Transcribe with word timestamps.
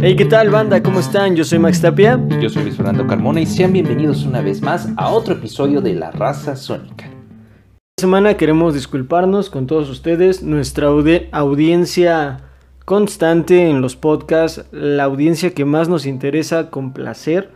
Hey, 0.00 0.14
¿qué 0.14 0.24
tal, 0.26 0.50
banda? 0.50 0.82
¿Cómo 0.82 1.00
están? 1.00 1.34
Yo 1.34 1.42
soy 1.44 1.58
Max 1.58 1.80
Tapia. 1.80 2.20
Y 2.30 2.40
yo 2.40 2.48
soy 2.48 2.62
Luis 2.64 2.76
Fernando 2.76 3.06
Carmona 3.06 3.40
y 3.40 3.46
sean 3.46 3.72
bienvenidos 3.72 4.24
una 4.24 4.40
vez 4.40 4.60
más 4.62 4.88
a 4.96 5.08
otro 5.10 5.34
episodio 5.34 5.80
de 5.80 5.94
La 5.94 6.10
Raza 6.12 6.54
Sónica. 6.54 7.06
Esta 7.06 8.02
semana 8.02 8.36
queremos 8.36 8.74
disculparnos 8.74 9.50
con 9.50 9.66
todos 9.66 9.88
ustedes, 9.88 10.42
nuestra 10.42 10.88
audi- 10.88 11.28
audiencia 11.32 12.40
constante 12.84 13.68
en 13.68 13.80
los 13.80 13.96
podcasts, 13.96 14.66
la 14.70 15.04
audiencia 15.04 15.54
que 15.54 15.64
más 15.64 15.88
nos 15.88 16.06
interesa 16.06 16.70
complacer. 16.70 17.50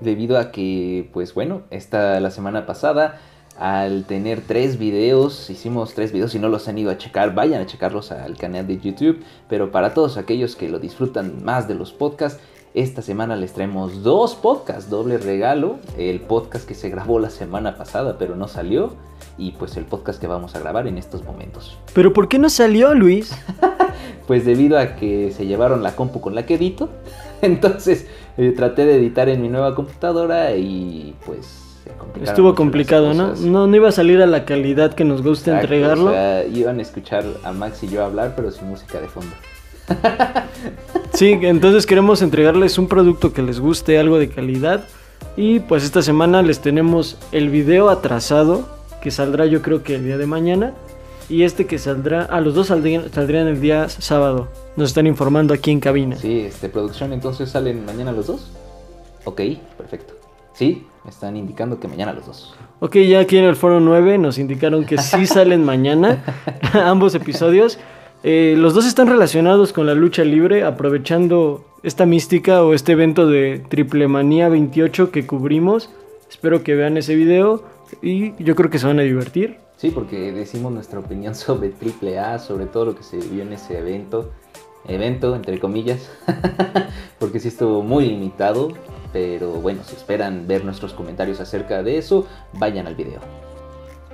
Debido 0.00 0.38
a 0.38 0.52
que, 0.52 1.10
pues 1.12 1.34
bueno, 1.34 1.62
esta 1.70 2.20
la 2.20 2.30
semana 2.30 2.66
pasada, 2.66 3.18
al 3.58 4.04
tener 4.04 4.42
tres 4.46 4.78
videos, 4.78 5.48
hicimos 5.50 5.94
tres 5.94 6.12
videos, 6.12 6.32
si 6.32 6.38
no 6.38 6.48
los 6.48 6.68
han 6.68 6.78
ido 6.78 6.90
a 6.90 6.98
checar, 6.98 7.34
vayan 7.34 7.62
a 7.62 7.66
checarlos 7.66 8.12
al 8.12 8.36
canal 8.36 8.66
de 8.66 8.78
YouTube. 8.78 9.22
Pero 9.48 9.70
para 9.70 9.94
todos 9.94 10.16
aquellos 10.16 10.56
que 10.56 10.68
lo 10.68 10.78
disfrutan 10.78 11.44
más 11.44 11.66
de 11.68 11.74
los 11.74 11.92
podcasts, 11.92 12.40
esta 12.74 13.00
semana 13.00 13.36
les 13.36 13.54
traemos 13.54 14.02
dos 14.02 14.34
podcasts, 14.34 14.90
doble 14.90 15.16
regalo. 15.16 15.78
El 15.96 16.20
podcast 16.20 16.68
que 16.68 16.74
se 16.74 16.90
grabó 16.90 17.18
la 17.18 17.30
semana 17.30 17.76
pasada, 17.76 18.18
pero 18.18 18.36
no 18.36 18.48
salió. 18.48 18.92
Y 19.38 19.52
pues 19.52 19.78
el 19.78 19.86
podcast 19.86 20.20
que 20.20 20.26
vamos 20.26 20.54
a 20.54 20.58
grabar 20.58 20.86
en 20.86 20.98
estos 20.98 21.24
momentos. 21.24 21.78
Pero 21.94 22.12
¿por 22.12 22.28
qué 22.28 22.38
no 22.38 22.50
salió, 22.50 22.94
Luis? 22.94 23.34
Pues 24.26 24.44
debido 24.44 24.76
a 24.78 24.96
que 24.96 25.30
se 25.30 25.46
llevaron 25.46 25.84
la 25.84 25.94
compu 25.94 26.20
con 26.20 26.34
la 26.34 26.46
que 26.46 26.54
edito, 26.54 26.88
entonces 27.42 28.06
eh, 28.36 28.52
traté 28.56 28.84
de 28.84 28.96
editar 28.96 29.28
en 29.28 29.40
mi 29.40 29.48
nueva 29.48 29.76
computadora 29.76 30.56
y 30.56 31.14
pues 31.24 31.65
complicaron 31.96 32.28
Estuvo 32.28 32.54
complicado, 32.54 33.14
¿no? 33.14 33.34
¿no? 33.34 33.66
No 33.66 33.76
iba 33.76 33.88
a 33.88 33.92
salir 33.92 34.22
a 34.22 34.26
la 34.26 34.44
calidad 34.44 34.94
que 34.94 35.04
nos 35.04 35.22
gusta 35.22 35.52
Exacto, 35.52 35.74
entregarlo. 35.74 36.10
O 36.10 36.12
sea, 36.12 36.44
iban 36.46 36.78
a 36.78 36.82
escuchar 36.82 37.24
a 37.44 37.52
Max 37.52 37.82
y 37.82 37.88
yo 37.88 38.04
hablar, 38.04 38.34
pero 38.36 38.50
sin 38.50 38.68
música 38.68 39.00
de 39.00 39.08
fondo. 39.08 39.34
Sí, 41.12 41.30
entonces 41.40 41.86
queremos 41.86 42.20
entregarles 42.20 42.76
un 42.76 42.88
producto 42.88 43.32
que 43.32 43.40
les 43.40 43.58
guste, 43.58 43.98
algo 43.98 44.18
de 44.18 44.28
calidad. 44.28 44.84
Y 45.34 45.60
pues 45.60 45.82
esta 45.82 46.02
semana 46.02 46.42
les 46.42 46.60
tenemos 46.60 47.16
el 47.32 47.48
video 47.48 47.88
atrasado, 47.88 48.68
que 49.00 49.10
saldrá 49.10 49.46
yo 49.46 49.62
creo 49.62 49.82
que 49.82 49.94
el 49.94 50.04
día 50.04 50.18
de 50.18 50.26
mañana. 50.26 50.74
Y 51.30 51.44
este 51.44 51.66
que 51.66 51.78
saldrá, 51.78 52.22
a 52.24 52.42
los 52.42 52.54
dos 52.54 52.66
saldrían, 52.66 53.10
saldrían 53.12 53.46
el 53.48 53.62
día 53.62 53.88
sábado. 53.88 54.48
Nos 54.76 54.90
están 54.90 55.06
informando 55.06 55.54
aquí 55.54 55.70
en 55.70 55.80
cabina. 55.80 56.16
Sí, 56.16 56.40
este, 56.40 56.68
producción, 56.68 57.14
entonces 57.14 57.48
salen 57.48 57.86
mañana 57.86 58.12
los 58.12 58.26
dos. 58.26 58.50
Ok, 59.24 59.40
perfecto. 59.78 60.14
Sí, 60.52 60.86
me 61.06 61.10
están 61.10 61.36
indicando 61.36 61.78
que 61.78 61.86
mañana 61.86 62.12
los 62.12 62.26
dos. 62.26 62.54
Ok, 62.80 62.96
ya 62.96 63.20
aquí 63.20 63.38
en 63.38 63.44
el 63.44 63.54
foro 63.54 63.78
9 63.78 64.18
nos 64.18 64.38
indicaron 64.38 64.84
que 64.84 64.98
sí 64.98 65.24
salen 65.26 65.64
mañana 65.64 66.24
ambos 66.74 67.14
episodios. 67.14 67.78
Eh, 68.24 68.56
los 68.58 68.74
dos 68.74 68.86
están 68.86 69.06
relacionados 69.06 69.72
con 69.72 69.86
la 69.86 69.94
lucha 69.94 70.24
libre, 70.24 70.64
aprovechando 70.64 71.64
esta 71.84 72.06
mística 72.06 72.64
o 72.64 72.74
este 72.74 72.92
evento 72.92 73.28
de 73.28 73.64
Triple 73.68 74.08
Manía 74.08 74.48
28 74.48 75.12
que 75.12 75.28
cubrimos. 75.28 75.90
Espero 76.28 76.64
que 76.64 76.74
vean 76.74 76.96
ese 76.96 77.14
video 77.14 77.62
y 78.02 78.32
yo 78.42 78.56
creo 78.56 78.68
que 78.68 78.80
se 78.80 78.88
van 78.88 78.98
a 78.98 79.02
divertir. 79.02 79.58
Sí, 79.76 79.92
porque 79.92 80.32
decimos 80.32 80.72
nuestra 80.72 80.98
opinión 80.98 81.34
sobre 81.36 81.70
AAA, 81.70 82.40
sobre 82.40 82.66
todo 82.66 82.84
lo 82.84 82.96
que 82.96 83.04
se 83.04 83.18
vivió 83.18 83.42
en 83.42 83.52
ese 83.52 83.78
evento. 83.78 84.32
Evento, 84.88 85.36
entre 85.36 85.60
comillas. 85.60 86.10
porque 87.20 87.38
sí 87.38 87.46
estuvo 87.46 87.84
muy 87.84 88.06
limitado. 88.06 88.70
Pero 89.16 89.52
bueno, 89.52 89.80
si 89.82 89.96
esperan 89.96 90.46
ver 90.46 90.62
nuestros 90.62 90.92
comentarios 90.92 91.40
acerca 91.40 91.82
de 91.82 91.96
eso, 91.96 92.26
vayan 92.52 92.86
al 92.86 92.96
video. 92.96 93.20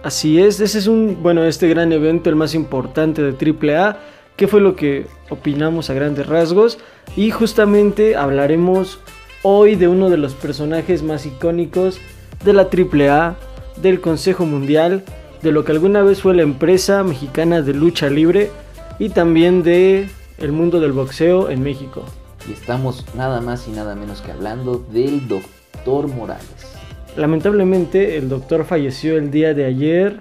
Así 0.05 0.41
es, 0.41 0.61
ese 0.61 0.78
es 0.78 0.86
un, 0.86 1.25
bueno, 1.25 1.44
este 1.44 1.69
gran 1.69 1.92
evento, 1.92 2.31
el 2.31 2.36
más 2.36 2.55
importante 2.55 3.20
de 3.20 3.33
AAA. 3.33 3.98
¿Qué 4.36 4.47
fue 4.47 4.61
lo 4.61 4.77
que 4.77 5.06
opinamos 5.28 5.91
a 5.91 5.94
grandes 5.94 6.28
rasgos? 6.28 6.78
Y 7.17 7.33
justamente 7.33 8.14
hablaremos 8.14 9.00
hoy 9.43 9.75
de 9.75 9.88
uno 9.88 10.09
de 10.09 10.19
los 10.19 10.34
personajes 10.34 11.03
más 11.03 11.26
icónicos 11.26 11.99
de 12.44 12.53
la 12.53 12.69
AAA, 12.71 13.34
del 13.82 14.00
Consejo 14.00 14.47
Mundial, 14.47 15.03
de 15.43 15.50
lo 15.50 15.65
que 15.65 15.72
alguna 15.72 16.03
vez 16.03 16.22
fue 16.22 16.32
la 16.32 16.43
empresa 16.43 17.03
mexicana 17.03 17.60
de 17.60 17.75
lucha 17.75 18.09
libre 18.09 18.53
y 19.00 19.09
también 19.09 19.65
de 19.65 20.09
el 20.38 20.53
mundo 20.53 20.78
del 20.78 20.93
boxeo 20.93 21.50
en 21.50 21.60
México. 21.60 22.05
Y 22.48 22.53
estamos 22.53 23.04
nada 23.14 23.41
más 23.41 23.69
y 23.69 23.70
nada 23.70 23.94
menos 23.94 24.20
que 24.20 24.32
hablando 24.32 24.84
del 24.92 25.28
Doctor 25.28 26.08
Morales. 26.08 26.72
Lamentablemente 27.16 28.16
el 28.16 28.28
doctor 28.28 28.64
falleció 28.64 29.16
el 29.19 29.30
día 29.30 29.53
de 29.54 29.66
ayer, 29.66 30.20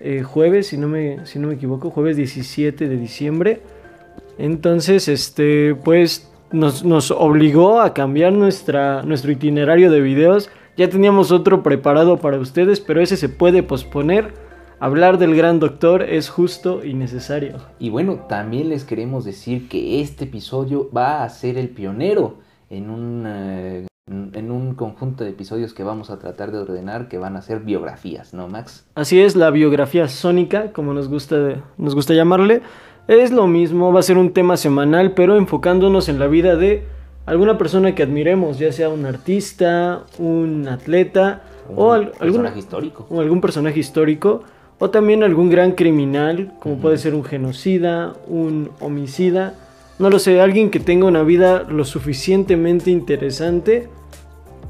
eh, 0.00 0.22
jueves, 0.22 0.68
si 0.68 0.78
no, 0.78 0.88
me, 0.88 1.26
si 1.26 1.38
no 1.38 1.48
me 1.48 1.54
equivoco, 1.54 1.90
jueves 1.90 2.16
17 2.16 2.88
de 2.88 2.96
diciembre. 2.96 3.60
Entonces, 4.38 5.08
este, 5.08 5.74
pues 5.74 6.30
nos, 6.52 6.84
nos 6.84 7.10
obligó 7.10 7.80
a 7.80 7.92
cambiar 7.92 8.32
nuestra, 8.32 9.02
nuestro 9.02 9.32
itinerario 9.32 9.90
de 9.90 10.00
videos. 10.00 10.48
Ya 10.76 10.88
teníamos 10.88 11.32
otro 11.32 11.62
preparado 11.62 12.18
para 12.18 12.38
ustedes, 12.38 12.80
pero 12.80 13.00
ese 13.00 13.16
se 13.16 13.28
puede 13.28 13.62
posponer. 13.62 14.32
Hablar 14.82 15.18
del 15.18 15.36
gran 15.36 15.60
doctor 15.60 16.02
es 16.02 16.28
justo 16.28 16.84
y 16.84 16.94
necesario. 16.94 17.58
Y 17.78 17.90
bueno, 17.90 18.26
también 18.28 18.68
les 18.68 18.82
queremos 18.82 19.24
decir 19.24 19.68
que 19.68 20.00
este 20.00 20.24
episodio 20.24 20.90
va 20.90 21.22
a 21.22 21.28
ser 21.28 21.56
el 21.56 21.68
pionero 21.68 22.38
en 22.68 22.90
un, 22.90 23.22
eh, 23.28 23.86
en 24.08 24.50
un 24.50 24.74
conjunto 24.74 25.22
de 25.22 25.30
episodios 25.30 25.72
que 25.72 25.84
vamos 25.84 26.10
a 26.10 26.18
tratar 26.18 26.50
de 26.50 26.58
ordenar 26.58 27.06
que 27.08 27.16
van 27.18 27.36
a 27.36 27.42
ser 27.42 27.60
biografías, 27.60 28.34
¿no, 28.34 28.48
Max? 28.48 28.84
Así 28.96 29.20
es, 29.20 29.36
la 29.36 29.50
biografía 29.50 30.08
sónica, 30.08 30.72
como 30.72 30.92
nos 30.94 31.06
gusta, 31.08 31.62
nos 31.78 31.94
gusta 31.94 32.12
llamarle, 32.14 32.62
es 33.06 33.30
lo 33.30 33.46
mismo, 33.46 33.92
va 33.92 34.00
a 34.00 34.02
ser 34.02 34.18
un 34.18 34.32
tema 34.32 34.56
semanal, 34.56 35.12
pero 35.12 35.36
enfocándonos 35.36 36.08
en 36.08 36.18
la 36.18 36.26
vida 36.26 36.56
de 36.56 36.82
alguna 37.26 37.56
persona 37.56 37.94
que 37.94 38.02
admiremos, 38.02 38.58
ya 38.58 38.72
sea 38.72 38.88
un 38.88 39.06
artista, 39.06 40.02
un 40.18 40.66
atleta 40.66 41.42
Un 41.68 41.74
o, 41.78 41.92
al- 41.92 42.10
personaje 42.10 42.24
algún, 42.48 42.58
histórico. 42.58 43.06
o 43.10 43.20
algún 43.20 43.40
personaje 43.40 43.78
histórico, 43.78 44.42
o 44.82 44.90
también 44.90 45.22
algún 45.22 45.48
gran 45.48 45.76
criminal, 45.76 46.54
como 46.58 46.78
puede 46.78 46.98
ser 46.98 47.14
un 47.14 47.22
genocida, 47.22 48.16
un 48.26 48.72
homicida, 48.80 49.54
no 50.00 50.10
lo 50.10 50.18
sé, 50.18 50.40
alguien 50.40 50.72
que 50.72 50.80
tenga 50.80 51.06
una 51.06 51.22
vida 51.22 51.62
lo 51.62 51.84
suficientemente 51.84 52.90
interesante 52.90 53.88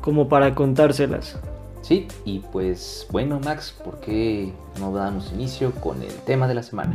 como 0.03 0.29
para 0.29 0.55
contárselas. 0.55 1.39
Sí, 1.81 2.09
y 2.27 2.41
pues 2.41 3.07
bueno, 3.11 3.41
Max, 3.43 3.75
¿por 3.83 4.01
qué 4.01 4.53
no 4.79 4.93
damos 4.93 5.33
inicio 5.33 5.73
con 5.73 6.03
el 6.03 6.13
tema 6.27 6.47
de 6.47 6.55
la 6.57 6.63
semana? 6.63 6.95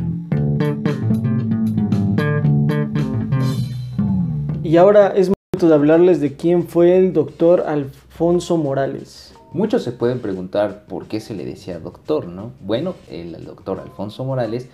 Y 4.62 4.76
ahora 4.76 5.08
es 5.08 5.28
momento 5.28 5.66
de 5.66 5.74
hablarles 5.74 6.20
de 6.20 6.36
quién 6.36 6.68
fue 6.68 6.96
el 6.96 7.12
doctor 7.12 7.64
Alfonso 7.66 8.56
Morales. 8.56 9.34
Muchos 9.52 9.82
se 9.82 9.92
pueden 9.92 10.20
preguntar 10.20 10.84
por 10.86 11.06
qué 11.06 11.20
se 11.20 11.34
le 11.34 11.46
decía 11.46 11.78
doctor, 11.78 12.26
¿no? 12.26 12.52
Bueno, 12.60 12.94
el, 13.10 13.32
doctor 13.44 13.80
Alfonso 13.80 14.22
Morales 14.24 14.68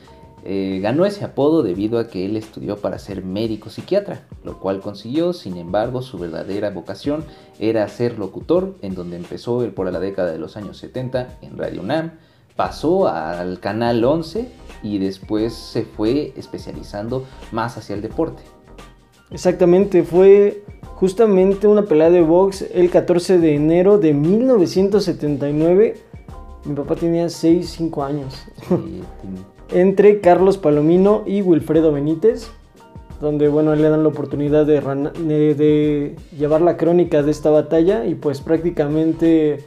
eh, 0.45 0.81
ganó 0.83 1.07
ese 1.07 1.25
apodo 1.25 1.63
debido 1.63 2.01
a 2.01 2.09
que 2.09 2.27
él 2.27 2.37
estudió 2.37 2.77
para 2.79 2.99
ser 2.99 3.25
médico 3.25 3.71
psiquiatra, 3.71 4.27
lo 4.43 4.59
cual 4.59 4.81
consiguió, 4.81 5.33
sin 5.33 5.59
embargo, 5.59 6.03
su 6.03 6.19
verdadera 6.19 6.71
vocación 6.71 7.25
era 7.61 7.87
ser 7.89 8.19
locutor, 8.19 8.75
en 8.83 8.97
donde 8.97 9.17
empezó 9.17 9.63
él 9.63 9.73
por 9.73 9.91
la 9.93 10.01
década 10.01 10.33
de 10.33 10.39
los 10.39 10.57
años 10.57 10.77
70 10.79 11.39
en 11.41 11.57
Radio 11.57 11.81
UNAM, 11.81 12.19
pasó 12.57 13.07
al 13.07 13.61
Canal 13.61 14.05
11 14.05 14.49
y 14.83 14.99
después 14.99 15.55
se 15.55 15.85
fue 15.85 16.33
especializando 16.37 17.25
más 17.53 17.79
hacia 17.79 17.95
el 17.95 18.03
deporte. 18.03 18.43
Exactamente, 19.31 20.03
fue 20.03 20.65
justamente 20.95 21.67
una 21.67 21.83
pelea 21.83 22.11
de 22.11 22.23
box 22.23 22.65
el 22.73 22.91
14 22.91 23.39
de 23.39 23.55
enero 23.55 23.99
de 23.99 24.15
1979. 24.15 25.95
Mi 26.65 26.75
papá 26.75 26.95
tenía 26.97 27.29
6, 27.29 27.69
5 27.71 28.05
años. 28.05 28.45
Entre 29.71 30.21
Carlos 30.21 30.59
Palomino 30.59 31.23
y 31.27 31.43
Wilfredo 31.43 31.93
Benítez. 31.93 32.49
Donde, 33.21 33.49
bueno, 33.49 33.75
le 33.75 33.89
dan 33.89 34.03
la 34.03 34.09
oportunidad 34.09 34.67
de- 34.67 34.81
de 35.55 36.17
llevar 36.37 36.61
la 36.61 36.77
crónica 36.77 37.23
de 37.23 37.31
esta 37.31 37.49
batalla. 37.51 38.05
Y 38.07 38.15
pues 38.17 38.41
prácticamente 38.41 39.65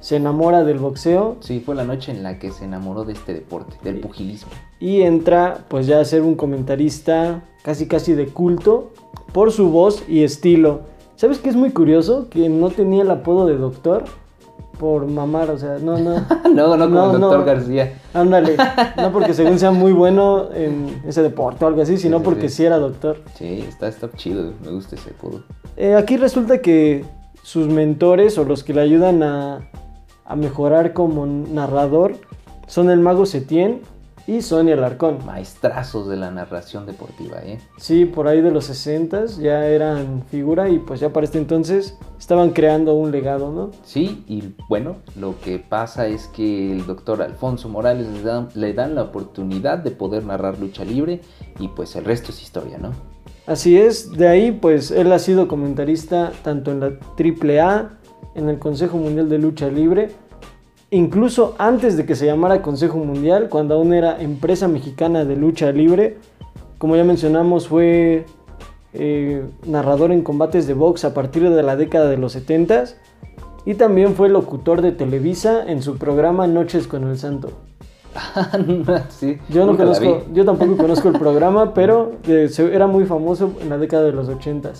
se 0.00 0.16
enamora 0.16 0.64
del 0.64 0.78
boxeo. 0.78 1.36
sí, 1.40 1.60
fue 1.64 1.74
la 1.74 1.84
noche 1.84 2.12
en 2.12 2.22
la 2.22 2.38
que 2.38 2.50
se 2.52 2.64
enamoró 2.64 3.04
de 3.04 3.12
este 3.12 3.34
deporte, 3.34 3.76
del 3.82 4.00
pugilismo. 4.00 4.50
y 4.78 5.00
entra 5.02 5.64
pues 5.68 5.86
ya 5.86 6.00
a 6.00 6.04
ser 6.04 6.22
un 6.22 6.34
comentarista 6.36 7.42
casi 7.62 7.86
casi 7.88 8.12
de 8.12 8.26
culto 8.26 8.92
por 9.32 9.52
su 9.52 9.70
voz 9.70 10.02
y 10.08 10.22
estilo. 10.24 10.80
¿Sabes 11.16 11.38
qué 11.38 11.48
es 11.48 11.56
muy 11.56 11.70
curioso? 11.70 12.28
Que 12.30 12.48
no 12.48 12.70
tenía 12.70 13.02
el 13.02 13.10
apodo 13.10 13.46
de 13.46 13.56
doctor 13.56 14.04
por 14.78 15.06
mamar, 15.06 15.48
o 15.50 15.58
sea, 15.58 15.78
no, 15.78 15.96
no, 15.98 16.16
no, 16.54 16.76
no 16.76 16.84
como 16.84 16.88
No, 16.88 17.14
el 17.14 17.20
doctor 17.20 17.38
no. 17.40 17.44
García. 17.46 17.98
ándale, 18.12 18.56
no 18.98 19.10
porque 19.12 19.32
según 19.32 19.58
sea 19.58 19.70
muy 19.70 19.92
bueno 19.92 20.52
en 20.52 21.00
ese 21.06 21.22
deporte 21.22 21.64
o 21.64 21.68
algo 21.68 21.80
así, 21.80 21.96
sino 21.96 22.18
sí, 22.18 22.24
porque 22.24 22.48
sí. 22.50 22.56
sí 22.56 22.64
era 22.66 22.78
doctor. 22.78 23.22
Sí, 23.34 23.64
está, 23.66 23.88
está 23.88 24.10
chido, 24.12 24.52
me 24.62 24.70
gusta 24.72 24.96
ese 24.96 25.10
apodo. 25.10 25.42
Eh, 25.78 25.94
aquí 25.94 26.18
resulta 26.18 26.58
que 26.60 27.04
sus 27.42 27.68
mentores 27.68 28.36
o 28.36 28.44
los 28.44 28.64
que 28.64 28.74
le 28.74 28.82
ayudan 28.82 29.22
a, 29.22 29.70
a 30.26 30.36
mejorar 30.36 30.92
como 30.92 31.24
narrador 31.24 32.14
son 32.66 32.90
el 32.90 32.98
mago 33.00 33.24
Setien 33.24 33.80
y 34.26 34.42
Sonia 34.42 34.74
Alarcón. 34.74 35.18
Maestrazos 35.24 36.08
de 36.08 36.16
la 36.16 36.30
narración 36.30 36.86
deportiva, 36.86 37.38
¿eh? 37.44 37.58
Sí, 37.78 38.04
por 38.04 38.28
ahí 38.28 38.40
de 38.40 38.50
los 38.50 38.64
60 38.66 39.26
ya 39.40 39.66
eran 39.66 40.24
figura 40.30 40.68
y 40.68 40.78
pues 40.78 41.00
ya 41.00 41.12
para 41.12 41.24
este 41.24 41.38
entonces 41.38 41.96
estaban 42.18 42.50
creando 42.50 42.94
un 42.94 43.10
legado, 43.10 43.52
¿no? 43.52 43.70
Sí, 43.84 44.24
y 44.26 44.54
bueno, 44.68 44.96
lo 45.18 45.38
que 45.40 45.58
pasa 45.58 46.06
es 46.06 46.26
que 46.28 46.72
el 46.72 46.86
doctor 46.86 47.22
Alfonso 47.22 47.68
Morales 47.68 48.08
le 48.08 48.22
dan, 48.22 48.48
le 48.54 48.72
dan 48.72 48.94
la 48.94 49.04
oportunidad 49.04 49.78
de 49.78 49.90
poder 49.90 50.24
narrar 50.24 50.58
lucha 50.58 50.84
libre 50.84 51.20
y 51.58 51.68
pues 51.68 51.94
el 51.96 52.04
resto 52.04 52.32
es 52.32 52.42
historia, 52.42 52.78
¿no? 52.78 52.90
Así 53.46 53.78
es, 53.78 54.10
de 54.10 54.26
ahí 54.26 54.50
pues 54.50 54.90
él 54.90 55.12
ha 55.12 55.20
sido 55.20 55.46
comentarista 55.46 56.32
tanto 56.42 56.72
en 56.72 56.80
la 56.80 56.86
AAA, 57.16 57.90
en 58.34 58.48
el 58.48 58.58
Consejo 58.58 58.98
Mundial 58.98 59.28
de 59.28 59.38
Lucha 59.38 59.68
Libre, 59.68 60.10
incluso 60.90 61.54
antes 61.58 61.96
de 61.96 62.06
que 62.06 62.14
se 62.14 62.26
llamara 62.26 62.62
Consejo 62.62 62.98
Mundial, 62.98 63.48
cuando 63.48 63.74
aún 63.74 63.92
era 63.92 64.20
empresa 64.20 64.68
mexicana 64.68 65.24
de 65.24 65.36
lucha 65.36 65.72
libre. 65.72 66.18
Como 66.78 66.96
ya 66.96 67.04
mencionamos, 67.04 67.68
fue 67.68 68.26
eh, 68.92 69.44
narrador 69.66 70.12
en 70.12 70.22
combates 70.22 70.66
de 70.66 70.74
box 70.74 71.04
a 71.04 71.14
partir 71.14 71.48
de 71.48 71.62
la 71.62 71.76
década 71.76 72.08
de 72.08 72.16
los 72.16 72.32
70 72.32 72.84
y 73.66 73.74
también 73.74 74.14
fue 74.14 74.28
locutor 74.28 74.80
de 74.80 74.92
Televisa 74.92 75.64
en 75.66 75.82
su 75.82 75.98
programa 75.98 76.46
Noches 76.46 76.86
con 76.86 77.08
el 77.08 77.18
Santo. 77.18 77.50
sí, 79.10 79.38
Yo 79.50 79.66
no 79.66 79.76
conozco, 79.76 80.24
yo 80.32 80.44
tampoco 80.44 80.76
conozco 80.78 81.08
el 81.08 81.18
programa, 81.18 81.74
pero 81.74 82.12
eh, 82.26 82.48
era 82.72 82.86
muy 82.86 83.04
famoso 83.04 83.52
en 83.60 83.68
la 83.68 83.76
década 83.76 84.04
de 84.04 84.12
los 84.12 84.28
80 84.28 84.72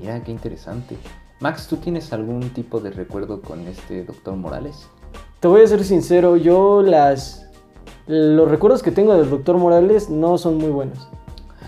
Mira, 0.00 0.22
qué 0.22 0.30
interesante. 0.30 0.96
Max, 1.40 1.66
¿tú 1.68 1.76
tienes 1.76 2.12
algún 2.12 2.40
tipo 2.50 2.80
de 2.80 2.90
recuerdo 2.90 3.42
con 3.42 3.66
este 3.66 4.04
doctor 4.04 4.36
Morales? 4.36 4.88
Te 5.40 5.48
voy 5.48 5.62
a 5.62 5.66
ser 5.66 5.84
sincero, 5.84 6.36
yo 6.36 6.82
las 6.82 7.48
los 8.08 8.50
recuerdos 8.50 8.82
que 8.82 8.90
tengo 8.90 9.14
del 9.14 9.28
Dr. 9.28 9.58
Morales 9.58 10.08
no 10.08 10.38
son 10.38 10.56
muy 10.56 10.70
buenos. 10.70 11.08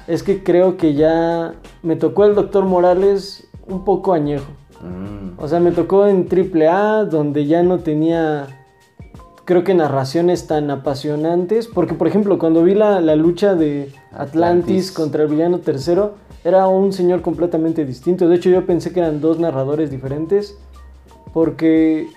Es 0.07 0.23
que 0.23 0.43
creo 0.43 0.79
que 0.79 0.95
ya 0.95 1.55
me 1.83 1.97
tocó 1.97 2.25
el 2.25 2.35
Dr. 2.35 2.65
Morales 2.65 3.47
un 3.69 3.85
poco 3.85 4.15
añejo. 4.15 4.47
Mm, 4.81 5.39
O 5.39 5.47
sea, 5.47 5.61
me 5.61 5.71
tocó 5.71 6.07
en 6.07 6.27
AAA 6.27 7.05
donde 7.05 7.47
ya 7.47 7.63
no 7.63 7.81
tenía 7.81 8.47
creo 9.45 9.65
que 9.65 9.75
narraciones 9.75 10.47
tan 10.47 10.71
apasionantes, 10.71 11.67
porque 11.67 11.95
por 11.95 12.07
ejemplo, 12.07 12.39
cuando 12.39 12.63
vi 12.63 12.75
la, 12.75 13.01
la 13.01 13.17
lucha 13.17 13.55
de 13.55 13.93
Atlantis, 14.13 14.21
Atlantis. 14.21 14.93
contra 14.93 15.23
el 15.25 15.29
villano 15.29 15.59
tercero, 15.59 16.15
era 16.45 16.69
un 16.69 16.93
señor 16.93 17.21
completamente 17.21 17.85
distinto. 17.85 18.29
De 18.29 18.37
hecho, 18.37 18.49
yo 18.49 18.65
pensé 18.65 18.93
que 18.93 19.01
eran 19.01 19.21
dos 19.21 19.41
narradores 19.41 19.91
diferentes, 19.91 20.57
porque 21.33 22.09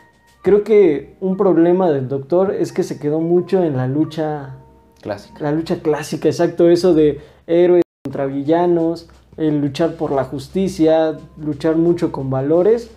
creo 0.44 0.64
que 0.64 1.16
un 1.22 1.36
problema 1.38 1.90
del 1.90 2.08
doctor 2.08 2.54
es 2.54 2.72
que 2.72 2.84
se 2.84 3.00
quedó 3.00 3.20
mucho 3.20 3.64
en 3.64 3.76
la 3.76 3.88
lucha, 3.88 4.58
clásica. 5.02 5.40
la 5.42 5.52
lucha 5.52 5.78
clásica, 5.82 6.28
exacto, 6.28 6.70
eso 6.70 6.94
de 6.94 7.22
héroes 7.48 7.82
contra 8.04 8.28
villanos, 8.28 9.10
el 9.38 9.62
luchar 9.62 9.96
por 9.96 10.12
la 10.12 10.26
justicia, 10.26 11.18
luchar 11.38 11.78
mucho 11.78 12.12
con 12.12 12.30
valores. 12.30 12.92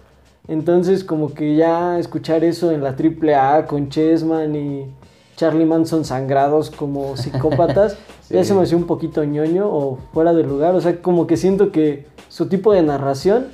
Entonces, 0.48 1.02
como 1.02 1.34
que 1.34 1.56
ya 1.56 1.98
escuchar 1.98 2.44
eso 2.44 2.72
en 2.72 2.82
la 2.82 2.94
AAA 2.94 3.66
con 3.66 3.88
Chessman 3.88 4.54
y 4.54 4.86
Charlie 5.36 5.64
Manson 5.64 6.04
sangrados 6.04 6.70
como 6.70 7.16
psicópatas, 7.16 7.96
ya 8.28 8.42
se 8.44 8.54
me 8.54 8.62
hacía 8.62 8.76
un 8.76 8.86
poquito 8.86 9.24
ñoño 9.24 9.68
o 9.68 9.98
fuera 10.12 10.34
de 10.34 10.42
lugar. 10.42 10.74
O 10.74 10.80
sea, 10.80 11.00
como 11.00 11.26
que 11.26 11.36
siento 11.36 11.70
que 11.70 12.06
su 12.28 12.48
tipo 12.48 12.72
de 12.72 12.82
narración 12.82 13.46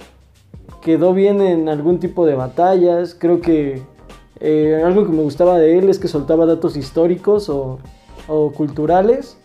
quedó 0.80 1.14
bien 1.14 1.40
en 1.40 1.68
algún 1.68 1.98
tipo 1.98 2.26
de 2.26 2.34
batallas. 2.34 3.16
Creo 3.18 3.40
que 3.40 3.82
eh, 4.40 4.82
algo 4.84 5.04
que 5.06 5.12
me 5.12 5.22
gustaba 5.22 5.58
de 5.58 5.78
él 5.78 5.88
es 5.88 5.98
que 5.98 6.08
soltaba 6.08 6.46
datos 6.46 6.76
históricos 6.76 7.48
o, 7.48 7.78
o 8.28 8.52
culturales. 8.52 9.36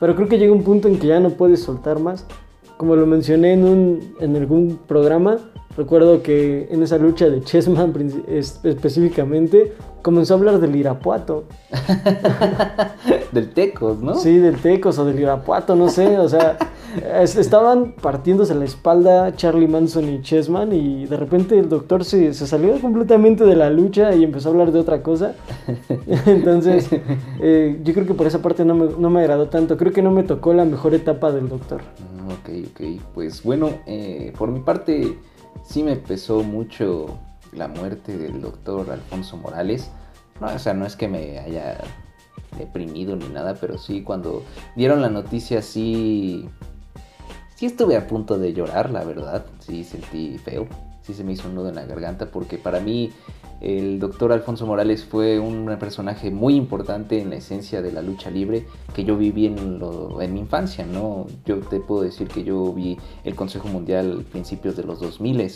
Pero 0.00 0.14
creo 0.16 0.28
que 0.28 0.38
llega 0.38 0.52
un 0.52 0.64
punto 0.64 0.88
en 0.88 0.98
que 0.98 1.06
ya 1.06 1.20
no 1.20 1.30
puedes 1.30 1.62
soltar 1.62 1.98
más. 1.98 2.26
Como 2.76 2.96
lo 2.96 3.06
mencioné 3.06 3.52
en, 3.52 3.64
un, 3.64 4.14
en 4.20 4.36
algún 4.36 4.80
programa, 4.86 5.38
recuerdo 5.76 6.22
que 6.22 6.66
en 6.70 6.82
esa 6.82 6.98
lucha 6.98 7.28
de 7.28 7.40
Chessman 7.40 7.94
específicamente 8.26 9.72
comenzó 10.02 10.34
a 10.34 10.38
hablar 10.38 10.58
del 10.58 10.74
Irapuato. 10.74 11.44
Del 13.32 13.50
Tecos, 13.52 14.00
¿no? 14.00 14.14
Sí, 14.14 14.38
del 14.38 14.56
Tecos 14.56 14.98
o 14.98 15.04
del 15.04 15.18
Irapuato, 15.18 15.74
no 15.74 15.88
sé. 15.88 16.18
O 16.18 16.28
sea, 16.28 16.56
estaban 17.22 17.92
partiéndose 17.92 18.54
la 18.54 18.64
espalda 18.64 19.34
Charlie 19.36 19.68
Manson 19.68 20.08
y 20.08 20.22
Chessman 20.22 20.72
y 20.72 21.06
de 21.06 21.16
repente 21.16 21.58
el 21.58 21.68
doctor 21.68 22.04
se, 22.04 22.34
se 22.34 22.46
salió 22.46 22.80
completamente 22.80 23.44
de 23.44 23.56
la 23.56 23.70
lucha 23.70 24.14
y 24.14 24.24
empezó 24.24 24.48
a 24.48 24.52
hablar 24.52 24.72
de 24.72 24.80
otra 24.80 25.02
cosa. 25.02 25.34
Entonces, 26.26 26.88
eh, 27.40 27.80
yo 27.82 27.94
creo 27.94 28.06
que 28.06 28.14
por 28.14 28.26
esa 28.26 28.40
parte 28.40 28.64
no 28.64 28.74
me, 28.74 28.86
no 28.98 29.10
me 29.10 29.20
agradó 29.20 29.48
tanto. 29.48 29.76
Creo 29.76 29.92
que 29.92 30.02
no 30.02 30.10
me 30.10 30.22
tocó 30.22 30.52
la 30.54 30.64
mejor 30.64 30.94
etapa 30.94 31.32
del 31.32 31.48
doctor. 31.48 31.82
Mm, 31.82 32.24
Ok, 32.30 32.48
ok. 32.70 32.80
Pues 33.14 33.42
bueno, 33.42 33.70
eh, 33.86 34.32
por 34.38 34.50
mi 34.50 34.60
parte 34.60 35.18
sí 35.64 35.82
me 35.82 35.96
pesó 35.96 36.42
mucho 36.42 37.18
la 37.52 37.68
muerte 37.68 38.16
del 38.16 38.40
doctor 38.40 38.90
Alfonso 38.90 39.36
Morales. 39.36 39.90
No, 40.40 40.48
o 40.48 40.58
sea, 40.58 40.74
no 40.74 40.86
es 40.86 40.96
que 40.96 41.06
me 41.06 41.38
haya 41.38 41.78
deprimido 42.58 43.14
ni 43.16 43.28
nada, 43.28 43.54
pero 43.60 43.78
sí 43.78 44.02
cuando 44.02 44.42
dieron 44.76 45.02
la 45.02 45.10
noticia 45.10 45.62
sí... 45.62 46.48
Sí 47.56 47.66
estuve 47.66 47.96
a 47.96 48.06
punto 48.06 48.38
de 48.38 48.52
llorar, 48.52 48.90
la 48.90 49.04
verdad. 49.04 49.44
Sí 49.60 49.84
sentí 49.84 50.38
feo. 50.38 50.66
Sí 51.02 51.14
se 51.14 51.22
me 51.22 51.32
hizo 51.32 51.48
un 51.48 51.54
nudo 51.54 51.68
en 51.68 51.74
la 51.74 51.84
garganta 51.84 52.26
porque 52.30 52.56
para 52.58 52.80
mí 52.80 53.10
el 53.60 53.98
doctor 54.00 54.32
Alfonso 54.32 54.66
Morales 54.66 55.04
fue 55.04 55.38
un 55.38 55.66
personaje 55.78 56.30
muy 56.30 56.54
importante 56.56 57.20
en 57.20 57.30
la 57.30 57.36
esencia 57.36 57.82
de 57.82 57.92
la 57.92 58.02
lucha 58.02 58.30
libre 58.30 58.66
que 58.94 59.04
yo 59.04 59.16
viví 59.16 59.46
en, 59.46 59.78
lo- 59.78 60.20
en 60.22 60.32
mi 60.34 60.40
infancia, 60.40 60.84
¿no? 60.86 61.26
Yo 61.44 61.58
te 61.60 61.78
puedo 61.80 62.02
decir 62.02 62.28
que 62.28 62.42
yo 62.42 62.72
vi 62.72 62.96
el 63.24 63.34
Consejo 63.34 63.68
Mundial 63.68 64.24
a 64.26 64.30
principios 64.30 64.76
de 64.76 64.84
los 64.84 65.00
2000 65.00 65.52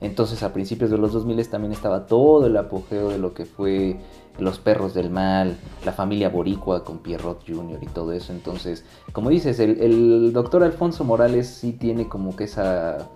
entonces 0.00 0.42
a 0.42 0.52
principios 0.52 0.90
de 0.90 0.98
los 0.98 1.12
2000 1.12 1.48
también 1.48 1.72
estaba 1.72 2.06
todo 2.06 2.46
el 2.46 2.56
apogeo 2.56 3.10
de 3.10 3.18
lo 3.18 3.34
que 3.34 3.44
fue 3.44 3.98
los 4.38 4.58
perros 4.58 4.94
del 4.94 5.10
mal, 5.10 5.56
la 5.84 5.92
familia 5.92 6.28
boricua 6.28 6.84
con 6.84 6.98
Pierrot 6.98 7.46
Jr. 7.46 7.78
y 7.82 7.86
todo 7.86 8.12
eso. 8.12 8.32
Entonces, 8.32 8.84
como 9.12 9.30
dices, 9.30 9.58
el, 9.60 10.32
doctor 10.32 10.62
Alfonso 10.62 11.04
Morales 11.04 11.48
sí 11.48 11.72
tiene 11.72 12.08
como 12.08 12.34
que 12.34 12.44
esa, 12.44 13.08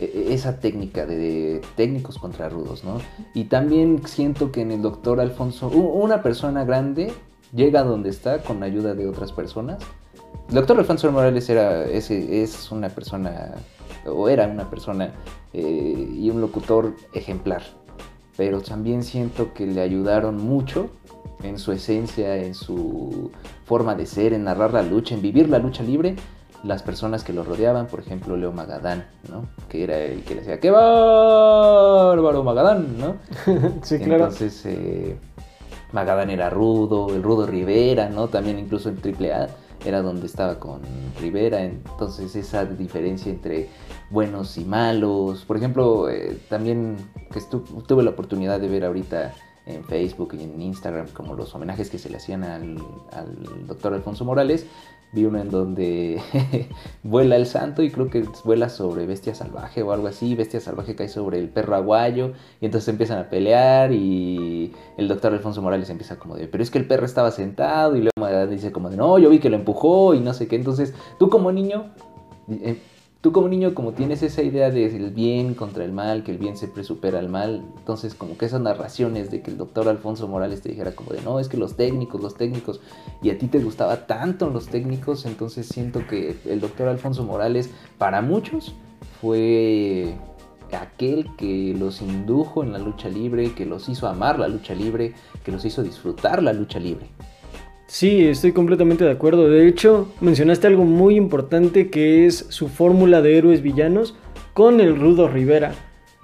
e- 0.00 0.28
esa 0.30 0.58
técnica 0.60 1.06
de, 1.06 1.62
técnicos 1.76 2.18
contra 2.18 2.48
rudos, 2.48 2.84
¿no? 2.84 2.98
Y 3.34 3.44
también 3.44 4.06
siento 4.06 4.50
que 4.50 4.62
en 4.62 4.72
el 4.72 4.82
doctor 4.82 5.20
Alfonso, 5.20 5.68
una 5.68 6.22
persona 6.22 6.64
grande 6.64 7.12
llega 7.54 7.82
donde 7.82 8.10
está 8.10 8.42
con 8.42 8.60
la 8.60 8.66
ayuda 8.66 8.94
de 8.94 9.08
otras 9.08 9.32
personas. 9.32 9.78
El 10.48 10.56
doctor 10.56 10.78
Alfonso 10.78 11.10
Morales 11.12 11.48
era, 11.48 11.84
es, 11.84 12.10
es 12.10 12.70
una 12.72 12.88
persona, 12.88 13.54
o 14.06 14.28
era 14.28 14.46
una 14.46 14.68
persona 14.68 15.12
eh, 15.52 16.10
y 16.14 16.28
un 16.30 16.40
locutor 16.40 16.94
ejemplar 17.12 17.62
pero 18.38 18.60
también 18.60 19.02
siento 19.02 19.52
que 19.52 19.66
le 19.66 19.80
ayudaron 19.80 20.36
mucho 20.36 20.90
en 21.42 21.58
su 21.58 21.72
esencia, 21.72 22.36
en 22.36 22.54
su 22.54 23.32
forma 23.64 23.96
de 23.96 24.06
ser, 24.06 24.32
en 24.32 24.44
narrar 24.44 24.72
la 24.72 24.82
lucha, 24.82 25.16
en 25.16 25.22
vivir 25.22 25.48
la 25.48 25.58
lucha 25.58 25.82
libre, 25.82 26.14
las 26.62 26.84
personas 26.84 27.24
que 27.24 27.32
lo 27.32 27.42
rodeaban, 27.42 27.88
por 27.88 27.98
ejemplo, 27.98 28.36
Leo 28.36 28.52
Magadán, 28.52 29.06
¿no? 29.28 29.46
Que 29.68 29.82
era 29.82 29.98
el 29.98 30.22
que 30.22 30.36
le 30.36 30.42
decía, 30.42 30.60
¡qué 30.60 30.70
bárbaro 30.70 32.44
Magadán! 32.44 32.96
¿no? 32.96 33.16
sí, 33.82 33.98
claro. 33.98 34.26
Entonces, 34.26 34.64
eh, 34.66 35.16
Magadán 35.90 36.30
era 36.30 36.48
rudo, 36.48 37.12
el 37.12 37.24
rudo 37.24 37.44
Rivera, 37.44 38.08
¿no? 38.08 38.28
También 38.28 38.60
incluso 38.60 38.88
en 38.88 38.98
AAA 38.98 39.48
era 39.84 40.02
donde 40.02 40.26
estaba 40.26 40.58
con 40.58 40.82
Rivera, 41.20 41.62
entonces 41.62 42.34
esa 42.36 42.64
diferencia 42.64 43.30
entre 43.30 43.68
buenos 44.10 44.56
y 44.58 44.64
malos. 44.64 45.44
Por 45.44 45.56
ejemplo, 45.56 46.08
eh, 46.08 46.38
también 46.48 46.96
que 47.32 47.40
tuve 47.86 48.02
la 48.02 48.10
oportunidad 48.10 48.60
de 48.60 48.68
ver 48.68 48.84
ahorita 48.84 49.34
en 49.66 49.84
Facebook 49.84 50.34
y 50.34 50.42
en 50.42 50.60
Instagram 50.60 51.08
como 51.08 51.34
los 51.34 51.54
homenajes 51.54 51.90
que 51.90 51.98
se 51.98 52.08
le 52.08 52.16
hacían 52.16 52.42
al, 52.42 52.78
al 53.12 53.66
doctor 53.66 53.94
Alfonso 53.94 54.24
Morales. 54.24 54.66
Vi 55.12 55.24
uno 55.24 55.38
en 55.38 55.50
donde 55.50 56.20
vuela 57.02 57.36
el 57.36 57.46
santo 57.46 57.82
y 57.82 57.90
creo 57.90 58.10
que 58.10 58.24
vuela 58.44 58.68
sobre 58.68 59.06
Bestia 59.06 59.34
Salvaje 59.34 59.82
o 59.82 59.92
algo 59.92 60.06
así. 60.06 60.34
Bestia 60.34 60.60
Salvaje 60.60 60.94
cae 60.94 61.08
sobre 61.08 61.38
el 61.38 61.48
perro 61.48 61.76
aguayo 61.76 62.32
y 62.60 62.66
entonces 62.66 62.88
empiezan 62.88 63.18
a 63.18 63.30
pelear 63.30 63.92
y 63.92 64.72
el 64.98 65.08
doctor 65.08 65.32
Alfonso 65.32 65.62
Morales 65.62 65.88
empieza 65.88 66.18
como 66.18 66.36
de, 66.36 66.46
pero 66.46 66.62
es 66.62 66.70
que 66.70 66.78
el 66.78 66.86
perro 66.86 67.06
estaba 67.06 67.30
sentado 67.30 67.96
y 67.96 68.02
luego 68.02 68.46
dice 68.48 68.70
como 68.70 68.90
de, 68.90 68.96
no, 68.96 69.18
yo 69.18 69.30
vi 69.30 69.38
que 69.38 69.48
lo 69.48 69.56
empujó 69.56 70.14
y 70.14 70.20
no 70.20 70.34
sé 70.34 70.46
qué. 70.46 70.56
Entonces 70.56 70.92
tú 71.18 71.30
como 71.30 71.52
niño, 71.52 71.86
eh, 72.50 72.78
tú 73.20 73.32
como 73.32 73.48
niño 73.48 73.74
como 73.74 73.92
tienes 73.92 74.22
esa 74.22 74.42
idea 74.42 74.70
de 74.70 74.86
el 74.86 75.10
bien 75.10 75.54
contra 75.54 75.84
el 75.84 75.92
mal, 75.92 76.22
que 76.22 76.30
el 76.30 76.38
bien 76.38 76.56
siempre 76.56 76.84
supera 76.84 77.18
al 77.18 77.28
mal, 77.28 77.64
entonces 77.78 78.14
como 78.14 78.38
que 78.38 78.46
esas 78.46 78.60
narraciones 78.60 79.30
de 79.30 79.42
que 79.42 79.50
el 79.50 79.56
doctor 79.56 79.88
Alfonso 79.88 80.28
Morales 80.28 80.62
te 80.62 80.68
dijera 80.68 80.94
como 80.94 81.12
de, 81.12 81.22
no, 81.22 81.40
es 81.40 81.48
que 81.48 81.56
los 81.56 81.76
técnicos, 81.76 82.20
los 82.20 82.36
técnicos, 82.36 82.80
y 83.22 83.30
a 83.30 83.38
ti 83.38 83.48
te 83.48 83.58
gustaba 83.58 84.06
tanto 84.06 84.50
los 84.50 84.68
técnicos, 84.68 85.26
entonces 85.26 85.66
siento 85.66 86.06
que 86.06 86.36
el 86.46 86.60
doctor 86.60 86.88
Alfonso 86.88 87.24
Morales 87.24 87.70
para 87.98 88.22
muchos 88.22 88.74
fue 89.20 90.14
aquel 90.72 91.34
que 91.36 91.74
los 91.76 92.02
indujo 92.02 92.62
en 92.62 92.72
la 92.72 92.78
lucha 92.78 93.08
libre, 93.08 93.52
que 93.52 93.66
los 93.66 93.88
hizo 93.88 94.06
amar 94.06 94.38
la 94.38 94.48
lucha 94.48 94.74
libre, 94.74 95.14
que 95.44 95.50
los 95.50 95.64
hizo 95.64 95.82
disfrutar 95.82 96.42
la 96.42 96.52
lucha 96.52 96.78
libre. 96.78 97.08
Sí, 97.88 98.26
estoy 98.26 98.52
completamente 98.52 99.04
de 99.04 99.10
acuerdo. 99.10 99.48
De 99.48 99.66
hecho, 99.66 100.12
mencionaste 100.20 100.66
algo 100.66 100.84
muy 100.84 101.16
importante 101.16 101.88
que 101.88 102.26
es 102.26 102.44
su 102.50 102.68
fórmula 102.68 103.22
de 103.22 103.38
héroes 103.38 103.62
villanos 103.62 104.14
con 104.52 104.80
el 104.80 104.94
Rudo 104.94 105.26
Rivera. 105.26 105.72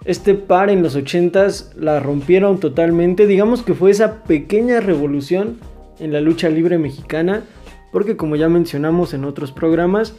Este 0.04 0.34
par 0.34 0.68
en 0.68 0.82
los 0.82 0.94
80s 0.94 1.72
la 1.74 2.00
rompieron 2.00 2.60
totalmente. 2.60 3.26
Digamos 3.26 3.62
que 3.62 3.72
fue 3.72 3.90
esa 3.90 4.24
pequeña 4.24 4.80
revolución 4.80 5.58
en 5.98 6.12
la 6.12 6.20
lucha 6.20 6.50
libre 6.50 6.76
mexicana. 6.76 7.44
Porque 7.90 8.14
como 8.14 8.36
ya 8.36 8.50
mencionamos 8.50 9.14
en 9.14 9.24
otros 9.24 9.50
programas, 9.50 10.14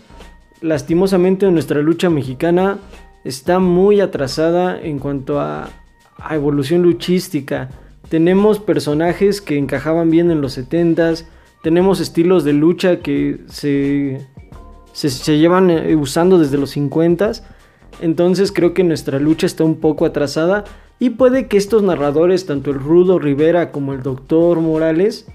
lastimosamente 0.62 1.50
nuestra 1.52 1.80
lucha 1.82 2.10
mexicana 2.10 2.80
está 3.24 3.60
muy 3.60 4.02
atrasada 4.02 4.82
en 4.82 4.98
cuanto 4.98 5.40
a, 5.40 5.70
a 6.18 6.36
evolución 6.36 6.82
luchística. 6.82 7.70
Tenemos 8.10 8.58
personajes 8.58 9.42
que 9.42 9.60
encajaban 9.60 10.10
bien 10.10 10.32
en 10.32 10.42
los 10.42 10.58
70s, 10.58 11.26
tenemos 11.66 12.00
estilos 12.00 12.44
de 12.44 12.54
lucha 12.54 13.00
que 13.00 13.40
se, 13.48 14.22
se, 14.94 15.40
llevan 15.40 15.72
eh, 15.72 15.96
usando 15.96 16.38
desde 16.38 16.60
los 16.60 16.78
50s. 16.78 17.42
Entonces 18.02 18.52
creo 18.52 18.76
que 18.76 18.84
nuestra 18.84 19.18
lucha 19.18 19.48
está 19.48 19.64
un 19.64 19.78
poco 19.78 20.06
atrasada. 20.06 20.66
Y 21.00 21.10
puede 21.10 21.48
que 21.48 21.58
estos 21.58 21.82
narradores, 21.82 22.46
tanto 22.46 22.70
el 22.70 22.78
Rudo 22.78 23.18
Rivera 23.18 23.72
como 23.72 23.94
el 23.94 24.04
Doctor 24.04 24.60
Morales, 24.60 25.26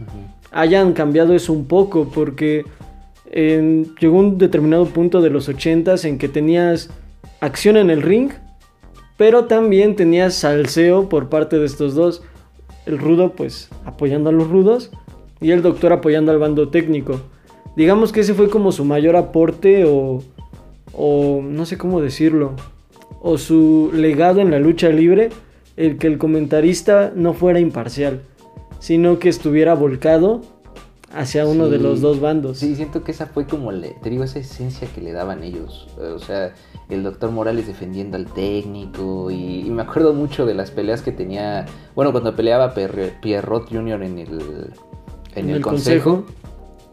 hayan 0.52 0.92
cambiado 0.92 1.34
eso 1.34 1.52
un 1.52 1.64
poco. 1.64 2.08
Porque 2.14 2.64
llegó 3.34 4.16
un 4.16 4.38
determinado 4.38 4.84
punto 4.86 5.22
de 5.22 5.30
los 5.30 5.48
80s 5.48 6.04
en 6.04 6.18
que 6.18 6.28
tenías 6.28 6.90
acción 7.40 7.76
en 7.76 7.90
el 7.90 8.02
ring. 8.02 8.30
Pero 9.16 9.46
también 9.46 9.96
tenías 9.96 10.34
salseo 10.34 11.08
por 11.08 11.28
parte 11.28 11.58
de 11.58 11.66
estos 11.66 11.96
dos. 11.96 12.22
El 12.86 13.00
rudo 13.00 13.32
pues 13.32 13.68
apoyando 13.84 14.30
a 14.30 14.32
los 14.32 14.48
rudos 14.48 14.92
y 15.40 15.50
el 15.50 15.62
doctor 15.62 15.92
apoyando 15.92 16.32
al 16.32 16.38
bando 16.38 16.68
técnico. 16.68 17.20
Digamos 17.76 18.12
que 18.12 18.20
ese 18.20 18.34
fue 18.34 18.50
como 18.50 18.72
su 18.72 18.84
mayor 18.84 19.16
aporte 19.16 19.84
o, 19.84 20.22
o 20.92 21.40
no 21.42 21.66
sé 21.66 21.78
cómo 21.78 22.00
decirlo, 22.00 22.54
o 23.20 23.38
su 23.38 23.90
legado 23.94 24.40
en 24.40 24.50
la 24.50 24.58
lucha 24.58 24.88
libre, 24.88 25.30
el 25.76 25.98
que 25.98 26.06
el 26.06 26.18
comentarista 26.18 27.12
no 27.14 27.32
fuera 27.32 27.60
imparcial, 27.60 28.22
sino 28.80 29.18
que 29.18 29.28
estuviera 29.28 29.74
volcado 29.74 30.42
hacia 31.12 31.46
uno 31.46 31.68
de 31.68 31.78
los 31.78 32.00
dos 32.00 32.20
bandos. 32.20 32.58
Sí, 32.58 32.76
siento 32.76 33.02
que 33.02 33.12
esa 33.12 33.26
fue 33.26 33.46
como, 33.46 33.72
le, 33.72 33.90
te 34.02 34.10
digo, 34.10 34.24
esa 34.24 34.38
esencia 34.38 34.88
que 34.94 35.00
le 35.00 35.12
daban 35.12 35.42
ellos. 35.42 35.88
O 35.98 36.18
sea, 36.18 36.54
el 36.88 37.02
doctor 37.02 37.30
Morales 37.30 37.66
defendiendo 37.66 38.16
al 38.16 38.26
técnico 38.26 39.30
y, 39.30 39.68
me 39.70 39.82
acuerdo 39.82 40.14
mucho 40.14 40.46
de 40.46 40.54
las 40.54 40.70
peleas 40.70 41.02
que 41.02 41.12
tenía, 41.12 41.66
bueno, 41.94 42.12
cuando 42.12 42.36
peleaba 42.36 42.74
Pierrot 42.74 43.68
Jr. 43.70 44.02
en 44.02 44.18
el 44.18 44.72
en, 45.34 45.50
el, 45.50 45.60
consejo, 45.60 46.24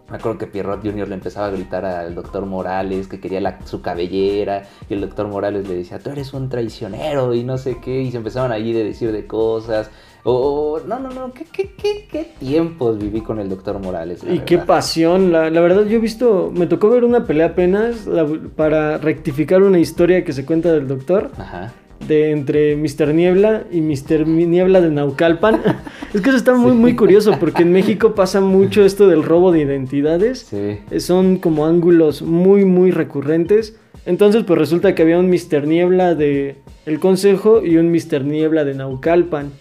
Me 0.10 0.18
acuerdo 0.18 0.38
que 0.38 0.48
Pierrot 0.48 0.82
Jr. 0.84 1.08
le 1.08 1.16
empezaba 1.16 1.48
a 1.48 1.52
gritar 1.52 1.86
al 1.86 2.16
doctor 2.16 2.46
Morales 2.46 3.08
que 3.08 3.20
quería 3.20 3.60
su 3.66 3.82
cabellera 3.82 4.64
y 4.90 4.94
el 4.94 5.02
doctor 5.02 5.28
Morales 5.28 5.68
le 5.68 5.76
decía, 5.76 6.00
tú 6.00 6.10
eres 6.12 6.34
un 6.34 6.50
traicionero 6.50 7.34
y 7.34 7.44
no 7.44 7.58
sé 7.58 7.80
qué, 7.80 8.02
y 8.02 8.12
se 8.12 8.18
empezaban 8.18 8.52
allí 8.52 8.74
de 8.74 8.84
decir 8.84 9.12
de 9.12 9.26
cosas. 9.26 9.90
O, 10.24 10.82
no, 10.86 11.00
no, 11.00 11.10
no, 11.10 11.32
¿Qué, 11.32 11.46
qué, 11.46 11.74
qué, 11.78 12.08
qué, 12.12 12.34
tiempos 12.38 12.98
viví 12.98 13.22
con 13.22 13.40
el 13.40 13.48
doctor 13.48 13.80
Morales. 13.80 14.26
Y 14.30 14.40
qué 14.40 14.58
pasión, 14.58 15.32
la, 15.32 15.50
la, 15.50 15.62
verdad 15.62 15.86
yo 15.86 15.98
he 15.98 16.02
visto, 16.02 16.52
me 16.54 16.68
tocó 16.68 16.90
ver 16.90 17.06
una 17.06 17.26
pelea 17.26 17.48
apenas 17.48 18.10
para 18.58 18.98
rectificar 18.98 19.64
una 19.64 19.80
historia 19.80 20.26
que 20.26 20.34
se 20.34 20.46
cuenta 20.46 20.74
del 20.74 20.88
doctor. 20.88 21.32
Ajá 21.38 21.74
de 22.08 22.32
entre 22.32 22.76
Mr. 22.76 23.14
Niebla 23.14 23.64
y 23.72 23.82
Mr. 23.82 24.28
Niebla 24.28 24.82
de 24.82 24.90
Naucalpan. 24.90 25.62
es 26.14 26.22
que 26.22 26.30
eso 26.30 26.38
está 26.38 26.56
muy, 26.56 26.74
muy 26.74 26.96
curioso 26.96 27.38
porque 27.40 27.64
en 27.64 27.72
México 27.72 28.16
pasa 28.16 28.42
mucho 28.42 28.84
esto 28.84 29.08
del 29.08 29.24
robo 29.24 29.52
de 29.52 29.62
identidades. 29.62 30.48
Sí. 30.50 31.00
Son 31.00 31.38
como 31.38 31.66
ángulos 31.66 32.22
muy, 32.22 32.66
muy 32.66 32.92
recurrentes. 32.92 33.78
Entonces, 34.06 34.44
pues 34.46 34.58
resulta 34.58 34.96
que 34.96 35.02
había 35.02 35.20
un 35.20 35.30
Mr. 35.30 35.68
Niebla 35.68 36.16
de 36.16 36.56
El 36.86 37.00
Consejo 37.00 37.64
y 37.64 37.78
un 37.78 37.92
Mr. 37.92 38.24
Niebla 38.24 38.64
de 38.64 38.74
Naucalpan. 38.74 39.52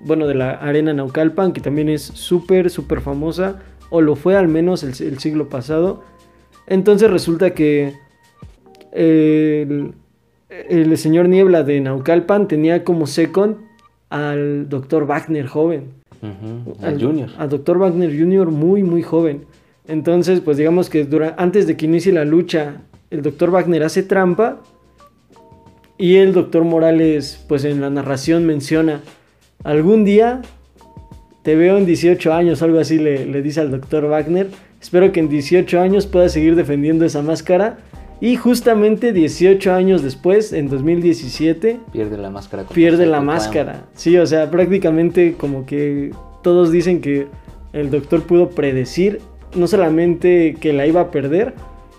Bueno, 0.00 0.26
de 0.26 0.34
la 0.34 0.50
Arena 0.50 0.92
Naucalpan, 0.92 1.52
que 1.52 1.62
también 1.62 1.88
es 1.88 2.02
súper, 2.02 2.68
súper 2.68 3.00
famosa. 3.00 3.60
O 3.88 4.02
lo 4.02 4.16
fue 4.16 4.36
al 4.36 4.48
menos 4.48 4.82
el, 4.82 4.90
el 5.06 5.18
siglo 5.18 5.48
pasado. 5.48 6.02
Entonces 6.66 7.10
resulta 7.10 7.54
que... 7.54 7.94
El, 8.92 9.94
el 10.68 10.96
señor 10.98 11.28
Niebla 11.28 11.62
de 11.62 11.80
Naucalpan 11.80 12.48
tenía 12.48 12.84
como 12.84 13.06
second 13.06 13.56
al 14.10 14.68
doctor 14.68 15.06
Wagner 15.06 15.46
joven. 15.46 15.88
al, 16.80 17.00
Junior. 17.00 17.30
Al 17.38 17.48
doctor 17.48 17.78
Wagner 17.78 18.10
Junior 18.10 18.50
muy, 18.50 18.82
muy 18.82 19.02
joven. 19.02 19.44
Entonces, 19.86 20.40
pues 20.40 20.56
digamos 20.56 20.88
que 20.88 21.06
antes 21.36 21.66
de 21.66 21.76
que 21.76 21.86
inicie 21.86 22.12
la 22.12 22.24
lucha, 22.24 22.82
el 23.10 23.22
doctor 23.22 23.50
Wagner 23.50 23.82
hace 23.82 24.02
trampa 24.02 24.62
y 25.98 26.16
el 26.16 26.32
doctor 26.32 26.64
Morales, 26.64 27.44
pues 27.48 27.64
en 27.64 27.80
la 27.80 27.90
narración 27.90 28.46
menciona, 28.46 29.00
algún 29.62 30.04
día 30.04 30.42
te 31.42 31.54
veo 31.56 31.76
en 31.76 31.84
18 31.84 32.32
años, 32.32 32.62
algo 32.62 32.78
así 32.78 32.98
le, 32.98 33.26
le 33.26 33.42
dice 33.42 33.60
al 33.60 33.70
doctor 33.70 34.08
Wagner. 34.08 34.48
Espero 34.80 35.12
que 35.12 35.20
en 35.20 35.28
18 35.28 35.80
años 35.80 36.06
puedas 36.06 36.32
seguir 36.32 36.56
defendiendo 36.56 37.04
esa 37.04 37.22
máscara 37.22 37.78
y 38.20 38.36
justamente 38.36 39.12
18 39.12 39.72
años 39.72 40.02
después, 40.02 40.52
en 40.52 40.68
2017, 40.68 41.80
pierde 41.92 42.16
la 42.16 42.30
máscara. 42.30 42.64
Pierde 42.64 43.06
la 43.06 43.20
máscara. 43.20 43.84
Sí, 43.94 44.16
o 44.16 44.26
sea, 44.26 44.50
prácticamente 44.50 45.34
como 45.34 45.66
que 45.66 46.12
todos 46.42 46.70
dicen 46.70 47.00
que 47.00 47.26
el 47.72 47.90
doctor 47.90 48.22
pudo 48.22 48.50
predecir 48.50 49.20
no 49.54 49.66
solamente 49.66 50.56
que 50.60 50.72
la 50.72 50.86
iba 50.86 51.00
a 51.00 51.10
perder, 51.10 51.54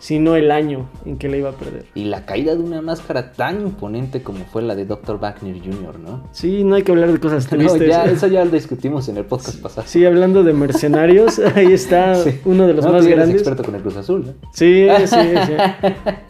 sino 0.05 0.35
el 0.35 0.51
año 0.51 0.87
en 1.03 1.17
que 1.17 1.27
la 1.29 1.37
iba 1.37 1.49
a 1.49 1.53
perder. 1.53 1.85
Y 1.95 2.03
la 2.03 2.27
caída 2.27 2.53
de 2.53 2.61
una 2.61 2.79
máscara 2.79 3.31
tan 3.31 3.61
imponente 3.61 4.21
como 4.21 4.45
fue 4.45 4.61
la 4.61 4.75
de 4.75 4.85
Dr. 4.85 5.19
Wagner 5.19 5.57
Jr., 5.57 5.97
¿no? 5.97 6.21
Sí, 6.31 6.63
no 6.63 6.75
hay 6.75 6.83
que 6.83 6.91
hablar 6.91 7.11
de 7.11 7.19
cosas 7.19 7.47
tristes. 7.49 7.89
ya, 7.89 8.05
eso 8.05 8.27
ya 8.27 8.45
lo 8.45 8.51
discutimos 8.51 9.09
en 9.09 9.17
el 9.17 9.25
podcast 9.25 9.59
pasado. 9.63 9.87
Sí, 9.87 10.05
hablando 10.05 10.43
de 10.43 10.53
mercenarios, 10.53 11.39
ahí 11.55 11.73
está 11.73 12.23
uno 12.45 12.67
de 12.67 12.75
los 12.75 12.85
más 12.85 13.07
grandes. 13.07 13.37
experto 13.37 13.63
con 13.63 13.73
el 13.73 13.81
Cruz 13.81 13.97
Azul, 13.97 14.25
¿no? 14.27 14.33
Sí, 14.53 14.87
sí, 15.07 15.15
sí. 15.47 15.53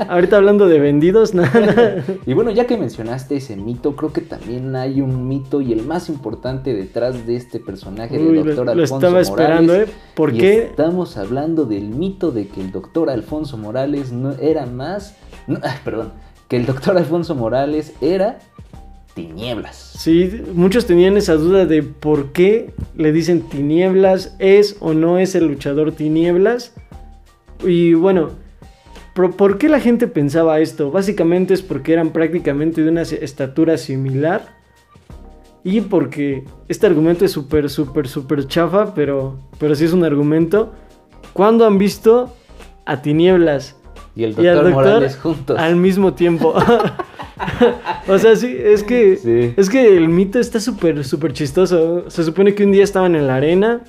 Ahorita 0.08 0.38
hablando 0.38 0.70
de 0.70 0.80
vendidos, 0.80 1.34
nada. 1.34 2.02
Y 2.26 2.32
bueno, 2.32 2.52
ya 2.52 2.68
que 2.68 2.78
mencionaste 2.78 3.36
ese 3.36 3.58
mito, 3.58 3.98
creo 3.98 4.14
que 4.14 4.22
también 4.22 4.74
hay 4.78 5.02
un 5.02 5.28
mito 5.28 5.60
y 5.60 5.74
el 5.74 5.86
más 5.86 6.08
importante 6.08 6.74
detrás 6.74 7.28
de 7.28 7.36
este 7.36 7.60
personaje 7.60 8.18
del 8.18 8.36
doctor 8.38 8.70
Alfonso 8.70 8.76
Lo 8.76 8.84
estaba 8.84 9.20
esperando, 9.20 9.76
¿eh? 9.76 9.88
¿Por 10.16 10.32
qué? 10.32 10.60
Estamos 10.60 11.18
hablando 11.18 11.66
del 11.66 11.90
mito 11.90 12.32
de 12.32 12.48
que 12.48 12.62
el 12.62 12.72
doctor 12.72 13.10
Alfonso 13.10 13.58
Morales 13.66 14.12
no 14.12 14.34
era 14.34 14.68
más, 14.68 15.16
perdón, 15.84 16.14
que 16.48 16.58
el 16.58 16.68
doctor 16.68 16.98
Alfonso 16.98 17.34
Morales 17.34 17.94
era 18.00 18.38
tinieblas. 19.16 19.76
Sí, 19.98 20.44
muchos 20.54 20.86
tenían 20.86 21.18
esa 21.18 21.34
duda 21.34 21.66
de 21.66 21.82
por 21.82 22.32
qué 22.32 22.74
le 22.96 23.12
dicen 23.12 23.42
tinieblas, 23.42 24.36
es 24.38 24.78
o 24.82 24.94
no 24.94 25.18
es 25.18 25.34
el 25.34 25.48
luchador 25.48 25.94
tinieblas. 25.94 26.74
Y 27.66 27.96
bueno, 27.96 28.30
¿por 29.16 29.58
qué 29.58 29.68
la 29.68 29.80
gente 29.80 30.08
pensaba 30.08 30.60
esto? 30.60 30.92
Básicamente 30.92 31.56
es 31.56 31.64
porque 31.64 31.94
eran 31.94 32.12
prácticamente 32.12 32.84
de 32.84 32.90
una 32.92 33.02
estatura 33.02 33.78
similar. 33.78 34.54
Y 35.64 35.82
porque 35.82 36.44
este 36.68 36.86
argumento 36.86 37.26
es 37.26 37.32
súper, 37.32 37.72
súper, 37.72 38.08
súper 38.08 38.48
chafa, 38.48 38.94
pero, 38.94 39.40
pero 39.58 39.74
sí 39.74 39.86
es 39.86 39.94
un 39.94 40.04
argumento. 40.04 40.74
¿Cuándo 41.34 41.66
han 41.66 41.80
visto 41.80 42.32
a 42.86 43.02
Tinieblas 43.02 43.76
y 44.16 44.24
el 44.24 44.36
doctor, 44.36 44.70
Morales 44.70 45.18
juntos. 45.18 45.60
Al 45.60 45.76
mismo 45.76 46.14
tiempo. 46.14 46.54
o 48.08 48.18
sea, 48.18 48.36
sí, 48.36 48.56
es 48.58 48.84
que, 48.84 49.54
es 49.58 49.70
que 49.70 49.98
el 49.98 50.08
mito 50.08 50.40
está 50.40 50.60
súper, 50.60 51.04
súper 51.04 51.34
chistoso. 51.34 52.10
Se 52.10 52.24
supone 52.24 52.56
que 52.56 52.64
un 52.64 52.72
día 52.72 52.84
estaban 52.84 53.16
en 53.16 53.28
la 53.28 53.36
arena, 53.36 53.82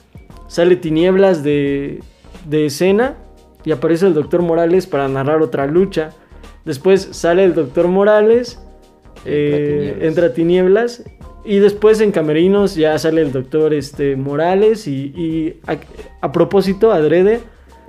sale 0.49 0.77
Tinieblas 0.77 1.43
de, 1.43 2.03
de 2.49 2.67
escena 2.67 3.17
y 3.65 3.73
aparece 3.73 4.07
el 4.07 4.15
doctor 4.15 4.43
Morales 4.43 4.87
para 4.87 5.09
narrar 5.09 5.43
otra 5.43 5.67
lucha. 5.67 6.11
Después 6.65 7.09
sale 7.13 7.45
el 7.45 7.55
doctor 7.55 7.87
Morales, 7.87 8.61
entra, 9.25 10.33
tinieblas. 10.33 11.05
y 11.45 11.59
después 11.59 12.01
en 12.01 12.11
Camerinos 12.11 12.75
ya 12.75 12.99
sale 12.99 13.23
el 13.23 13.31
doctor 13.31 13.73
este, 13.73 14.17
Morales 14.17 14.89
y, 14.89 15.61
a, 15.67 15.77
a 16.21 16.33
propósito, 16.33 16.91
adrede 16.91 17.41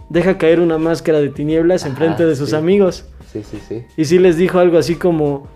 deja 0.09 0.37
caer 0.37 0.59
una 0.59 0.77
máscara 0.77 1.19
de 1.19 1.29
tinieblas 1.29 1.85
en 1.85 1.95
frente 1.95 2.25
de 2.25 2.35
sus 2.35 2.53
amigos. 2.53 3.05
Sí, 3.31 3.43
sí, 3.43 3.59
sí. 3.67 3.83
Y 3.95 4.05
sí 4.05 4.19
les 4.19 4.37
dijo 4.37 4.59
algo 4.59 4.77
así 4.77 4.95
como 4.95 5.47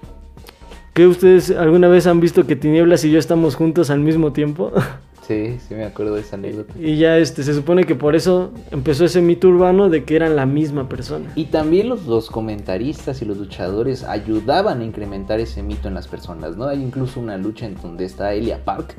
que 0.94 1.08
ustedes 1.08 1.52
alguna 1.52 1.88
vez 1.88 2.06
han 2.08 2.20
visto 2.20 2.46
que 2.46 2.56
tinieblas 2.56 3.06
y 3.06 3.12
yo 3.12 3.20
estamos 3.20 3.56
juntos 3.56 3.90
al 3.90 4.00
mismo 4.00 4.34
tiempo. 4.34 4.72
Sí, 5.28 5.60
sí 5.66 5.76
me 5.76 5.86
acuerdo 5.86 6.16
de 6.16 6.22
esa 6.22 6.36
anécdota. 6.36 6.74
Y 6.78 6.98
ya 6.98 7.18
este, 7.18 7.44
se 7.44 7.54
supone 7.54 7.86
que 7.86 7.96
por 7.96 8.16
eso 8.16 8.52
empezó 8.72 9.06
ese 9.06 9.22
mito 9.22 9.48
urbano 9.48 9.88
de 9.88 10.04
que 10.04 10.16
eran 10.18 10.36
la 10.36 10.46
misma 10.46 10.90
persona. 10.90 11.32
Y 11.36 11.46
también 11.46 11.88
los, 11.88 12.06
los 12.06 12.30
comentaristas 12.30 13.22
y 13.22 13.26
los 13.26 13.38
luchadores 13.38 14.04
ayudaban 14.04 14.82
a 14.82 14.84
incrementar 14.84 15.40
ese 15.40 15.64
mito 15.64 15.88
en 15.88 15.94
las 15.94 16.08
personas, 16.08 16.58
¿no? 16.58 16.66
Hay 16.66 16.82
incluso 16.82 17.20
una 17.20 17.38
lucha 17.38 17.66
en 17.68 17.76
donde 17.76 18.04
está 18.04 18.34
Elia 18.34 18.66
Park, 18.66 18.96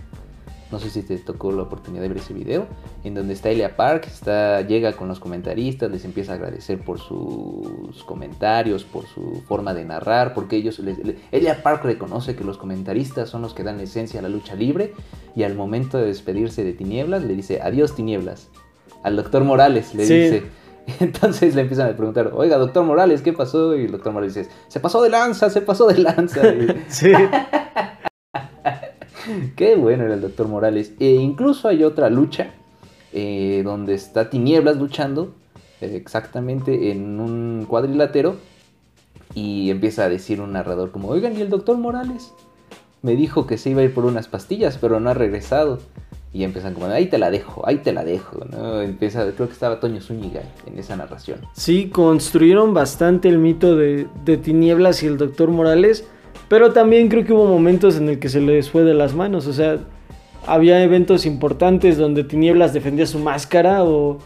no 0.72 0.78
sé 0.78 0.88
si 0.88 1.02
te 1.02 1.18
tocó 1.18 1.52
la 1.52 1.62
oportunidad 1.62 2.02
de 2.02 2.08
ver 2.08 2.16
ese 2.16 2.32
video, 2.32 2.66
en 3.04 3.14
donde 3.14 3.34
está 3.34 3.50
Elia 3.50 3.76
Park, 3.76 4.06
está, 4.06 4.62
llega 4.62 4.94
con 4.94 5.06
los 5.06 5.20
comentaristas, 5.20 5.90
les 5.90 6.04
empieza 6.06 6.32
a 6.32 6.36
agradecer 6.36 6.82
por 6.82 6.98
sus 6.98 8.02
comentarios, 8.04 8.84
por 8.84 9.06
su 9.06 9.42
forma 9.46 9.74
de 9.74 9.84
narrar, 9.84 10.32
porque 10.32 10.56
ellos, 10.56 10.78
les, 10.78 10.98
Elia 11.30 11.62
Park 11.62 11.84
reconoce 11.84 12.34
que 12.34 12.42
los 12.42 12.56
comentaristas 12.56 13.28
son 13.28 13.42
los 13.42 13.52
que 13.52 13.62
dan 13.62 13.78
esencia 13.80 14.20
a 14.20 14.22
la 14.22 14.30
lucha 14.30 14.54
libre, 14.54 14.94
y 15.36 15.42
al 15.42 15.54
momento 15.54 15.98
de 15.98 16.06
despedirse 16.06 16.64
de 16.64 16.72
Tinieblas 16.72 17.22
le 17.22 17.34
dice, 17.34 17.60
adiós 17.62 17.94
Tinieblas. 17.94 18.48
Al 19.02 19.16
doctor 19.16 19.44
Morales 19.44 19.94
le 19.94 20.02
dice, 20.04 20.42
entonces 21.00 21.54
le 21.54 21.62
empiezan 21.62 21.90
a 21.90 21.96
preguntar, 21.96 22.32
oiga, 22.34 22.56
doctor 22.56 22.84
Morales, 22.84 23.20
¿qué 23.20 23.34
pasó? 23.34 23.76
Y 23.76 23.84
el 23.84 23.92
doctor 23.92 24.12
Morales 24.12 24.34
dice, 24.34 24.50
se 24.68 24.80
pasó 24.80 25.02
de 25.02 25.10
lanza, 25.10 25.50
se 25.50 25.60
pasó 25.60 25.86
de 25.86 25.98
lanza. 25.98 26.40
sí. 26.88 27.12
Qué 29.56 29.76
bueno 29.76 30.04
era 30.04 30.14
el 30.14 30.20
doctor 30.20 30.48
Morales. 30.48 30.92
E 30.98 31.10
incluso 31.12 31.68
hay 31.68 31.84
otra 31.84 32.10
lucha 32.10 32.50
eh, 33.12 33.62
donde 33.64 33.94
está 33.94 34.30
Tinieblas 34.30 34.76
luchando 34.76 35.34
eh, 35.80 35.96
exactamente 35.96 36.90
en 36.90 37.20
un 37.20 37.66
cuadrilátero 37.68 38.36
y 39.34 39.70
empieza 39.70 40.04
a 40.04 40.08
decir 40.08 40.40
un 40.40 40.52
narrador 40.52 40.90
como, 40.90 41.08
oigan, 41.08 41.36
¿y 41.36 41.40
el 41.40 41.50
doctor 41.50 41.78
Morales? 41.78 42.32
Me 43.02 43.16
dijo 43.16 43.46
que 43.46 43.58
se 43.58 43.70
iba 43.70 43.80
a 43.80 43.84
ir 43.84 43.92
por 43.92 44.04
unas 44.04 44.28
pastillas, 44.28 44.78
pero 44.78 45.00
no 45.00 45.10
ha 45.10 45.14
regresado. 45.14 45.80
Y 46.34 46.44
empiezan 46.44 46.72
como, 46.72 46.86
ahí 46.86 47.06
te 47.06 47.18
la 47.18 47.30
dejo, 47.30 47.66
ahí 47.66 47.78
te 47.78 47.92
la 47.92 48.04
dejo, 48.04 48.46
¿no? 48.50 48.80
Empieza, 48.80 49.30
creo 49.32 49.48
que 49.48 49.52
estaba 49.52 49.80
Toño 49.80 50.00
Zúñiga 50.00 50.40
en 50.66 50.78
esa 50.78 50.96
narración. 50.96 51.40
Sí, 51.52 51.90
construyeron 51.90 52.72
bastante 52.72 53.28
el 53.28 53.36
mito 53.38 53.76
de, 53.76 54.06
de 54.24 54.38
Tinieblas 54.38 55.02
y 55.02 55.08
el 55.08 55.18
doctor 55.18 55.50
Morales 55.50 56.06
pero 56.52 56.74
también 56.74 57.08
creo 57.08 57.24
que 57.24 57.32
hubo 57.32 57.46
momentos 57.46 57.96
en 57.96 58.10
el 58.10 58.18
que 58.18 58.28
se 58.28 58.38
les 58.38 58.68
fue 58.68 58.82
de 58.82 58.92
las 58.92 59.14
manos. 59.14 59.46
O 59.46 59.54
sea, 59.54 59.78
había 60.46 60.82
eventos 60.82 61.24
importantes 61.24 61.96
donde 61.96 62.24
Tinieblas 62.24 62.74
defendía 62.74 63.06
su 63.06 63.18
máscara 63.20 63.84
o... 63.84 64.18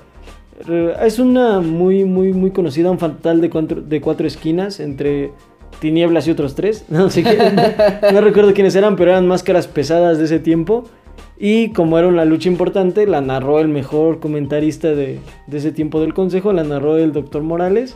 Es 1.00 1.20
una 1.20 1.60
muy, 1.60 2.04
muy, 2.04 2.32
muy 2.32 2.50
conocida, 2.50 2.90
un 2.90 2.98
fatal 2.98 3.40
de 3.40 3.48
cuatro, 3.48 3.80
de 3.80 4.00
cuatro 4.00 4.26
esquinas 4.26 4.80
entre 4.80 5.30
Tinieblas 5.78 6.26
y 6.26 6.32
otros 6.32 6.56
tres. 6.56 6.84
No, 6.88 7.10
sé 7.10 7.22
qué, 7.22 7.38
no, 8.12 8.20
recuerdo 8.20 8.52
quiénes 8.54 8.74
eran, 8.74 8.96
pero 8.96 9.12
eran 9.12 9.28
máscaras 9.28 9.68
pesadas 9.68 10.18
de 10.18 10.24
ese 10.24 10.40
tiempo. 10.40 10.82
Y 11.38 11.72
como 11.74 11.96
era 11.96 12.08
una 12.08 12.24
lucha 12.24 12.48
importante, 12.48 13.06
la 13.06 13.20
narró 13.20 13.60
el 13.60 13.68
mejor 13.68 14.18
comentarista 14.18 14.88
de, 14.88 15.20
de 15.46 15.58
ese 15.58 15.70
tiempo 15.70 16.00
del 16.00 16.12
consejo, 16.12 16.52
la 16.52 16.64
narró 16.64 16.96
el 16.96 17.12
doctor 17.12 17.44
Morales. 17.44 17.94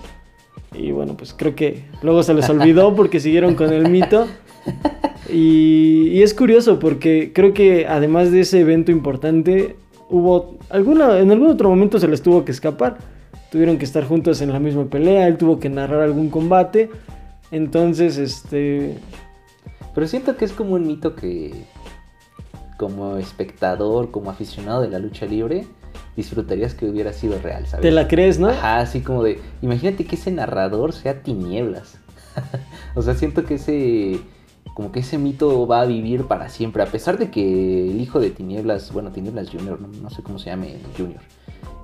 Y 0.75 0.93
bueno, 0.93 1.17
pues 1.17 1.35
creo 1.37 1.55
que 1.55 1.85
luego 2.03 2.23
se 2.23 2.35
les 2.35 2.49
olvidó 2.49 2.95
porque 2.95 3.21
siguieron 3.21 3.55
con 3.55 3.73
el 3.73 3.89
mito. 3.89 4.27
Y, 5.33 6.23
es 6.23 6.35
curioso 6.35 6.79
porque 6.79 7.33
creo 7.33 7.55
que 7.55 7.87
además 7.87 8.33
de 8.33 8.41
ese 8.41 8.61
evento 8.61 8.91
importante, 8.91 9.77
hubo 10.09 10.59
alguna, 10.71 11.19
en 11.19 11.31
algún 11.31 11.49
otro 11.49 11.69
momento 11.69 12.01
se 12.01 12.09
les 12.09 12.23
tuvo 12.23 12.45
que 12.45 12.53
escapar. 12.53 12.99
Tuvieron 13.51 13.79
que 13.79 13.85
estar 13.85 14.05
juntos 14.05 14.41
en 14.43 14.53
la 14.53 14.61
misma 14.61 14.87
pelea, 14.87 15.27
él 15.27 15.37
tuvo 15.37 15.59
que 15.59 15.69
narrar 15.69 16.03
algún 16.03 16.31
combate. 16.31 16.91
Entonces, 17.51 18.19
este... 18.19 18.97
Pero 19.95 20.07
siento 20.07 20.37
que 20.37 20.45
es 20.45 20.53
como 20.53 20.75
un 20.75 20.87
mito 20.87 21.17
que, 21.17 21.53
como 22.77 23.17
espectador, 23.17 24.11
como 24.11 24.31
aficionado 24.31 24.83
de 24.83 24.89
la 24.89 25.01
lucha 25.01 25.27
libre, 25.27 25.67
disfrutarías 26.17 26.75
que 26.75 26.87
hubiera 26.87 27.13
sido 27.13 27.39
real, 27.39 27.67
¿sabes? 27.67 27.83
Te 27.83 27.91
la 27.91 28.09
crees, 28.09 28.39
¿no? 28.39 28.49
Ajá, 28.49 28.79
así 28.79 29.01
como 29.01 29.23
de, 29.23 29.41
imagínate 29.63 30.05
que 30.05 30.17
ese 30.17 30.31
narrador 30.31 30.93
sea 30.93 31.23
tinieblas. 31.23 31.99
o 32.95 33.03
sea, 33.03 33.15
siento 33.15 33.45
que 33.45 33.55
ese, 33.55 34.21
como 34.75 34.93
que 34.93 35.01
ese 35.01 35.19
mito 35.19 35.67
va 35.67 35.83
a 35.83 35.87
vivir 35.87 36.25
para 36.25 36.49
siempre, 36.49 36.83
a 36.83 36.87
pesar 36.87 37.19
de 37.19 37.31
que 37.31 37.91
el 37.91 38.01
hijo 38.01 38.21
de 38.21 38.31
tinieblas, 38.31 38.93
bueno, 38.93 39.13
tinieblas 39.13 39.51
Junior, 39.51 39.81
no, 39.81 40.11
sé 40.11 40.23
cómo 40.23 40.39
se 40.39 40.51
llame 40.51 40.77
Junior, 40.97 41.21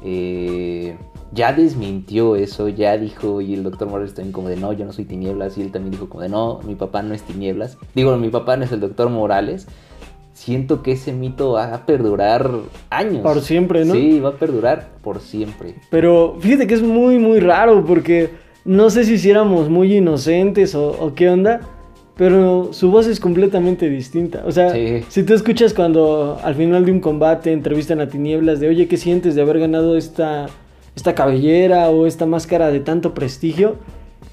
eh, 0.02 0.96
ya 1.32 1.52
desmintió 1.52 2.36
eso, 2.36 2.68
ya 2.68 2.96
dijo, 2.96 3.40
y 3.40 3.54
el 3.54 3.64
doctor 3.64 3.88
Morales 3.88 4.14
también 4.14 4.32
como 4.32 4.48
de 4.48 4.56
no, 4.56 4.72
yo 4.72 4.84
no 4.84 4.92
soy 4.92 5.04
tinieblas, 5.04 5.58
y 5.58 5.62
él 5.62 5.72
también 5.72 5.92
dijo 5.92 6.08
como 6.08 6.22
de 6.22 6.28
no, 6.28 6.60
mi 6.64 6.74
papá 6.74 7.02
no 7.02 7.14
es 7.14 7.22
tinieblas, 7.22 7.76
digo, 7.94 8.16
mi 8.16 8.28
papá 8.28 8.56
no 8.56 8.64
es 8.64 8.72
el 8.72 8.80
doctor 8.80 9.10
Morales, 9.10 9.66
siento 10.36 10.82
que 10.82 10.92
ese 10.92 11.12
mito 11.14 11.52
va 11.52 11.74
a 11.74 11.86
perdurar 11.86 12.50
años. 12.90 13.22
Por 13.22 13.40
siempre, 13.40 13.86
¿no? 13.86 13.94
Sí, 13.94 14.20
va 14.20 14.28
a 14.28 14.32
perdurar 14.32 14.90
por 15.02 15.20
siempre. 15.20 15.76
Pero 15.90 16.36
fíjate 16.40 16.66
que 16.66 16.74
es 16.74 16.82
muy, 16.82 17.18
muy 17.18 17.40
raro 17.40 17.84
porque 17.86 18.28
no 18.66 18.90
sé 18.90 19.04
si 19.04 19.30
éramos 19.30 19.70
muy 19.70 19.96
inocentes 19.96 20.74
o, 20.74 21.14
qué 21.16 21.30
onda, 21.30 21.62
pero 22.18 22.68
su 22.72 22.90
voz 22.90 23.06
es 23.06 23.18
completamente 23.18 23.88
distinta. 23.88 24.42
O 24.46 24.52
sea, 24.52 24.74
si 25.08 25.22
tú 25.22 25.32
escuchas 25.32 25.72
cuando 25.72 26.38
al 26.44 26.54
final 26.54 26.84
de 26.84 26.92
un 26.92 27.00
combate 27.00 27.52
entrevistan 27.52 28.00
a 28.00 28.08
Tinieblas 28.08 28.60
de, 28.60 28.68
oye, 28.68 28.88
¿qué 28.88 28.98
sientes 28.98 29.36
de 29.36 29.40
haber 29.40 29.58
ganado 29.58 29.96
esta, 29.96 30.46
esta 30.94 31.14
cabellera 31.14 31.88
o 31.88 32.06
esta 32.06 32.26
máscara 32.26 32.70
de 32.70 32.80
tanto 32.80 33.14
prestigio? 33.14 33.76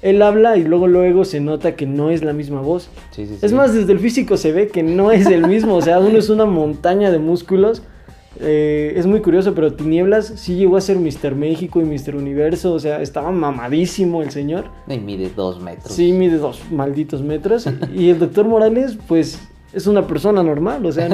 Él 0.04 0.20
habla 0.20 0.58
y 0.58 0.64
luego 0.64 0.86
luego 0.86 1.24
se 1.24 1.40
nota 1.40 1.76
que 1.76 1.86
no 1.86 2.10
es 2.10 2.22
la 2.22 2.34
misma 2.34 2.60
voz. 2.60 2.90
es 3.16 3.52
más, 3.54 3.72
desde 3.72 3.90
el 3.92 3.98
físico 3.98 4.36
se 4.36 4.52
ve 4.52 4.68
que 4.68 4.82
no 4.82 5.10
es 5.10 5.26
el 5.26 5.46
mismo, 5.48 5.76
o 5.76 5.80
sea, 5.80 5.98
uno 5.98 6.18
es 6.18 6.28
una 6.28 6.44
montaña 6.44 7.10
de 7.10 7.18
músculos. 7.18 7.82
Eh, 8.38 8.92
es 8.96 9.06
muy 9.06 9.20
curioso, 9.22 9.54
pero 9.54 9.72
Tinieblas 9.72 10.26
sí 10.36 10.56
llegó 10.56 10.76
a 10.76 10.82
ser 10.82 10.98
Mr. 10.98 11.34
México 11.34 11.80
y 11.80 11.84
Mr. 11.84 12.16
Universo, 12.16 12.74
o 12.74 12.78
sea, 12.78 13.00
estaba 13.00 13.30
mamadísimo 13.30 14.22
el 14.22 14.30
señor. 14.30 14.66
Y 14.88 14.98
mide 14.98 15.30
dos 15.34 15.58
metros. 15.58 15.94
Sí, 15.94 16.12
mide 16.12 16.36
dos 16.36 16.60
malditos 16.70 17.22
metros. 17.22 17.66
y 17.94 18.10
el 18.10 18.18
doctor 18.18 18.46
Morales, 18.46 18.98
pues, 19.08 19.40
es 19.72 19.86
una 19.86 20.06
persona 20.06 20.42
normal, 20.42 20.84
o 20.84 20.92
sea, 20.92 21.08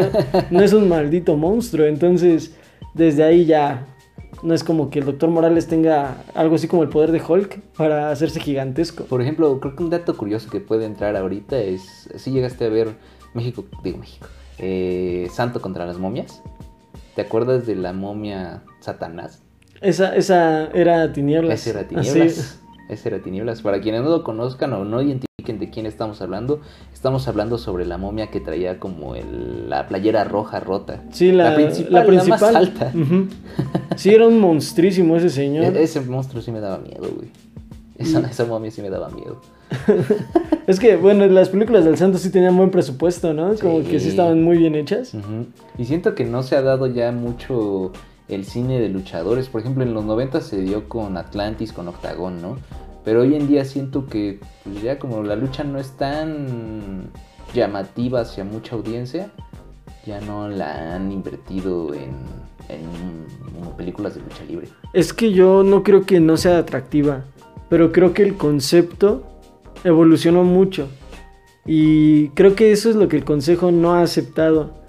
no 0.50 0.62
es 0.62 0.72
un 0.72 0.88
maldito 0.88 1.37
monstruo. 1.37 1.87
Entonces, 1.87 2.57
desde 2.94 3.22
ahí 3.22 3.44
ya 3.44 3.87
no 4.42 4.55
es 4.55 4.64
como 4.64 4.90
que 4.90 5.00
el 5.00 5.05
doctor 5.05 5.31
Morales 5.31 5.66
tenga 5.66 6.22
algo 6.35 6.55
así 6.55 6.68
como 6.68 6.83
el 6.83 6.88
poder 6.88 7.12
de 7.12 7.22
Hulk 7.26 7.61
para 7.76 8.11
hacerse 8.11 8.40
gigantesco. 8.40 9.05
Por 9.05 9.22
ejemplo, 9.22 9.61
creo 9.61 9.76
que 9.76 9.83
un 9.83 9.90
dato 9.90 10.16
curioso 10.16 10.50
que 10.50 10.61
puede 10.61 10.85
entrar 10.85 11.16
ahorita 11.16 11.59
es, 11.59 12.09
si 12.16 12.31
llegaste 12.31 12.64
a 12.64 12.68
ver 12.68 12.96
México, 13.35 13.64
digo 13.83 13.98
México, 13.98 14.26
eh, 14.59 15.29
Santo 15.33 15.61
contra 15.61 15.87
las 15.87 15.98
momias. 15.98 16.42
¿Te 17.14 17.22
acuerdas 17.22 17.66
de 17.66 17.76
la 17.76 17.92
momia 17.92 18.62
Satanás? 18.81 19.42
Esa, 19.81 20.14
esa 20.14 20.66
era 20.68 21.12
Tinieblas. 21.12 21.61
Esa 21.61 21.79
era 21.79 21.88
Tinieblas. 21.88 22.61
Esa 22.90 23.09
era 23.09 23.20
Tinieblas. 23.20 23.62
Para 23.62 23.81
quienes 23.81 24.03
no 24.03 24.11
lo 24.11 24.24
conozcan 24.24 24.72
o 24.72 24.85
no 24.85 25.00
identifican 25.00 25.59
de 25.59 25.70
quién 25.70 25.87
estamos 25.87 26.20
hablando, 26.20 26.61
estamos 26.92 27.29
hablando 27.29 27.57
sobre 27.57 27.87
la 27.87 27.98
momia 27.98 28.31
que 28.31 28.40
traía 28.40 28.79
como 28.79 29.14
la 29.14 29.87
playera 29.87 30.24
roja 30.24 30.61
rota. 30.61 31.05
Sí, 31.12 31.33
la, 31.33 31.55
principal. 31.55 32.07
La, 32.07 32.24
más 32.24 32.42
alta. 32.42 32.92
Sí, 33.96 34.14
era 34.14 34.26
un 34.26 34.40
monstrísimo 34.40 35.16
ese 35.16 35.31
señor. 35.31 35.76
E-, 35.76 35.83
ese 35.83 36.00
monstruo 36.00 36.42
sí 36.42 36.50
me 36.50 36.61
daba 36.61 36.79
miedo, 36.79 37.09
güey. 37.14 37.29
Esa, 37.96 38.20
esa 38.20 38.44
momia 38.46 38.70
sí 38.70 38.83
me 38.83 38.90
daba 38.90 39.11
miedo. 39.11 39.40
es 40.66 40.81
que, 40.81 40.96
bueno, 40.96 41.26
las 41.26 41.50
películas 41.50 41.85
del 41.85 41.96
santo 41.96 42.18
sí 42.18 42.31
tenían 42.31 42.57
buen 42.57 42.70
presupuesto, 42.70 43.35
¿no? 43.35 43.55
Como 43.57 43.85
que 43.85 44.00
sí 44.00 44.09
estaban 44.09 44.42
muy 44.42 44.57
bien 44.57 44.74
hechas. 44.74 45.12
Y 45.79 45.85
siento 45.85 46.14
que 46.14 46.24
no 46.24 46.42
se 46.42 46.57
ha 46.57 46.62
dado 46.62 46.87
ya 46.87 47.12
mucho 47.12 47.92
el 48.31 48.45
cine 48.45 48.81
de 48.81 48.88
luchadores. 48.88 49.49
Por 49.49 49.61
ejemplo, 49.61 49.83
en 49.83 49.95
los 49.95 50.05
90 50.05 50.40
se 50.40 50.61
dio 50.61 50.88
con 50.88 51.16
Atlantis, 51.16 51.73
con 51.73 51.88
Octagón, 51.88 52.40
¿no? 52.40 52.59
Pero 53.05 53.23
hoy 53.23 53.35
en 53.35 53.49
día 53.49 53.64
siento 53.64 54.07
que 54.07 54.40
pues 54.64 54.83
ya 54.83 54.99
como 54.99 55.23
la 55.23 55.37
lucha 55.37 55.64
no 55.64 55.79
es 55.79 55.93
tan 55.93 57.11
llamativa 57.55 58.21
hacia 58.21 58.45
mucha 58.45 58.77
audiencia, 58.77 59.31
ya 60.07 60.21
no 60.21 60.49
la 60.49 60.95
han 60.95 61.11
invertido 61.11 61.95
en, 61.95 62.14
en, 62.69 63.77
películas 63.77 64.14
de 64.14 64.21
lucha 64.21 64.45
libre. 64.47 64.69
Es 64.93 65.12
que 65.12 65.33
yo 65.33 65.62
no 65.62 65.83
creo 65.83 66.05
que 66.05 66.21
no 66.21 66.37
sea 66.37 66.59
atractiva, 66.59 67.25
pero 67.71 67.93
creo 67.93 68.12
que 68.12 68.23
el 68.23 68.37
concepto 68.37 69.23
evolucionó 69.85 70.45
mucho. 70.45 70.88
Y 71.64 72.29
creo 72.31 72.55
que 72.55 72.73
eso 72.73 72.90
es 72.90 72.97
lo 72.97 73.09
que 73.09 73.16
el 73.16 73.25
consejo 73.25 73.71
no 73.71 73.95
ha 73.95 74.03
aceptado. 74.03 74.80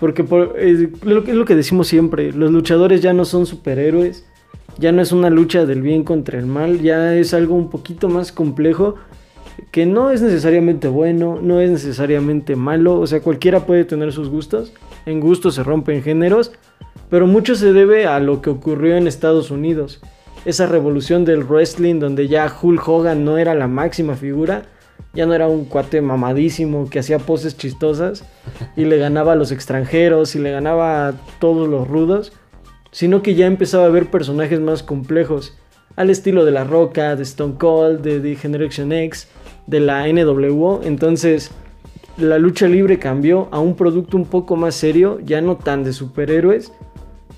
Porque 0.00 0.24
es 0.58 1.04
lo 1.04 1.44
que 1.44 1.54
decimos 1.54 1.86
siempre, 1.86 2.32
los 2.32 2.50
luchadores 2.50 3.02
ya 3.02 3.12
no 3.12 3.24
son 3.24 3.46
superhéroes, 3.46 4.24
ya 4.78 4.92
no 4.92 5.02
es 5.02 5.12
una 5.12 5.30
lucha 5.30 5.66
del 5.66 5.82
bien 5.82 6.04
contra 6.04 6.38
el 6.38 6.46
mal, 6.46 6.80
ya 6.80 7.14
es 7.14 7.34
algo 7.34 7.54
un 7.54 7.70
poquito 7.70 8.08
más 8.08 8.32
complejo 8.32 8.96
que 9.70 9.86
no 9.86 10.10
es 10.10 10.22
necesariamente 10.22 10.88
bueno, 10.88 11.38
no 11.40 11.60
es 11.60 11.70
necesariamente 11.70 12.56
malo, 12.56 12.98
o 12.98 13.06
sea, 13.06 13.20
cualquiera 13.20 13.66
puede 13.66 13.84
tener 13.84 14.12
sus 14.12 14.28
gustos, 14.28 14.72
en 15.06 15.20
gustos 15.20 15.54
se 15.54 15.62
rompen 15.62 16.02
géneros, 16.02 16.52
pero 17.08 17.26
mucho 17.26 17.54
se 17.54 17.72
debe 17.72 18.06
a 18.06 18.20
lo 18.20 18.40
que 18.40 18.50
ocurrió 18.50 18.96
en 18.96 19.06
Estados 19.06 19.50
Unidos, 19.50 20.00
esa 20.44 20.66
revolución 20.66 21.24
del 21.24 21.44
wrestling 21.44 22.00
donde 22.00 22.26
ya 22.28 22.52
Hulk 22.60 22.88
Hogan 22.88 23.24
no 23.24 23.38
era 23.38 23.54
la 23.54 23.68
máxima 23.68 24.14
figura, 24.14 24.62
ya 25.12 25.26
no 25.26 25.34
era 25.34 25.48
un 25.48 25.64
cuate 25.64 26.00
mamadísimo 26.00 26.88
que 26.88 26.98
hacía 26.98 27.18
poses 27.18 27.56
chistosas 27.56 28.24
y 28.76 28.84
le 28.84 28.96
ganaba 28.98 29.32
a 29.32 29.36
los 29.36 29.52
extranjeros 29.52 30.34
y 30.34 30.38
le 30.38 30.52
ganaba 30.52 31.08
a 31.08 31.12
todos 31.38 31.68
los 31.68 31.88
rudos, 31.88 32.32
sino 32.92 33.22
que 33.22 33.34
ya 33.34 33.46
empezaba 33.46 33.86
a 33.86 33.90
ver 33.90 34.10
personajes 34.10 34.60
más 34.60 34.82
complejos, 34.82 35.56
al 35.96 36.10
estilo 36.10 36.44
de 36.44 36.52
La 36.52 36.64
Roca, 36.64 37.16
de 37.16 37.22
Stone 37.22 37.54
Cold, 37.58 38.00
de 38.00 38.20
The 38.20 38.36
Generation 38.36 38.92
X, 38.92 39.28
de 39.66 39.80
la 39.80 40.06
NWO. 40.06 40.80
Entonces, 40.84 41.50
la 42.16 42.38
lucha 42.38 42.68
libre 42.68 42.98
cambió 42.98 43.48
a 43.50 43.60
un 43.60 43.74
producto 43.74 44.16
un 44.16 44.24
poco 44.24 44.56
más 44.56 44.74
serio, 44.74 45.20
ya 45.24 45.40
no 45.40 45.56
tan 45.56 45.84
de 45.84 45.92
superhéroes. 45.92 46.72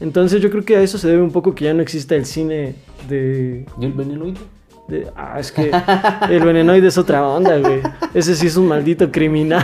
Entonces, 0.00 0.42
yo 0.42 0.50
creo 0.50 0.64
que 0.64 0.76
a 0.76 0.82
eso 0.82 0.98
se 0.98 1.08
debe 1.08 1.22
un 1.22 1.32
poco 1.32 1.54
que 1.54 1.64
ya 1.64 1.74
no 1.74 1.82
exista 1.82 2.14
el 2.14 2.26
cine 2.26 2.74
de. 3.08 3.66
¿Y 3.80 3.84
el? 3.84 4.34
De- 4.88 5.08
ah, 5.16 5.36
es 5.38 5.52
que 5.52 5.70
el 6.30 6.44
venenoide 6.44 6.88
es 6.88 6.98
otra 6.98 7.26
onda, 7.26 7.56
güey. 7.58 7.80
Ese 8.14 8.34
sí 8.34 8.46
es 8.48 8.56
un 8.56 8.66
maldito 8.68 9.10
criminal. 9.10 9.62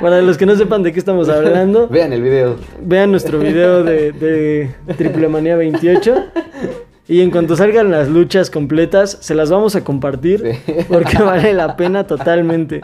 Para 0.00 0.20
los 0.20 0.36
que 0.36 0.44
no 0.46 0.54
sepan 0.56 0.82
de 0.82 0.92
qué 0.92 0.98
estamos 0.98 1.28
hablando, 1.28 1.88
Vean 1.88 2.12
el 2.12 2.22
video. 2.22 2.56
vean 2.80 3.10
nuestro 3.10 3.38
video 3.38 3.82
de, 3.84 4.12
de 4.12 4.70
Triple 4.96 5.28
Manía 5.28 5.56
28. 5.56 6.14
Y 7.06 7.20
en 7.20 7.30
cuanto 7.30 7.54
salgan 7.54 7.90
las 7.90 8.08
luchas 8.08 8.50
completas, 8.50 9.18
se 9.20 9.34
las 9.34 9.50
vamos 9.50 9.76
a 9.76 9.84
compartir 9.84 10.58
Sí. 10.66 10.72
porque 10.88 11.18
vale 11.18 11.52
la 11.52 11.76
pena 11.76 12.06
totalmente. 12.06 12.80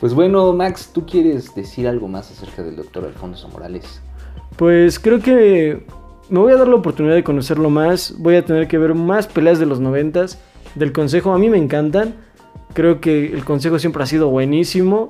Pues 0.00 0.14
bueno, 0.14 0.52
Max, 0.52 0.90
¿tú 0.92 1.04
quieres 1.06 1.54
decir 1.54 1.88
algo 1.88 2.06
más 2.08 2.30
acerca 2.30 2.62
del 2.62 2.76
doctor 2.76 3.04
Alfonso 3.04 3.48
Morales? 3.48 4.00
Pues 4.56 4.98
creo 4.98 5.20
que 5.20 5.86
me 6.28 6.40
voy 6.40 6.52
a 6.52 6.56
dar 6.56 6.68
la 6.68 6.76
oportunidad 6.76 7.14
de 7.14 7.24
conocerlo 7.24 7.70
más. 7.70 8.14
Voy 8.18 8.36
a 8.36 8.44
tener 8.44 8.68
que 8.68 8.78
ver 8.78 8.94
más 8.94 9.26
peleas 9.26 9.58
de 9.58 9.66
los 9.66 9.80
noventas. 9.80 10.40
Del 10.74 10.92
consejo, 10.92 11.32
a 11.32 11.38
mí 11.38 11.48
me 11.48 11.58
encantan. 11.58 12.14
Creo 12.74 13.00
que 13.00 13.32
el 13.32 13.44
consejo 13.44 13.78
siempre 13.78 14.02
ha 14.02 14.06
sido 14.06 14.28
buenísimo. 14.28 15.08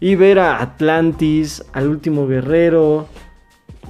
Y 0.00 0.14
ver 0.14 0.38
a 0.38 0.60
Atlantis, 0.60 1.64
al 1.72 1.88
último 1.88 2.26
guerrero, 2.26 3.08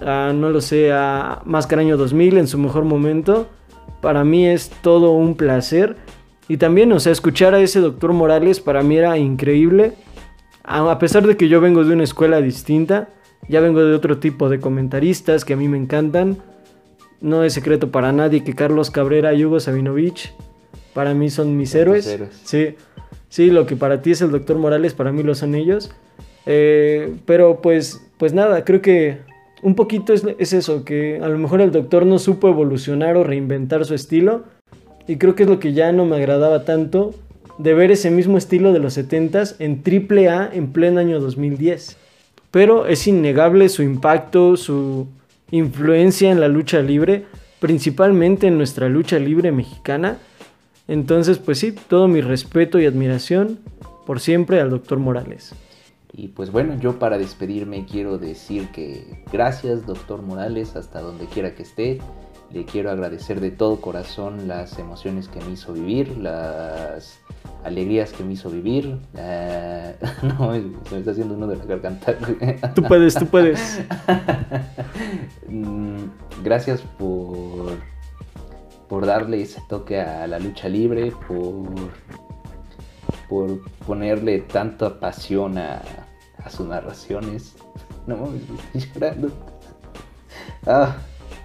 a, 0.05 0.33
no 0.35 0.51
lo 0.51 0.61
sé, 0.61 0.93
a 0.93 1.43
Mascaraño 1.45 1.97
2000 1.97 2.39
en 2.39 2.47
su 2.47 2.59
mejor 2.59 2.85
momento. 2.85 3.49
Para 4.01 4.25
mí 4.25 4.47
es 4.47 4.71
todo 4.83 5.13
un 5.13 5.37
placer. 5.37 5.97
Y 6.49 6.57
también, 6.57 6.93
o 6.93 7.01
sea, 7.01 7.13
escuchar 7.13 7.55
a 7.55 7.61
ese 7.61 7.81
doctor 7.81 8.13
Morales 8.13 8.61
para 8.61 8.83
mí 8.83 8.97
era 8.97 9.19
increíble. 9.19 9.95
A 10.65 10.99
pesar 10.99 11.27
de 11.27 11.37
que 11.37 11.49
yo 11.49 11.61
vengo 11.61 11.85
de 11.85 11.95
una 11.95 12.05
escuela 12.05 12.41
distinta, 12.43 13.09
ya 13.49 13.61
vengo 13.61 13.83
de 13.83 13.95
otro 13.95 14.19
tipo 14.19 14.49
de 14.51 14.61
comentaristas 14.61 15.45
que 15.45 15.55
a 15.55 15.57
mí 15.57 15.69
me 15.69 15.79
encantan. 15.79 16.39
No 17.21 17.43
es 17.45 17.53
secreto 17.53 17.91
para 17.91 18.13
nadie 18.13 18.45
que 18.45 18.55
Carlos 18.55 18.91
Cabrera 18.91 19.35
y 19.35 19.45
Hugo 19.45 19.61
Sabinovich 19.61 20.33
para 20.95 21.15
mí 21.15 21.31
son 21.31 21.57
mis 21.57 21.71
Son 21.71 21.81
héroes. 21.81 22.07
héroes. 22.07 22.41
Sí, 22.45 22.75
sí, 23.29 23.51
lo 23.51 23.67
que 23.67 23.77
para 23.77 24.03
ti 24.03 24.13
es 24.13 24.21
el 24.23 24.31
doctor 24.31 24.59
Morales, 24.59 24.95
para 24.95 25.13
mí 25.13 25.23
lo 25.23 25.35
son 25.35 25.55
ellos. 25.55 25.91
Eh, 26.47 27.15
pero 27.27 27.61
pues, 27.61 28.01
pues 28.17 28.33
nada, 28.33 28.65
creo 28.65 28.81
que 28.81 29.19
un 29.63 29.75
poquito 29.75 30.13
es, 30.13 30.25
es 30.39 30.53
eso, 30.53 30.85
que 30.85 31.21
a 31.23 31.29
lo 31.29 31.39
mejor 31.39 31.61
el 31.61 31.73
doctor 31.73 32.07
no 32.07 32.19
supo 32.19 32.49
evolucionar 32.49 33.17
o 33.17 33.25
reinventar 33.25 33.85
su 33.85 33.95
estilo. 33.95 34.45
Y 35.07 35.17
creo 35.17 35.35
que 35.35 35.45
es 35.45 35.49
lo 35.49 35.59
que 35.59 35.73
ya 35.73 35.91
no 35.93 36.05
me 36.05 36.17
agradaba 36.17 36.65
tanto 36.65 37.15
de 37.59 37.75
ver 37.75 37.91
ese 37.91 38.11
mismo 38.11 38.39
estilo 38.39 38.73
de 38.73 38.79
los 38.79 38.97
70s 38.97 39.57
en 39.59 39.83
AAA 39.85 40.51
en 40.53 40.73
pleno 40.73 41.01
año 41.01 41.21
2010. 41.21 41.97
Pero 42.51 42.87
es 42.87 43.07
innegable 43.07 43.69
su 43.69 43.83
impacto, 43.83 44.57
su 44.57 45.07
influencia 45.51 46.31
en 46.31 46.41
la 46.41 46.49
lucha 46.49 46.81
libre, 46.81 47.27
principalmente 47.61 48.47
en 48.47 48.59
nuestra 48.59 48.89
lucha 48.89 49.19
libre 49.19 49.53
mexicana. 49.53 50.19
Entonces, 50.87 51.39
pues 51.39 51.59
sí, 51.59 51.73
todo 51.73 52.09
mi 52.09 52.21
respeto 52.21 52.79
y 52.79 52.87
admiración 52.87 53.59
por 54.07 54.21
siempre 54.21 54.61
al 54.61 54.71
doctor 54.71 54.99
Morales. 54.99 55.55
Y 56.13 56.29
pues 56.29 56.51
bueno, 56.51 56.79
yo 56.81 56.99
para 56.99 57.19
despedirme 57.19 57.85
quiero 57.85 58.19
decir 58.19 58.69
que 58.69 59.23
gracias, 59.31 59.87
doctor 59.87 60.23
Morales, 60.23 60.75
hasta 60.77 61.01
donde 61.01 61.27
quiera 61.27 61.55
que 61.55 61.63
esté. 61.63 62.01
Le 62.53 62.65
quiero 62.65 62.91
agradecer 62.91 63.41
de 63.41 63.51
todo 63.51 63.81
corazón 63.81 64.49
las 64.49 64.79
emociones 64.79 65.29
que 65.29 65.39
me 65.41 65.53
hizo 65.53 65.75
vivir, 65.75 66.17
las 66.17 67.21
alegrías 67.63 68.11
que 68.13 68.25
me 68.25 68.33
hizo 68.33 68.49
vivir. 68.49 68.99
la- 69.13 69.95
No, 70.23 70.55
se 70.55 70.61
me 70.95 70.99
está 71.01 71.11
haciendo 71.11 71.35
uno 71.35 71.47
de 71.47 71.57
la 71.57 71.65
garganta. 71.67 72.15
Tú 72.75 72.83
puedes, 72.83 73.15
tú 73.15 73.27
puedes. 73.27 73.81
Mm, 75.49 76.05
Gracias 76.43 76.81
por, 76.99 77.73
por 78.89 79.05
darle 79.07 79.43
ese 79.43 79.61
toque 79.69 80.01
a 80.01 80.27
la 80.27 80.39
lucha 80.39 80.69
libre, 80.69 81.13
por, 81.27 81.67
por 83.29 83.61
ponerle 83.87 84.39
tanta 84.41 84.99
pasión 85.01 85.59
a, 85.59 85.83
a 86.43 86.51
sus 86.51 86.67
narraciones. 86.67 87.57
No 88.07 88.17
me 88.17 88.39
estoy 88.39 88.91
llorando. 88.95 89.29
Ah, 90.67 90.97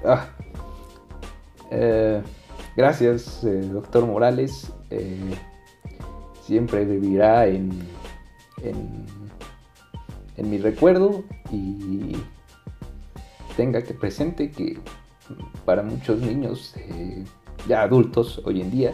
ah. 0.05 0.27
Eh, 1.75 2.21
gracias, 2.77 3.43
eh, 3.43 3.61
doctor 3.71 4.05
Morales. 4.05 4.71
Eh, 4.91 5.33
siempre 6.45 6.85
vivirá 6.85 7.47
en, 7.47 7.71
en, 8.63 9.05
en 10.37 10.49
mi 10.49 10.59
recuerdo 10.59 11.23
y 11.51 12.15
tenga 13.57 13.81
que 13.81 13.95
presente 13.95 14.51
que 14.51 14.77
para 15.65 15.81
muchos 15.81 16.19
niños, 16.19 16.75
ya 17.67 17.81
adultos 17.81 18.41
hoy 18.45 18.61
en 18.61 18.71
día, 18.71 18.91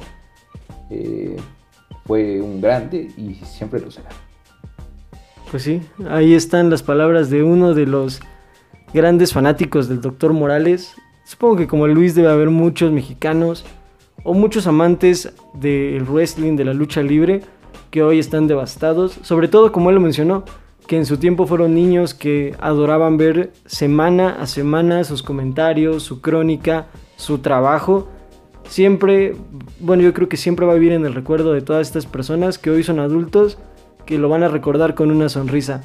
fue 2.06 2.40
un 2.40 2.62
grande 2.62 3.12
y 3.18 3.34
siempre 3.46 3.80
lo 3.80 3.90
será. 3.90 4.10
Pues 5.50 5.64
sí, 5.64 5.82
ahí 6.10 6.34
están 6.36 6.70
las 6.70 6.84
palabras 6.84 7.30
de 7.32 7.42
uno 7.44 7.74
de 7.74 7.88
los 7.88 8.22
grandes 8.94 9.34
fanáticos 9.34 9.90
del 9.90 10.02
doctor 10.02 10.34
Morales. 10.34 10.96
Supongo 11.30 11.58
que 11.58 11.68
como 11.68 11.88
Luis 11.88 12.16
debe 12.16 12.32
haber 12.32 12.50
muchos 12.50 12.92
mexicanos 12.92 13.64
o 14.24 14.34
muchos 14.34 14.66
amantes 14.66 15.32
del 15.54 16.04
wrestling, 16.06 16.56
de 16.56 16.66
la 16.66 16.74
lucha 16.74 17.04
libre, 17.04 17.42
que 17.92 18.02
hoy 18.02 18.18
están 18.18 18.48
devastados. 18.48 19.20
Sobre 19.22 19.48
todo, 19.48 19.72
como 19.72 19.92
él 19.92 19.96
lo 19.98 20.02
mencionó, 20.02 20.44
que 20.88 20.98
en 20.98 21.06
su 21.06 21.18
tiempo 21.18 21.46
fueron 21.46 21.76
niños 21.76 22.16
que 22.16 22.56
adoraban 22.60 23.18
ver 23.18 23.54
semana 23.68 24.42
a 24.42 24.48
semana 24.48 25.04
sus 25.04 25.22
comentarios, 25.22 26.02
su 26.02 26.20
crónica, 26.20 26.88
su 27.16 27.38
trabajo. 27.38 28.08
Siempre, 28.68 29.36
bueno, 29.80 30.02
yo 30.02 30.16
creo 30.16 30.30
que 30.30 30.36
siempre 30.36 30.66
va 30.66 30.72
a 30.72 30.78
vivir 30.78 30.94
en 30.94 31.06
el 31.06 31.14
recuerdo 31.14 31.54
de 31.54 31.62
todas 31.62 31.86
estas 31.86 32.08
personas 32.08 32.58
que 32.58 32.72
hoy 32.72 32.82
son 32.82 33.00
adultos, 33.00 33.60
que 34.08 34.18
lo 34.18 34.30
van 34.30 34.42
a 34.42 34.48
recordar 34.48 34.96
con 34.96 35.12
una 35.12 35.30
sonrisa. 35.30 35.84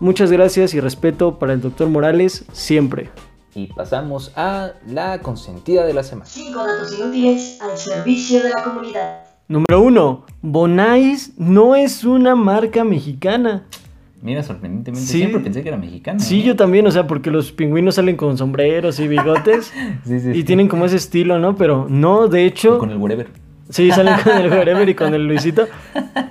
Muchas 0.00 0.32
gracias 0.32 0.74
y 0.74 0.80
respeto 0.80 1.38
para 1.38 1.52
el 1.52 1.60
doctor 1.60 1.88
Morales 1.88 2.44
siempre. 2.50 3.08
Y 3.54 3.66
pasamos 3.66 4.32
a 4.36 4.72
la 4.86 5.20
consentida 5.20 5.84
de 5.84 5.92
la 5.94 6.02
semana. 6.02 6.26
Cinco 6.26 6.60
datos 6.64 6.96
inútiles 6.98 7.58
al 7.60 7.76
servicio 7.76 8.42
de 8.42 8.50
la 8.50 8.62
comunidad. 8.62 9.20
Número 9.48 9.80
1. 9.82 10.24
Bonais 10.42 11.32
no 11.36 11.74
es 11.74 12.04
una 12.04 12.36
marca 12.36 12.84
mexicana. 12.84 13.64
Mira, 14.22 14.42
sorprendentemente, 14.42 15.04
Sí. 15.08 15.18
siempre 15.18 15.40
pensé 15.40 15.62
que 15.62 15.68
era 15.70 15.78
mexicana. 15.78 16.20
Sí, 16.20 16.42
yo 16.42 16.54
también, 16.54 16.86
o 16.86 16.90
sea, 16.90 17.06
porque 17.06 17.30
los 17.30 17.50
pingüinos 17.52 17.94
salen 17.96 18.16
con 18.16 18.36
sombreros 18.38 19.00
y 19.00 19.08
bigotes 19.08 19.72
Sí, 20.04 20.20
sí, 20.20 20.30
y 20.30 20.34
sí. 20.34 20.44
tienen 20.44 20.68
como 20.68 20.84
ese 20.84 20.96
estilo, 20.96 21.38
¿no? 21.38 21.56
Pero 21.56 21.86
no, 21.88 22.28
de 22.28 22.44
hecho... 22.44 22.76
Y 22.76 22.78
Con 22.78 22.90
el 22.90 22.98
wherever. 22.98 23.28
Sí, 23.70 23.90
salen 23.92 24.14
con 24.24 24.36
el 24.36 24.50
Wherever 24.50 24.88
y 24.88 24.94
con 24.96 25.14
el 25.14 25.28
Luisito. 25.28 25.68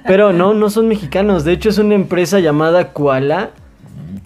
Pero 0.05 0.34
no, 0.34 0.53
no 0.53 0.69
son 0.69 0.89
mexicanos. 0.89 1.45
De 1.45 1.53
hecho, 1.53 1.69
es 1.69 1.77
una 1.77 1.95
empresa 1.95 2.39
llamada 2.41 2.91
Koala. 2.91 3.51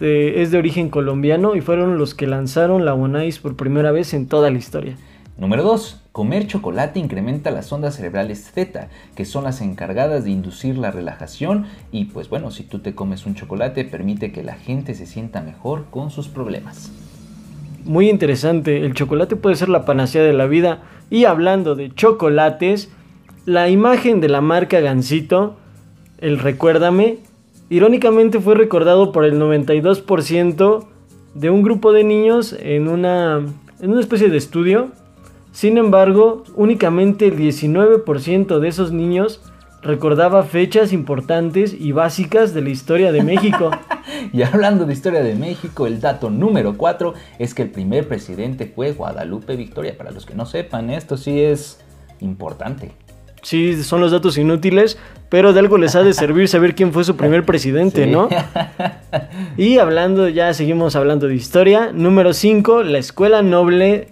De- 0.04 0.42
es 0.42 0.52
de 0.52 0.58
origen 0.58 0.90
colombiano 0.90 1.56
y 1.56 1.62
fueron 1.62 1.98
los 1.98 2.14
que 2.14 2.28
lanzaron 2.28 2.84
la 2.84 2.92
Bonais 2.92 3.40
por 3.40 3.56
primera 3.56 3.94
vez 3.94 4.14
en 4.14 4.28
toda 4.28 4.52
la 4.52 4.58
historia. 4.58 4.98
Número 5.38 5.64
2. 5.64 6.02
Comer 6.12 6.46
chocolate 6.46 7.00
incrementa 7.00 7.52
las 7.52 7.72
ondas 7.72 7.96
cerebrales 7.96 8.52
theta, 8.54 8.90
que 9.16 9.24
son 9.24 9.46
las 9.46 9.62
encargadas 9.62 10.26
de 10.26 10.32
inducir 10.32 10.78
la 10.78 10.92
relajación 10.92 11.68
y 11.92 12.06
pues 12.06 12.28
bueno, 12.28 12.52
si 12.52 12.64
tú 12.64 12.80
te 12.80 12.94
comes 12.94 13.26
un 13.26 13.34
chocolate 13.34 13.86
permite 13.86 14.34
que 14.34 14.44
la 14.44 14.56
gente 14.56 14.94
se 14.94 15.06
sienta 15.06 15.42
mejor 15.42 15.86
con 15.90 16.12
sus 16.12 16.28
problemas. 16.28 16.92
Muy 17.86 18.10
interesante, 18.10 18.86
el 18.86 18.94
chocolate 18.94 19.38
puede 19.38 19.56
ser 19.56 19.70
la 19.70 19.86
panacea 19.86 20.22
de 20.24 20.34
la 20.34 20.48
vida. 20.48 20.82
Y 21.10 21.26
hablando 21.26 21.76
de 21.76 21.94
chocolates, 21.96 22.90
la 23.46 23.70
imagen 23.70 24.20
de 24.20 24.28
la 24.30 24.42
marca 24.42 24.82
Gansito, 24.82 25.56
el 26.20 26.40
Recuérdame, 26.40 27.20
irónicamente 27.70 28.40
fue 28.40 28.56
recordado 28.56 29.12
por 29.12 29.26
el 29.26 29.40
92% 29.40 30.86
de 31.34 31.50
un 31.50 31.64
grupo 31.64 31.92
de 31.92 32.04
niños 32.04 32.56
en 32.60 32.88
una, 32.88 33.46
en 33.80 33.92
una 33.92 34.00
especie 34.00 34.30
de 34.30 34.38
estudio. 34.38 34.92
Sin 35.52 35.78
embargo, 35.78 36.44
únicamente 36.56 37.28
el 37.28 37.38
19% 37.38 38.60
de 38.60 38.68
esos 38.68 38.92
niños 38.92 39.42
recordaba 39.84 40.44
fechas 40.44 40.94
importantes 40.94 41.76
y 41.78 41.92
básicas 41.92 42.54
de 42.54 42.62
la 42.62 42.70
historia 42.70 43.12
de 43.12 43.24
México. 43.24 43.72
Y 44.32 44.42
hablando 44.42 44.86
de 44.86 44.94
historia 44.94 45.22
de 45.22 45.36
México, 45.36 45.86
el 45.86 46.00
dato 46.00 46.30
número 46.30 46.78
4 46.78 47.14
es 47.40 47.54
que 47.54 47.64
el 47.64 47.70
primer 47.70 48.08
presidente 48.08 48.66
fue 48.66 48.92
Guadalupe 48.92 49.56
Victoria. 49.56 49.98
Para 49.98 50.12
los 50.12 50.26
que 50.26 50.34
no 50.34 50.46
sepan, 50.46 50.90
esto 50.90 51.18
sí 51.18 51.42
es 51.42 51.80
importante. 52.20 52.92
Sí, 53.44 53.82
son 53.84 54.02
los 54.02 54.12
datos 54.12 54.38
inútiles, 54.38 54.98
pero 55.30 55.54
de 55.54 55.60
algo 55.60 55.78
les 55.78 55.96
ha 55.96 56.02
de 56.02 56.14
servir 56.14 56.48
saber 56.48 56.74
quién 56.74 56.92
fue 56.92 57.04
su 57.04 57.16
primer 57.16 57.46
presidente, 57.46 58.06
Sí. 58.06 58.10
¿no? 58.10 58.30
Y 59.58 59.78
hablando, 59.78 60.28
ya 60.30 60.54
seguimos 60.54 60.96
hablando 60.96 61.28
de 61.28 61.36
historia. 61.36 61.92
Número 61.94 62.34
5, 62.34 62.84
la 62.84 62.98
escuela 62.98 63.42
noble 63.44 64.08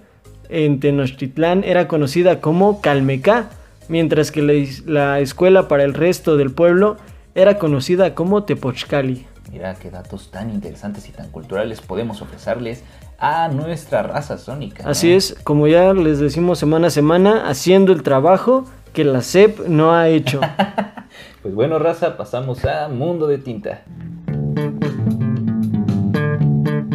en 0.50 0.80
Tenochtitlán 0.80 1.64
era 1.64 1.88
conocida 1.88 2.40
como 2.42 2.82
Calmecá, 2.82 3.50
mientras 3.88 4.32
que 4.32 4.42
la, 4.42 4.54
la 4.86 5.20
escuela 5.20 5.68
para 5.68 5.84
el 5.84 5.94
resto 5.94 6.38
del 6.38 6.52
pueblo 6.52 6.98
era 7.34 7.58
conocida 7.58 8.14
como 8.14 8.44
Tepochcali. 8.44 9.26
Mira 9.52 9.76
qué 9.76 9.90
datos 9.90 10.32
tan 10.32 10.50
interesantes 10.50 11.10
y 11.10 11.12
tan 11.12 11.30
culturales 11.30 11.82
podemos 11.82 12.22
ofrecerles 12.22 12.84
a 13.22 13.48
nuestra 13.50 14.02
raza 14.02 14.40
sónica. 14.40 14.84
¿no? 14.84 14.90
Así 14.90 15.14
es, 15.14 15.36
como 15.44 15.68
ya 15.68 15.94
les 15.94 16.20
decimos 16.20 16.58
semana 16.58 16.88
a 16.88 16.90
semana, 16.90 17.48
haciendo 17.48 17.94
el 17.94 18.02
trabajo 18.02 18.66
que 18.94 19.06
la 19.06 19.22
SEP 19.22 19.68
no 19.68 19.94
ha 19.94 20.10
hecho. 20.10 20.42
Pues 21.42 21.56
bueno, 21.56 21.80
raza, 21.80 22.18
pasamos 22.18 22.64
a 22.66 22.88
Mundo 22.88 23.26
de 23.26 23.40
Tinta. 23.40 23.82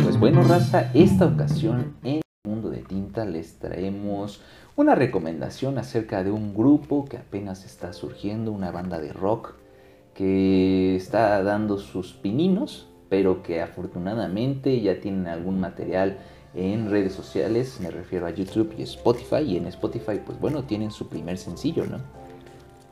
Pues 0.05 0.21
bueno, 0.21 0.45
raza, 0.45 0.93
esta 0.95 1.27
ocasión 1.27 1.97
en 2.05 2.21
Mundo 2.47 2.71
de 2.71 2.79
Tinta 2.79 3.25
les 3.25 3.59
traemos 3.59 4.41
una 4.77 4.95
recomendación 4.95 5.79
acerca 5.79 6.23
de 6.23 6.31
un 6.31 6.55
grupo 6.55 7.07
que 7.07 7.17
apenas 7.17 7.65
está 7.65 7.93
surgiendo, 7.93 8.53
una 8.53 8.71
banda 8.71 9.01
de 9.01 9.13
rock 9.13 9.55
que 10.15 10.95
está 10.95 11.43
dando 11.43 11.79
sus 11.79 12.13
pininos, 12.13 12.89
pero 13.09 13.43
que 13.43 13.63
afortunadamente 13.63 14.81
ya 14.81 15.01
tienen 15.01 15.27
algún 15.27 15.61
material 15.61 16.19
en 16.55 16.91
redes 16.91 17.13
sociales, 17.13 17.79
me 17.83 17.91
refiero 17.91 18.27
a 18.27 18.31
YouTube 18.31 18.75
y 18.79 18.83
Spotify, 18.83 19.43
y 19.47 19.57
en 19.59 19.67
Spotify 19.67 20.21
pues 20.25 20.41
bueno, 20.41 20.65
tienen 20.65 20.91
su 20.91 21.09
primer 21.09 21.37
sencillo, 21.39 21.85
¿no? 21.87 21.99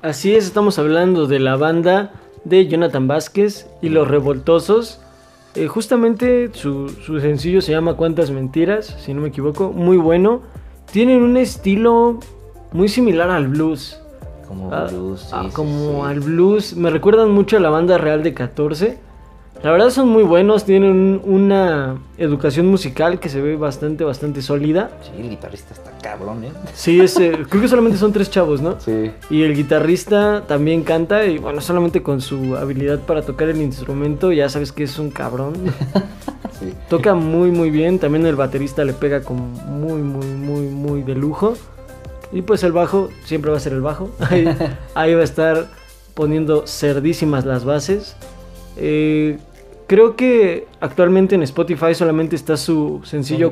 Así 0.03 0.35
es, 0.35 0.45
estamos 0.45 0.79
hablando 0.79 1.27
de 1.27 1.39
la 1.41 1.57
banda 1.57 2.13
de 2.45 2.67
Jonathan 2.67 3.09
Vázquez 3.09 3.67
y 3.81 3.89
Los 3.89 4.07
Revoltosos. 4.09 5.01
Eh, 5.55 5.67
justamente 5.67 6.51
su, 6.53 6.91
su 6.91 7.21
sencillo 7.21 7.63
se 7.63 7.73
llama 7.73 7.95
Cuántas 7.95 8.31
Mentiras, 8.31 8.97
si 9.01 9.15
no 9.15 9.23
me 9.23 9.29
equivoco, 9.29 9.73
muy 9.73 9.97
bueno. 9.97 10.43
Tienen 10.93 11.23
un 11.23 11.39
estilo 11.39 12.19
muy 12.73 12.89
similar 12.89 13.31
al 13.31 13.49
blues. 13.49 13.99
Como 14.47 14.71
Ah, 14.75 14.89
blues, 14.91 15.21
sí, 15.23 15.29
ah, 15.33 15.45
sí, 15.47 15.55
como 15.55 16.03
sí. 16.05 16.11
al 16.11 16.21
blues. 16.21 16.77
Me 16.77 16.91
recuerdan 16.91 17.31
mucho 17.31 17.57
a 17.57 17.61
la 17.61 17.71
banda 17.71 17.97
real 17.97 18.23
de 18.23 18.35
14. 18.35 18.99
La 19.63 19.71
verdad 19.71 19.89
son 19.89 20.09
muy 20.11 20.23
buenos, 20.25 20.65
tienen 20.65 20.91
un- 20.91 21.23
una 21.25 21.97
educación 22.19 22.67
musical 22.67 23.19
que 23.19 23.31
se 23.31 23.41
ve 23.41 23.57
bastante, 23.57 24.05
bastante 24.05 24.43
sólida. 24.43 24.91
Sí, 25.03 25.23
el 25.23 25.31
guitarrista 25.31 25.73
está 25.73 25.91
cabrón, 26.03 26.45
¿eh? 26.45 26.53
Sí, 26.75 27.01
es, 27.01 27.19
eh, 27.19 27.33
creo 27.49 27.63
que 27.63 27.69
solamente 27.69 27.97
son 27.97 28.13
tres 28.13 28.31
chavos, 28.31 28.61
¿no? 28.61 28.79
Sí. 28.79 29.11
Y 29.31 29.43
el 29.43 29.55
guitarrista 29.55 30.43
también 30.47 30.83
canta 30.83 31.25
y 31.25 31.39
bueno, 31.39 31.63
solamente 31.63 32.03
con 32.03 32.21
su 32.21 32.57
habilidad 32.57 32.99
para 33.01 33.23
tocar 33.23 33.49
el 33.49 33.63
instrumento 33.63 34.33
ya 34.33 34.51
sabes 34.51 34.71
que 34.71 34.85
es 34.85 34.99
un 34.99 35.11
cabrón. 35.11 35.55
Sí. 36.61 36.73
Toca 36.89 37.15
muy 37.15 37.51
muy 37.51 37.69
bien, 37.71 37.99
también 37.99 38.25
el 38.27 38.37
baterista 38.37 38.85
le 38.85 38.93
pega 38.93 39.23
como 39.23 39.45
muy 39.45 40.01
muy 40.01 40.25
muy 40.27 40.67
muy 40.69 41.03
de 41.03 41.17
lujo. 41.17 41.55
Y 42.33 42.43
pues 42.43 42.63
el 42.63 42.71
bajo 42.71 43.09
siempre 43.25 43.51
va 43.51 43.57
a 43.57 43.61
ser 43.61 43.73
el 43.73 43.81
bajo. 43.81 44.11
Ahí, 44.31 44.47
ahí 44.95 45.15
va 45.15 45.23
a 45.23 45.25
estar 45.25 45.67
poniendo 46.15 46.65
cerdísimas 46.69 47.45
las 47.45 47.65
bases. 47.65 48.15
Eh, 48.77 49.39
creo 49.87 50.17
que 50.17 50.67
actualmente 50.81 51.35
en 51.35 51.43
Spotify 51.43 51.95
solamente 51.95 52.37
está 52.37 52.57
su 52.57 53.01
sencillo 53.05 53.51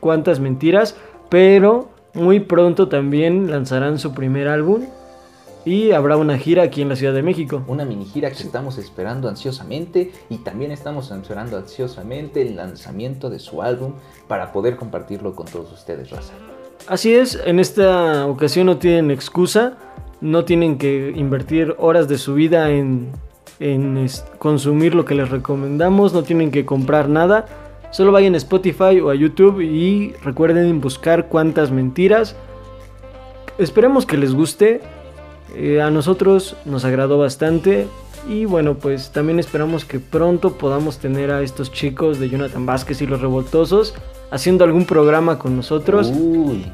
cuántas 0.00 0.40
mentiras, 0.40 0.96
pero 1.28 1.88
muy 2.14 2.40
pronto 2.40 2.88
también 2.88 3.50
lanzarán 3.50 3.98
su 3.98 4.14
primer 4.14 4.48
álbum 4.48 4.86
y 5.66 5.90
habrá 5.90 6.16
una 6.16 6.38
gira 6.38 6.62
aquí 6.62 6.80
en 6.80 6.88
la 6.88 6.96
Ciudad 6.96 7.12
de 7.12 7.22
México. 7.22 7.64
Una 7.66 7.84
mini 7.84 8.04
gira 8.04 8.30
que 8.30 8.40
estamos 8.40 8.78
esperando 8.78 9.28
ansiosamente 9.28 10.12
y 10.30 10.38
también 10.38 10.70
estamos 10.70 11.10
esperando 11.10 11.56
ansiosamente 11.58 12.40
el 12.40 12.54
lanzamiento 12.54 13.28
de 13.28 13.40
su 13.40 13.62
álbum 13.62 13.94
para 14.28 14.52
poder 14.52 14.76
compartirlo 14.76 15.34
con 15.34 15.46
todos 15.46 15.72
ustedes, 15.72 16.10
raza. 16.10 16.34
Así 16.86 17.12
es, 17.14 17.40
en 17.44 17.58
esta 17.58 18.26
ocasión 18.26 18.66
no 18.66 18.78
tienen 18.78 19.10
excusa, 19.10 19.76
no 20.20 20.44
tienen 20.44 20.78
que 20.78 21.12
invertir 21.16 21.74
horas 21.78 22.06
de 22.06 22.16
su 22.16 22.34
vida 22.34 22.70
en, 22.70 23.10
en 23.60 24.06
consumir 24.38 24.94
lo 24.94 25.04
que 25.04 25.14
les 25.14 25.30
recomendamos, 25.30 26.12
no 26.12 26.22
tienen 26.22 26.50
que 26.50 26.64
comprar 26.64 27.08
nada, 27.08 27.46
solo 27.90 28.12
vayan 28.12 28.34
a 28.34 28.38
Spotify 28.38 29.00
o 29.00 29.10
a 29.10 29.14
YouTube 29.14 29.60
y 29.60 30.12
recuerden 30.22 30.80
buscar 30.80 31.28
cuántas 31.28 31.70
mentiras. 31.70 32.36
Esperemos 33.58 34.04
que 34.04 34.18
les 34.18 34.34
guste, 34.34 34.80
eh, 35.54 35.80
a 35.80 35.90
nosotros 35.90 36.56
nos 36.64 36.84
agradó 36.84 37.18
bastante 37.18 37.86
y 38.28 38.44
bueno 38.44 38.74
pues 38.74 39.12
también 39.12 39.38
esperamos 39.38 39.84
que 39.84 40.00
pronto 40.00 40.58
podamos 40.58 40.98
tener 40.98 41.30
a 41.30 41.42
estos 41.42 41.72
chicos 41.72 42.18
de 42.18 42.28
Jonathan 42.28 42.66
Vázquez 42.66 43.00
y 43.00 43.06
los 43.06 43.20
revoltosos 43.20 43.94
haciendo 44.30 44.64
algún 44.64 44.84
programa 44.84 45.38
con 45.38 45.56
nosotros. 45.56 46.12
Uy, 46.14 46.66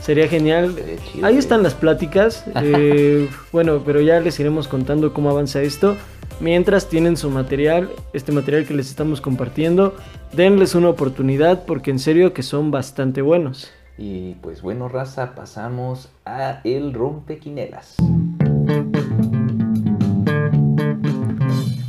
Sería 0.00 0.28
genial. 0.28 0.74
Ahí 1.22 1.36
están 1.36 1.62
las 1.62 1.74
pláticas. 1.74 2.44
eh, 2.62 3.28
bueno, 3.52 3.82
pero 3.84 4.00
ya 4.00 4.20
les 4.20 4.38
iremos 4.40 4.66
contando 4.66 5.12
cómo 5.12 5.30
avanza 5.30 5.62
esto. 5.62 5.96
Mientras 6.40 6.88
tienen 6.88 7.18
su 7.18 7.28
material, 7.28 7.90
este 8.14 8.32
material 8.32 8.64
que 8.64 8.72
les 8.72 8.88
estamos 8.88 9.20
compartiendo, 9.20 9.94
denles 10.32 10.74
una 10.74 10.88
oportunidad 10.88 11.66
porque 11.66 11.90
en 11.90 11.98
serio 11.98 12.32
que 12.32 12.42
son 12.42 12.70
bastante 12.70 13.20
buenos. 13.20 13.70
y 13.98 14.36
pues 14.36 14.62
bueno, 14.62 14.88
raza, 14.88 15.34
pasamos 15.34 16.08
a 16.24 16.62
el 16.64 16.94
rompequinelas. 16.94 17.96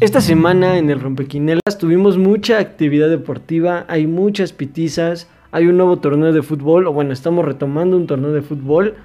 Esta 0.01 0.19
semana 0.19 0.77
en 0.77 0.89
el 0.89 0.99
Rompequinelas 0.99 1.77
tuvimos 1.79 2.17
mucha 2.17 2.57
actividad 2.57 3.07
deportiva, 3.07 3.85
hay 3.87 4.07
muchas 4.07 4.51
pitizas, 4.51 5.29
hay 5.51 5.67
un 5.67 5.77
nuevo 5.77 5.99
torneo 5.99 6.33
de 6.33 6.41
fútbol, 6.41 6.87
o 6.87 6.91
bueno, 6.91 7.13
estamos 7.13 7.45
retomando 7.45 7.95
un 7.95 8.07
torneo 8.07 8.33
de 8.33 8.41
fútbol 8.41 8.95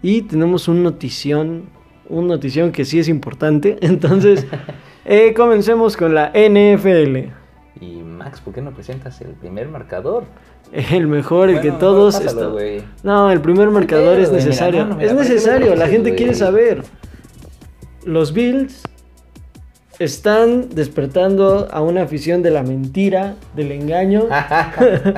y 0.00 0.22
tenemos 0.22 0.68
un 0.68 0.84
notición, 0.84 1.64
un 2.08 2.26
notición 2.26 2.72
que 2.72 2.84
sí 2.84 2.98
es 2.98 3.08
importante. 3.08 3.76
Entonces, 3.82 4.46
eh, 5.04 5.34
comencemos 5.34 5.96
con 5.96 6.14
la 6.14 6.32
NFL. 6.34 7.30
Y 7.80 8.02
Max, 8.02 8.40
¿por 8.40 8.54
qué 8.54 8.60
no 8.62 8.72
presentas 8.72 9.20
el 9.20 9.28
primer 9.28 9.68
marcador? 9.68 10.24
El 10.72 11.06
mejor, 11.06 11.48
el 11.48 11.60
que 11.60 11.70
todos... 11.70 12.14
pásalo, 12.16 12.30
está- 12.30 12.46
güey. 12.52 12.82
No, 13.02 13.30
el 13.30 13.40
primer 13.40 13.70
marcador 13.70 14.18
es? 14.18 14.30
Mira, 14.30 14.44
necesario. 14.44 14.84
no, 14.84 14.90
no, 14.90 14.96
mira, 14.96 15.06
es 15.06 15.12
¿para 15.14 15.22
qué 15.24 15.28
me 15.28 15.34
necesario, 15.34 15.74
la 15.76 15.88
gente 15.88 16.14
quiere 16.14 16.34
saber. 16.34 16.82
Los 18.04 18.32
Bills 18.32 18.82
están 19.98 20.68
despertando 20.70 21.68
a 21.70 21.80
una 21.80 22.02
afición 22.02 22.42
de 22.42 22.50
la 22.50 22.62
mentira, 22.62 23.34
del 23.56 23.72
engaño. 23.72 24.24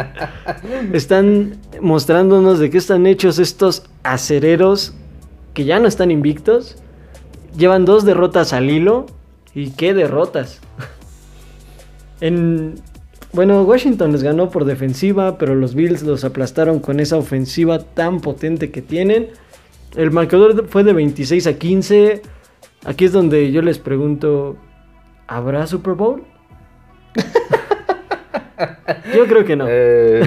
están 0.92 1.56
mostrándonos 1.80 2.58
de 2.58 2.70
qué 2.70 2.78
están 2.78 3.06
hechos 3.06 3.38
estos 3.38 3.84
acereros 4.02 4.94
que 5.54 5.64
ya 5.64 5.78
no 5.78 5.88
están 5.88 6.10
invictos. 6.10 6.76
Llevan 7.56 7.84
dos 7.84 8.04
derrotas 8.04 8.52
al 8.52 8.70
hilo. 8.70 9.06
¿Y 9.54 9.70
qué 9.70 9.94
derrotas? 9.94 10.60
En, 12.22 12.74
bueno, 13.32 13.62
Washington 13.62 14.12
les 14.12 14.22
ganó 14.22 14.50
por 14.50 14.66
defensiva, 14.66 15.38
pero 15.38 15.54
los 15.54 15.74
Bills 15.74 16.02
los 16.02 16.22
aplastaron 16.22 16.80
con 16.80 17.00
esa 17.00 17.16
ofensiva 17.16 17.78
tan 17.78 18.20
potente 18.20 18.70
que 18.70 18.82
tienen. 18.82 19.28
El 19.96 20.10
marcador 20.10 20.68
fue 20.68 20.84
de 20.84 20.92
26 20.92 21.46
a 21.46 21.54
15. 21.54 22.22
Aquí 22.84 23.04
es 23.06 23.12
donde 23.12 23.52
yo 23.52 23.62
les 23.62 23.78
pregunto, 23.78 24.56
¿habrá 25.26 25.66
Super 25.66 25.94
Bowl? 25.94 26.24
yo 29.14 29.26
creo 29.26 29.44
que 29.44 29.56
no. 29.56 29.66
Eh, 29.68 30.22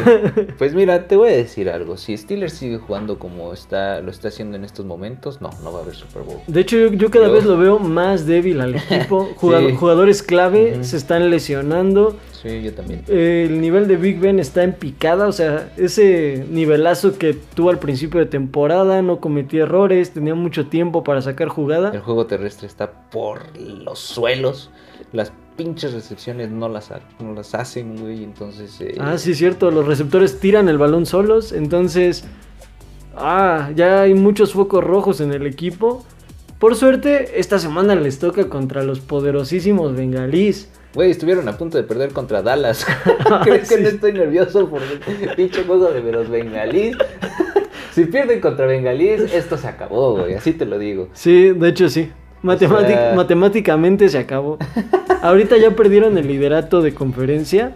pues 0.57 0.73
mira, 0.73 1.07
te 1.07 1.15
voy 1.15 1.29
a 1.29 1.33
decir 1.35 1.69
algo. 1.69 1.97
Si 1.97 2.15
Steelers 2.17 2.53
sigue 2.53 2.77
jugando 2.77 3.19
como 3.19 3.53
está, 3.53 4.01
lo 4.01 4.11
está 4.11 4.27
haciendo 4.29 4.57
en 4.57 4.65
estos 4.65 4.85
momentos, 4.85 5.41
no, 5.41 5.49
no 5.63 5.71
va 5.71 5.79
a 5.79 5.81
haber 5.83 5.95
Super 5.95 6.23
Bowl. 6.23 6.37
De 6.47 6.61
hecho, 6.61 6.77
yo, 6.77 6.93
yo 6.93 7.09
cada 7.11 7.27
Yo- 7.27 7.33
vez 7.33 7.45
lo 7.45 7.57
veo 7.57 7.79
más 7.79 8.25
débil 8.25 8.61
al 8.61 8.75
equipo. 8.75 9.29
Jugado- 9.35 9.63
Sí. 9.69 9.75
Jugadores 9.75 10.23
clave 10.23 10.83
se 10.83 10.97
están 10.97 11.29
lesionando. 11.29 12.17
Sí, 12.41 12.61
yo 12.61 12.73
también. 12.73 13.03
Eh, 13.07 13.47
el 13.49 13.61
nivel 13.61 13.87
de 13.87 13.95
Big 13.95 14.19
Ben 14.19 14.37
está 14.39 14.63
en 14.63 14.73
picada. 14.73 15.27
O 15.27 15.31
sea, 15.31 15.71
ese 15.77 16.45
nivelazo 16.49 17.17
que 17.17 17.33
tuvo 17.33 17.69
al 17.69 17.79
principio 17.79 18.19
de 18.19 18.25
temporada, 18.25 19.01
no 19.01 19.19
cometía 19.21 19.63
errores, 19.63 20.11
tenía 20.11 20.35
mucho 20.35 20.67
tiempo 20.67 21.03
para 21.03 21.21
sacar 21.21 21.47
jugada. 21.47 21.91
El 21.93 22.01
juego 22.01 22.25
terrestre 22.25 22.67
está 22.67 22.91
por 23.09 23.57
los 23.57 23.99
suelos. 23.99 24.71
Las 25.13 25.31
pinches 25.55 25.93
recepciones 25.93 26.49
no 26.49 26.69
las, 26.69 26.89
no 27.19 27.33
las 27.33 27.53
hacen, 27.55 27.97
güey. 27.97 28.23
Entonces. 28.23 28.79
eh, 28.81 28.95
Ah, 28.99 29.17
sí, 29.17 29.33
cierto. 29.35 29.71
Los 29.71 29.85
receptores 29.87 30.39
tiran 30.39 30.69
el 30.69 30.77
balón 30.77 31.05
solos. 31.05 31.51
Entonces, 31.51 32.25
ah, 33.15 33.71
ya 33.75 34.01
hay 34.01 34.13
muchos 34.13 34.53
focos 34.53 34.83
rojos 34.83 35.21
en 35.21 35.33
el 35.33 35.45
equipo. 35.47 36.05
Por 36.59 36.75
suerte, 36.75 37.39
esta 37.39 37.59
semana 37.59 37.95
les 37.95 38.19
toca 38.19 38.47
contra 38.49 38.83
los 38.83 38.99
poderosísimos 38.99 39.95
bengalís. 39.95 40.69
Güey, 40.93 41.11
estuvieron 41.11 41.49
a 41.49 41.57
punto 41.57 41.77
de 41.77 41.83
perder 41.83 42.11
contra 42.11 42.41
Dallas. 42.41 42.85
¿Crees 43.43 43.69
que 43.69 43.81
no 43.81 43.89
estoy 43.89 44.13
nervioso 44.13 44.69
por 44.69 44.81
el 44.81 45.35
pinche 45.35 45.63
juego 45.63 45.91
de 45.91 46.11
los 46.11 46.29
bengalís? 46.29 46.95
si 47.93 48.05
pierden 48.05 48.41
contra 48.41 48.65
Bengalíes, 48.65 49.33
esto 49.33 49.57
se 49.57 49.67
acabó, 49.67 50.17
güey. 50.17 50.33
Así 50.33 50.53
te 50.53 50.65
lo 50.65 50.79
digo. 50.79 51.09
Sí, 51.13 51.49
de 51.51 51.69
hecho 51.69 51.89
sí. 51.89 52.11
Matemátic- 52.43 52.83
O 52.85 52.87
sea- 52.87 53.13
Matemáticamente 53.15 54.09
se 54.09 54.17
acabó. 54.19 54.57
Ahorita 55.21 55.57
ya 55.57 55.71
perdieron 55.71 56.17
el 56.17 56.27
liderato 56.27 56.81
de 56.81 56.93
conferencia. 56.93 57.73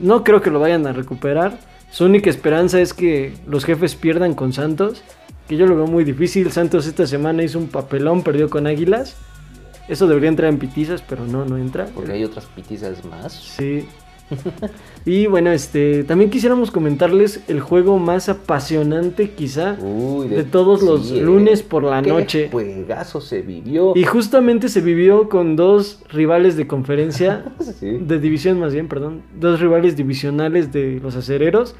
No 0.00 0.24
creo 0.24 0.40
que 0.42 0.50
lo 0.50 0.58
vayan 0.60 0.86
a 0.86 0.92
recuperar. 0.92 1.58
Su 1.90 2.04
única 2.06 2.28
esperanza 2.28 2.80
es 2.80 2.92
que 2.92 3.32
los 3.46 3.64
jefes 3.64 3.94
pierdan 3.94 4.34
con 4.34 4.52
Santos. 4.52 5.02
Que 5.48 5.56
yo 5.56 5.66
lo 5.66 5.76
veo 5.76 5.86
muy 5.86 6.04
difícil. 6.04 6.50
Santos 6.50 6.86
esta 6.86 7.06
semana 7.06 7.42
hizo 7.42 7.58
un 7.58 7.68
papelón, 7.68 8.22
perdió 8.22 8.50
con 8.50 8.66
Águilas. 8.66 9.14
Eso 9.88 10.06
debería 10.06 10.30
entrar 10.30 10.50
en 10.50 10.58
pitizas, 10.58 11.02
pero 11.06 11.26
no, 11.26 11.44
no 11.44 11.58
entra. 11.58 11.86
Porque 11.94 12.12
hay 12.12 12.24
otras 12.24 12.46
pitizas 12.46 13.04
más. 13.04 13.32
Sí. 13.34 13.86
Y 15.06 15.26
bueno, 15.26 15.50
este, 15.52 16.02
también 16.04 16.30
quisiéramos 16.30 16.70
comentarles 16.70 17.42
el 17.48 17.60
juego 17.60 17.98
más 17.98 18.28
apasionante 18.30 19.30
quizá 19.30 19.76
Uy, 19.80 20.28
de 20.28 20.44
todos 20.44 20.82
los 20.82 21.08
sí, 21.08 21.18
eh. 21.18 21.22
lunes 21.22 21.62
por 21.62 21.84
la 21.84 22.00
Qué 22.00 22.08
noche. 22.10 22.48
juegazo 22.50 23.20
se 23.20 23.42
vivió. 23.42 23.92
Y 23.94 24.04
justamente 24.04 24.68
se 24.68 24.80
vivió 24.80 25.28
con 25.28 25.56
dos 25.56 26.02
rivales 26.10 26.56
de 26.56 26.66
conferencia, 26.66 27.44
Sí. 27.80 27.98
de 28.00 28.18
división 28.18 28.58
más 28.58 28.72
bien, 28.72 28.88
perdón, 28.88 29.22
dos 29.38 29.60
rivales 29.60 29.94
divisionales 29.96 30.72
de 30.72 31.00
los 31.02 31.16
acereros, 31.16 31.74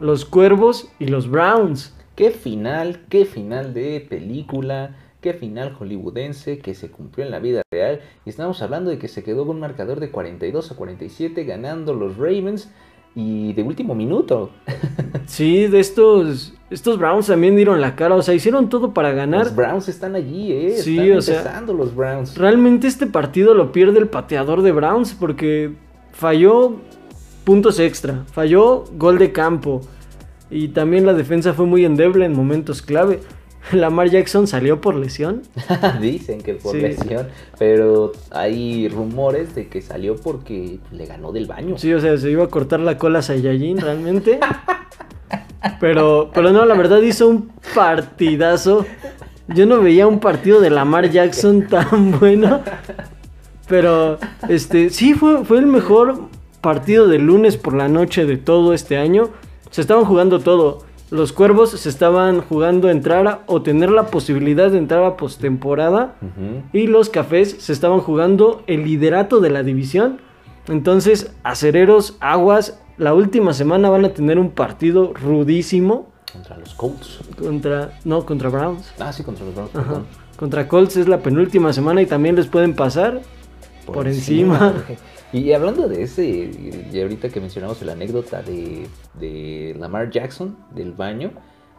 los 0.00 0.24
Cuervos 0.24 0.88
y 0.98 1.06
los 1.06 1.28
Browns. 1.30 1.94
Qué 2.16 2.30
final, 2.30 3.00
qué 3.10 3.24
final 3.26 3.74
de 3.74 4.06
película, 4.08 4.96
qué 5.20 5.34
final 5.34 5.74
hollywoodense 5.74 6.58
que 6.58 6.74
se 6.74 6.90
cumplió 6.90 7.24
en 7.24 7.30
la 7.30 7.38
vida 7.38 7.62
real. 7.70 8.00
Y 8.24 8.30
estamos 8.30 8.62
hablando 8.62 8.90
de 8.90 8.98
que 8.98 9.08
se 9.08 9.22
quedó 9.22 9.46
con 9.46 9.56
un 9.56 9.60
marcador 9.60 10.00
de 10.00 10.10
42 10.10 10.72
a 10.72 10.76
47 10.76 11.44
ganando 11.44 11.94
los 11.94 12.16
Ravens 12.16 12.70
y 13.14 13.52
de 13.52 13.62
último 13.62 13.94
minuto. 13.94 14.50
Sí, 15.26 15.68
de 15.68 15.78
estos, 15.78 16.54
estos 16.70 16.98
Browns 16.98 17.28
también 17.28 17.54
dieron 17.54 17.80
la 17.80 17.94
cara, 17.94 18.16
o 18.16 18.22
sea, 18.22 18.34
hicieron 18.34 18.68
todo 18.68 18.92
para 18.92 19.12
ganar. 19.12 19.44
Los 19.44 19.54
Browns 19.54 19.88
están 19.88 20.16
allí, 20.16 20.50
eh. 20.50 20.72
Sí, 20.72 20.98
están 20.98 21.16
o 21.16 21.22
sea, 21.22 21.60
los 21.72 21.94
Browns. 21.94 22.36
Realmente 22.36 22.88
este 22.88 23.06
partido 23.06 23.54
lo 23.54 23.70
pierde 23.70 24.00
el 24.00 24.08
pateador 24.08 24.62
de 24.62 24.72
Browns 24.72 25.14
porque 25.14 25.72
falló 26.10 26.78
puntos 27.44 27.78
extra, 27.78 28.24
falló 28.32 28.84
gol 28.96 29.18
de 29.18 29.30
campo 29.30 29.82
y 30.50 30.68
también 30.68 31.06
la 31.06 31.14
defensa 31.14 31.54
fue 31.54 31.66
muy 31.66 31.84
endeble 31.84 32.24
en 32.24 32.34
momentos 32.34 32.82
clave. 32.82 33.20
Lamar 33.72 34.08
Jackson 34.10 34.46
salió 34.46 34.80
por 34.80 34.94
lesión. 34.96 35.42
Dicen 36.00 36.40
que 36.40 36.54
por 36.54 36.72
Sí. 36.72 36.80
lesión, 36.80 37.28
pero 37.58 38.12
hay 38.30 38.88
rumores 38.88 39.54
de 39.54 39.68
que 39.68 39.82
salió 39.82 40.16
porque 40.16 40.78
le 40.92 41.06
ganó 41.06 41.32
del 41.32 41.46
baño. 41.46 41.76
Sí, 41.78 41.92
o 41.92 42.00
sea, 42.00 42.16
se 42.18 42.30
iba 42.30 42.44
a 42.44 42.48
cortar 42.48 42.80
la 42.80 42.98
cola 42.98 43.20
a 43.20 43.22
Saiyajin 43.22 43.78
realmente. 43.78 44.40
Pero, 45.78 46.30
pero 46.32 46.50
no, 46.52 46.64
la 46.64 46.74
verdad 46.74 47.02
hizo 47.02 47.28
un 47.28 47.50
partidazo. 47.74 48.86
Yo 49.48 49.66
no 49.66 49.80
veía 49.82 50.06
un 50.06 50.18
partido 50.18 50.58
de 50.60 50.70
Lamar 50.70 51.10
Jackson 51.10 51.66
tan 51.68 52.18
bueno. 52.18 52.60
Pero, 53.68 54.18
este, 54.48 54.88
sí, 54.90 55.12
fue, 55.14 55.44
fue 55.44 55.58
el 55.58 55.66
mejor 55.66 56.28
partido 56.62 57.08
de 57.08 57.18
lunes 57.18 57.56
por 57.58 57.74
la 57.74 57.88
noche 57.88 58.24
de 58.24 58.36
todo 58.38 58.72
este 58.72 58.96
año. 58.96 59.28
Se 59.70 59.82
estaban 59.82 60.04
jugando 60.06 60.40
todo. 60.40 60.84
Los 61.10 61.32
cuervos 61.32 61.70
se 61.70 61.88
estaban 61.88 62.40
jugando 62.40 62.88
entrar 62.88 63.26
a- 63.26 63.40
o 63.46 63.62
tener 63.62 63.90
la 63.90 64.06
posibilidad 64.06 64.70
de 64.70 64.78
entrar 64.78 65.02
a 65.04 65.16
postemporada. 65.16 66.14
Y 66.72 66.86
los 66.86 67.08
cafés 67.10 67.56
se 67.58 67.72
estaban 67.72 68.00
jugando 68.00 68.62
el 68.66 68.84
liderato 68.84 69.40
de 69.40 69.50
la 69.50 69.62
división. 69.62 70.20
Entonces, 70.68 71.32
acereros, 71.42 72.16
aguas, 72.20 72.80
la 72.96 73.12
última 73.14 73.52
semana 73.54 73.90
van 73.90 74.04
a 74.04 74.10
tener 74.10 74.38
un 74.38 74.50
partido 74.50 75.12
rudísimo 75.14 76.08
Contra 76.32 76.56
los 76.58 76.74
Colts. 76.74 77.18
contra, 77.36 77.98
no, 78.04 78.24
contra 78.24 78.48
Browns. 78.50 78.92
Ah, 79.00 79.12
sí, 79.12 79.24
contra 79.24 79.44
los 79.44 79.54
Browns, 79.54 79.74
Ajá. 79.74 80.02
Contra 80.36 80.68
Colts 80.68 80.96
es 80.96 81.08
la 81.08 81.18
penúltima 81.18 81.72
semana 81.72 82.02
y 82.02 82.06
también 82.06 82.36
les 82.36 82.46
pueden 82.46 82.74
pasar. 82.74 83.20
Por 83.84 84.06
encima. 84.06 84.74
Y 85.32 85.52
hablando 85.52 85.88
de 85.88 86.02
ese, 86.02 86.24
y 86.24 87.00
ahorita 87.00 87.28
que 87.28 87.40
mencionamos 87.40 87.80
la 87.82 87.92
anécdota 87.92 88.42
de, 88.42 88.88
de 89.14 89.76
Lamar 89.78 90.10
Jackson, 90.10 90.56
del 90.74 90.92
baño, 90.92 91.30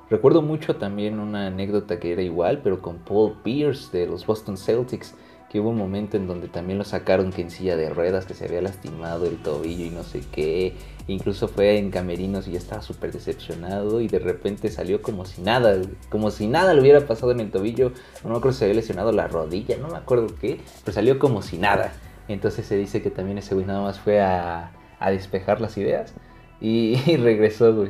recuerdo 0.09 0.41
mucho 0.41 0.77
también 0.77 1.19
una 1.19 1.47
anécdota 1.47 1.99
que 1.99 2.13
era 2.13 2.21
igual, 2.21 2.61
pero 2.63 2.81
con 2.81 2.99
Paul 2.99 3.33
Pierce 3.43 3.97
de 3.97 4.07
los 4.07 4.25
Boston 4.25 4.55
Celtics, 4.57 5.15
que 5.51 5.59
hubo 5.59 5.71
un 5.71 5.77
momento 5.77 6.15
en 6.15 6.27
donde 6.27 6.47
también 6.47 6.77
lo 6.77 6.85
sacaron 6.85 7.33
que 7.33 7.41
en 7.41 7.49
silla 7.49 7.75
de 7.75 7.89
ruedas, 7.89 8.25
que 8.25 8.33
se 8.33 8.45
había 8.45 8.61
lastimado 8.61 9.25
el 9.25 9.35
tobillo 9.43 9.83
y 9.83 9.89
no 9.89 10.03
sé 10.03 10.21
qué, 10.31 10.73
incluso 11.07 11.49
fue 11.49 11.77
en 11.77 11.91
camerinos 11.91 12.47
y 12.47 12.51
ya 12.51 12.57
estaba 12.57 12.81
súper 12.81 13.11
decepcionado 13.11 13.99
y 13.99 14.07
de 14.07 14.19
repente 14.19 14.69
salió 14.69 15.01
como 15.01 15.25
si 15.25 15.41
nada, 15.41 15.75
como 16.07 16.31
si 16.31 16.47
nada 16.47 16.73
le 16.73 16.79
hubiera 16.79 17.05
pasado 17.05 17.33
en 17.33 17.41
el 17.41 17.51
tobillo, 17.51 17.91
no 18.23 18.29
me 18.29 18.37
acuerdo 18.37 18.53
si 18.53 18.59
se 18.59 18.65
había 18.65 18.75
lesionado 18.75 19.11
la 19.11 19.27
rodilla, 19.27 19.75
no 19.75 19.89
me 19.89 19.97
acuerdo 19.97 20.27
qué, 20.39 20.61
pero 20.85 20.95
salió 20.95 21.19
como 21.19 21.41
si 21.41 21.57
nada. 21.57 21.91
Entonces 22.27 22.65
se 22.65 22.77
dice 22.77 23.01
que 23.01 23.09
también 23.09 23.37
ese 23.37 23.55
güey 23.55 23.65
nada 23.65 23.81
más 23.81 23.99
fue 23.99 24.21
a, 24.21 24.71
a 24.99 25.11
despejar 25.11 25.59
las 25.61 25.77
ideas 25.77 26.13
y, 26.61 26.97
y 27.05 27.17
regresó, 27.17 27.73
güey. 27.75 27.89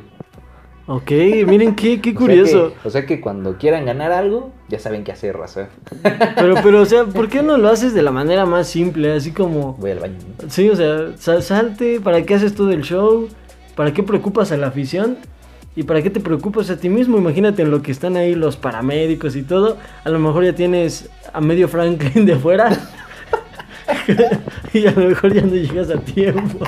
Ok, 0.88 1.12
miren 1.46 1.76
qué, 1.76 2.00
qué 2.00 2.10
O 2.10 2.12
sea 2.12 2.18
curioso. 2.18 2.72
que- 2.82 2.88
O 2.88 2.90
sea, 2.90 3.06
que, 3.06 3.20
cuando 3.20 3.56
quieran 3.56 3.84
ganar 3.86 4.10
algo, 4.10 4.50
ya 4.68 4.80
saben 4.80 5.04
qué 5.04 5.12
hacer, 5.12 5.36
raza. 5.36 5.68
Pero, 6.36 6.54
pero, 6.62 6.80
o 6.80 6.84
sea, 6.86 7.04
¿por 7.04 7.28
qué 7.28 7.40
no 7.42 7.56
lo 7.56 7.68
haces 7.68 7.94
de 7.94 8.02
la 8.02 8.10
manera 8.10 8.46
más 8.46 8.66
simple? 8.68 9.12
Así 9.12 9.30
como, 9.30 9.74
Voy 9.74 9.92
al 9.92 10.00
baño. 10.00 10.16
sí, 10.48 10.68
o 10.68 10.74
sea, 10.74 11.16
sal- 11.18 11.42
salte, 11.42 12.00
¿para 12.00 12.22
qué 12.22 12.34
haces 12.34 12.54
todo 12.56 12.72
el 12.72 12.82
show? 12.82 13.28
¿Para 13.76 13.92
qué 13.94 14.02
preocupas 14.02 14.50
a 14.50 14.56
la 14.56 14.66
afición? 14.68 15.18
¿Y 15.76 15.84
para 15.84 16.02
qué 16.02 16.10
te 16.10 16.20
preocupas 16.20 16.68
a 16.68 16.76
ti 16.76 16.88
mismo? 16.88 17.16
Imagínate 17.16 17.62
en 17.62 17.70
lo 17.70 17.80
que 17.80 17.92
están 17.92 18.16
ahí 18.16 18.34
los 18.34 18.56
paramédicos 18.56 19.36
y 19.36 19.42
todo. 19.42 19.78
A 20.04 20.10
lo 20.10 20.18
mejor 20.18 20.44
ya 20.44 20.54
tienes 20.54 21.08
a 21.32 21.40
medio 21.40 21.68
Franklin 21.68 22.26
de 22.26 22.36
fuera. 22.36 22.70
y 24.72 24.86
a 24.86 24.92
lo 24.92 25.08
mejor 25.08 25.32
ya 25.32 25.42
no 25.42 25.54
llegas 25.54 25.90
a 25.90 25.98
tiempo. 25.98 26.58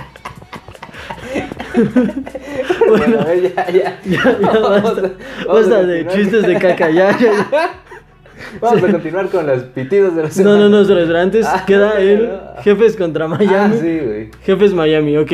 Bueno, 2.89 3.21
a 3.21 3.25
ver, 3.25 3.53
ya, 3.55 3.71
ya. 3.71 4.01
Ya, 4.41 4.59
basta. 4.61 5.11
a- 5.49 5.83
de 5.83 6.07
chistes 6.07 6.47
de 6.47 6.55
caca, 6.59 6.91
ya, 6.91 7.19
ya. 7.19 7.49
Vamos 8.61 8.83
a 8.85 8.93
continuar 8.93 9.29
con 9.29 9.47
los 9.47 9.63
pitidos 9.65 10.15
de 10.15 10.23
la 10.23 10.29
No, 10.45 10.57
no, 10.59 10.69
no, 10.69 10.81
espera, 10.83 11.23
antes 11.23 11.47
Ah, 11.47 11.65
queda 11.67 11.99
el. 12.01 12.31
Jefes 12.63 12.97
contra 12.97 13.27
Miami. 13.27 13.55
Ah, 13.55 13.71
sí, 13.81 13.99
güey. 13.99 14.31
Jefes 14.45 14.73
Miami, 14.75 15.17
ok. 15.17 15.33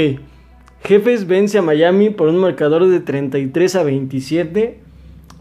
Jefes 0.84 1.26
vence 1.26 1.58
a 1.58 1.62
Miami 1.62 2.10
por 2.10 2.28
un 2.28 2.38
marcador 2.38 2.88
de 2.88 3.00
33 3.00 3.76
a 3.76 3.82
27. 3.82 4.78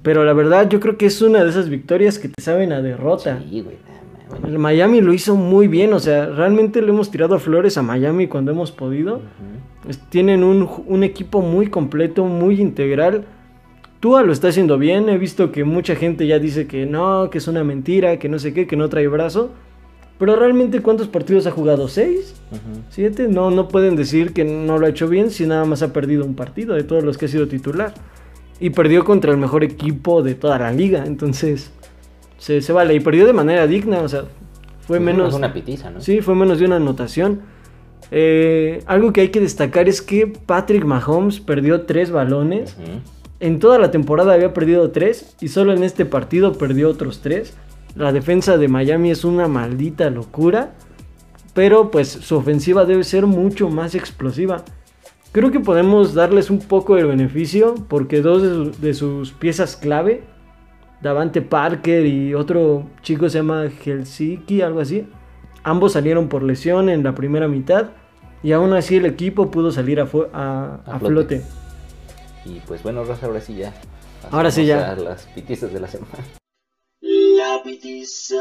Pero 0.01 0.25
la 0.25 0.33
verdad, 0.33 0.67
yo 0.69 0.79
creo 0.79 0.97
que 0.97 1.05
es 1.05 1.21
una 1.21 1.43
de 1.43 1.49
esas 1.49 1.69
victorias 1.69 2.19
que 2.19 2.27
te 2.29 2.41
saben 2.41 2.71
a 2.73 2.81
derrota. 2.81 3.39
Sí, 3.49 3.61
güey. 3.61 3.77
Miami 4.57 5.01
lo 5.01 5.13
hizo 5.13 5.35
muy 5.35 5.67
bien, 5.67 5.93
o 5.93 5.99
sea, 5.99 6.25
realmente 6.27 6.81
le 6.81 6.89
hemos 6.89 7.11
tirado 7.11 7.37
flores 7.39 7.77
a 7.77 7.81
Miami 7.81 8.27
cuando 8.27 8.51
hemos 8.51 8.71
podido. 8.71 9.21
Es- 9.87 9.99
Tienen 10.09 10.43
un, 10.43 10.67
un 10.87 11.03
equipo 11.03 11.41
muy 11.41 11.67
completo, 11.67 12.25
muy 12.25 12.59
integral. 12.59 13.25
Tua 13.99 14.23
lo 14.23 14.31
está 14.31 14.47
haciendo 14.47 14.77
bien. 14.77 15.09
He 15.09 15.17
visto 15.17 15.51
que 15.51 15.63
mucha 15.63 15.95
gente 15.95 16.25
ya 16.25 16.39
dice 16.39 16.67
que 16.67 16.85
no, 16.85 17.29
que 17.29 17.37
es 17.39 17.47
una 17.47 17.63
mentira, 17.63 18.17
que 18.17 18.29
no 18.29 18.39
sé 18.39 18.53
qué, 18.53 18.65
que 18.65 18.75
no 18.77 18.87
trae 18.89 19.07
brazo. 19.07 19.51
Pero 20.17 20.35
realmente, 20.35 20.81
¿cuántos 20.81 21.07
partidos 21.07 21.47
ha 21.47 21.51
jugado? 21.51 21.87
¿Seis? 21.87 22.35
¿Siete? 22.89 23.27
No, 23.29 23.51
no 23.51 23.67
pueden 23.69 23.95
decir 23.95 24.33
que 24.33 24.43
no 24.43 24.77
lo 24.77 24.85
ha 24.85 24.89
hecho 24.89 25.07
bien 25.07 25.29
si 25.31 25.45
nada 25.45 25.63
más 25.65 25.81
ha 25.81 25.93
perdido 25.93 26.25
un 26.25 26.35
partido 26.35 26.75
de 26.75 26.83
todos 26.83 27.03
los 27.03 27.17
que 27.17 27.25
ha 27.25 27.29
sido 27.29 27.47
titular. 27.47 27.93
Y 28.59 28.71
perdió 28.71 29.05
contra 29.05 29.31
el 29.31 29.37
mejor 29.37 29.63
equipo 29.63 30.21
de 30.21 30.35
toda 30.35 30.59
la 30.59 30.71
liga. 30.73 31.05
Entonces, 31.05 31.71
se, 32.39 32.61
se 32.61 32.73
vale. 32.73 32.95
Y 32.95 32.99
perdió 32.99 33.27
de 33.27 33.33
manera 33.33 33.67
digna, 33.67 34.01
o 34.01 34.09
sea, 34.09 34.23
fue 34.87 34.99
menos. 34.99 35.35
una 35.35 35.53
pitiza, 35.53 35.91
¿no? 35.91 36.01
Sí, 36.01 36.21
fue 36.21 36.33
menos 36.33 36.57
de 36.59 36.65
una 36.65 36.77
anotación. 36.77 37.41
Eh, 38.11 38.81
algo 38.87 39.13
que 39.13 39.21
hay 39.21 39.29
que 39.29 39.39
destacar 39.39 39.87
es 39.87 40.01
que 40.01 40.25
Patrick 40.27 40.83
Mahomes 40.85 41.39
perdió 41.39 41.81
tres 41.81 42.09
balones. 42.11 42.75
En 43.39 43.59
toda 43.59 43.77
la 43.77 43.91
temporada 43.91 44.33
había 44.33 44.53
perdido 44.53 44.89
tres 44.91 45.35
y 45.39 45.49
solo 45.49 45.73
en 45.73 45.83
este 45.83 46.05
partido 46.05 46.53
perdió 46.53 46.89
otros 46.89 47.19
tres. 47.21 47.53
La 47.95 48.11
defensa 48.11 48.57
de 48.57 48.67
Miami 48.67 49.11
es 49.11 49.23
una 49.25 49.47
maldita 49.47 50.09
locura. 50.09 50.73
Pero 51.53 51.89
pues 51.91 52.07
su 52.09 52.35
ofensiva 52.37 52.85
debe 52.85 53.03
ser 53.03 53.25
mucho 53.25 53.69
más 53.69 53.95
explosiva. 53.95 54.63
Creo 55.31 55.51
que 55.51 55.59
podemos 55.59 56.13
darles 56.13 56.49
un 56.49 56.59
poco 56.59 56.95
de 56.95 57.03
beneficio 57.03 57.75
porque 57.89 58.21
dos 58.21 58.41
de, 58.41 58.49
su- 58.49 58.81
de 58.81 58.93
sus 58.93 59.31
piezas 59.33 59.75
clave, 59.75 60.23
Davante 61.01 61.41
Parker 61.41 62.05
y 62.05 62.33
otro 62.33 62.83
chico 63.01 63.29
se 63.29 63.37
llama 63.39 63.65
Helsinki, 63.69 64.61
algo 64.61 64.81
así, 64.81 65.07
ambos 65.63 65.93
salieron 65.93 66.27
por 66.27 66.43
lesión 66.43 66.89
en 66.89 67.03
la 67.03 67.15
primera 67.15 67.47
mitad 67.47 67.91
y 68.43 68.51
aún 68.51 68.73
así 68.73 68.97
el 68.97 69.05
equipo 69.05 69.49
pudo 69.51 69.71
salir 69.71 69.99
a, 70.01 70.05
fu- 70.05 70.25
a- 70.33 70.81
A 70.85 70.95
a 70.95 70.99
flote. 70.99 71.41
flote. 71.41 71.43
Y 72.45 72.59
pues 72.67 72.83
bueno, 72.83 73.03
Rosa, 73.03 73.25
ahora 73.27 73.41
sí 73.41 73.55
ya. 73.55 73.73
Ahora 74.31 74.51
sí 74.51 74.65
ya. 74.65 74.91
a 74.91 74.95
las 74.95 75.25
pitizas 75.27 75.71
de 75.73 75.79
la 75.79 75.87
semana. 75.87 76.11
La 77.01 77.63
pitiza. 77.63 78.35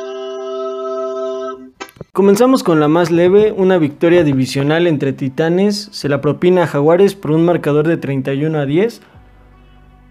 Comenzamos 2.12 2.64
con 2.64 2.80
la 2.80 2.88
más 2.88 3.11
leve, 3.12 3.52
una 3.52 3.78
victoria 3.78 4.24
divisional 4.24 4.86
entre 4.86 5.12
Titanes, 5.12 5.88
se 5.92 6.09
la 6.09 6.20
propina 6.20 6.64
a 6.64 6.66
Jaguares 6.66 7.14
por 7.14 7.30
un 7.30 7.44
marcador 7.44 7.86
de 7.86 7.96
31 7.96 8.59
a 8.59 8.66
10. 8.66 9.00